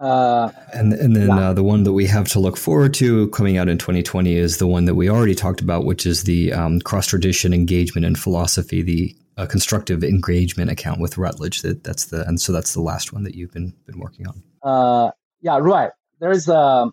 [0.00, 1.50] Uh, and and then yeah.
[1.50, 4.58] uh, the one that we have to look forward to coming out in 2020 is
[4.58, 8.14] the one that we already talked about, which is the um, cross tradition engagement in
[8.14, 11.62] philosophy, the uh, constructive engagement account with Routledge.
[11.62, 14.42] That that's the and so that's the last one that you've been been working on.
[14.62, 15.10] Uh,
[15.40, 15.90] yeah, right.
[16.20, 16.92] There's a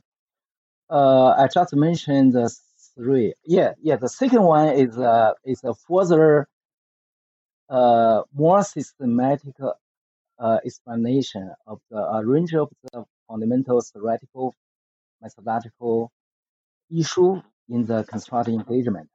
[0.90, 2.52] uh, I just mentioned the
[2.96, 3.34] three.
[3.46, 3.98] Yeah, yeah.
[3.98, 6.48] The second one is uh is a further
[7.70, 9.56] uh more systematic
[10.40, 14.54] uh, explanation of the range of the fundamental theoretical
[15.22, 16.12] methodological
[16.92, 19.08] issue in the constructive engagement.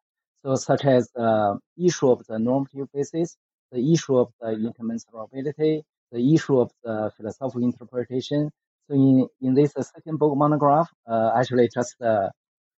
[0.44, 3.36] So such as the issue of the normative basis,
[3.70, 8.51] the issue of the incommensurability, the issue of the philosophical interpretation.
[8.88, 12.28] So in, in this second book monograph, uh, actually just uh,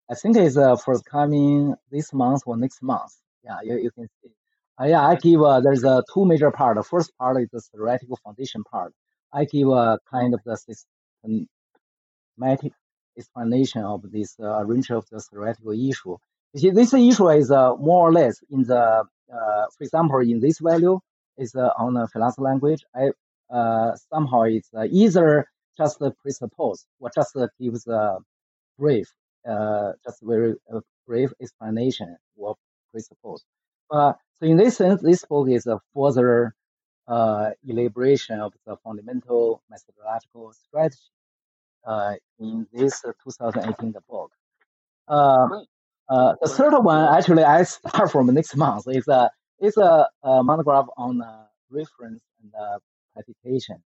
[0.09, 3.13] I think it's uh, forthcoming this month or next month.
[3.43, 4.31] Yeah, you, you can see.
[4.81, 6.77] Uh, yeah, I give uh, there's a two major part.
[6.77, 8.93] The first part is the theoretical foundation part.
[9.31, 10.57] I give a kind of the
[12.37, 12.73] systematic
[13.17, 16.17] explanation of this uh, range of the theoretical issue.
[16.55, 19.03] See, this issue is uh, more or less in the,
[19.33, 20.99] uh, for example, in this value,
[21.37, 22.83] is uh, on a philosophy language.
[22.95, 23.11] I
[23.55, 25.45] uh, somehow it's uh, either
[25.77, 28.17] just presuppose or just gives a
[28.79, 29.07] brief,
[29.47, 30.55] uh, just very
[31.05, 32.55] brief explanation or
[32.91, 33.43] presuppose.
[33.89, 36.55] But so in this sense, this book is a further
[37.07, 40.97] uh, elaboration of the fundamental methodological strategy
[41.85, 44.31] uh, in this 2018 book.
[45.07, 45.47] Uh,
[46.09, 48.85] uh, the third one, actually, I start from next month.
[48.87, 52.79] It's a it's a, a monograph on uh, reference and uh,
[53.23, 53.83] citation.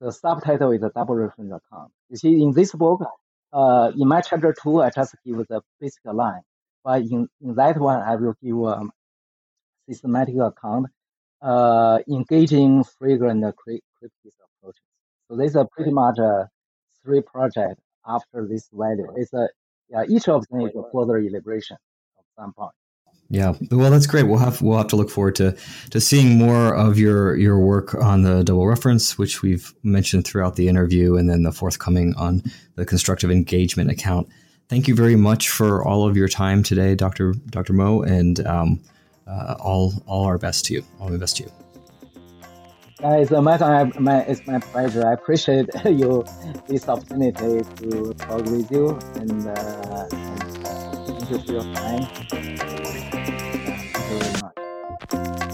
[0.00, 1.92] The subtitle is a double reference account.
[2.10, 3.04] You see, in this book,
[3.52, 6.42] uh, in my chapter two, I just give the basic line,
[6.82, 8.82] but in, in that one, I will give a
[9.92, 10.86] systematic account,
[11.42, 14.82] uh, engaging frequent cryptic approaches.
[15.28, 16.48] So this is pretty much a
[17.02, 19.08] three project after this value.
[19.16, 19.48] It's a
[19.88, 21.76] yeah, each of them is a further elaboration
[22.18, 22.72] of some point.
[23.28, 24.24] Yeah, well, that's great.
[24.24, 25.56] We'll have we'll have to look forward to
[25.90, 30.56] to seeing more of your your work on the double reference, which we've mentioned throughout
[30.56, 32.42] the interview, and then the forthcoming on
[32.76, 34.28] the constructive engagement account.
[34.68, 37.34] Thank you very much for all of your time today, Dr.
[37.46, 37.72] Dr.
[37.72, 38.80] Mou, and um,
[39.26, 40.84] uh, all all our best to you.
[41.00, 41.52] All the best to you.
[43.02, 43.58] Guys, uh, my,
[43.98, 45.04] my, it's my pleasure.
[45.04, 46.24] I appreciate you
[46.68, 52.06] this opportunity to talk with you and, uh, and uh, thank you for your time.
[52.30, 52.60] Thank
[53.96, 55.51] you very much.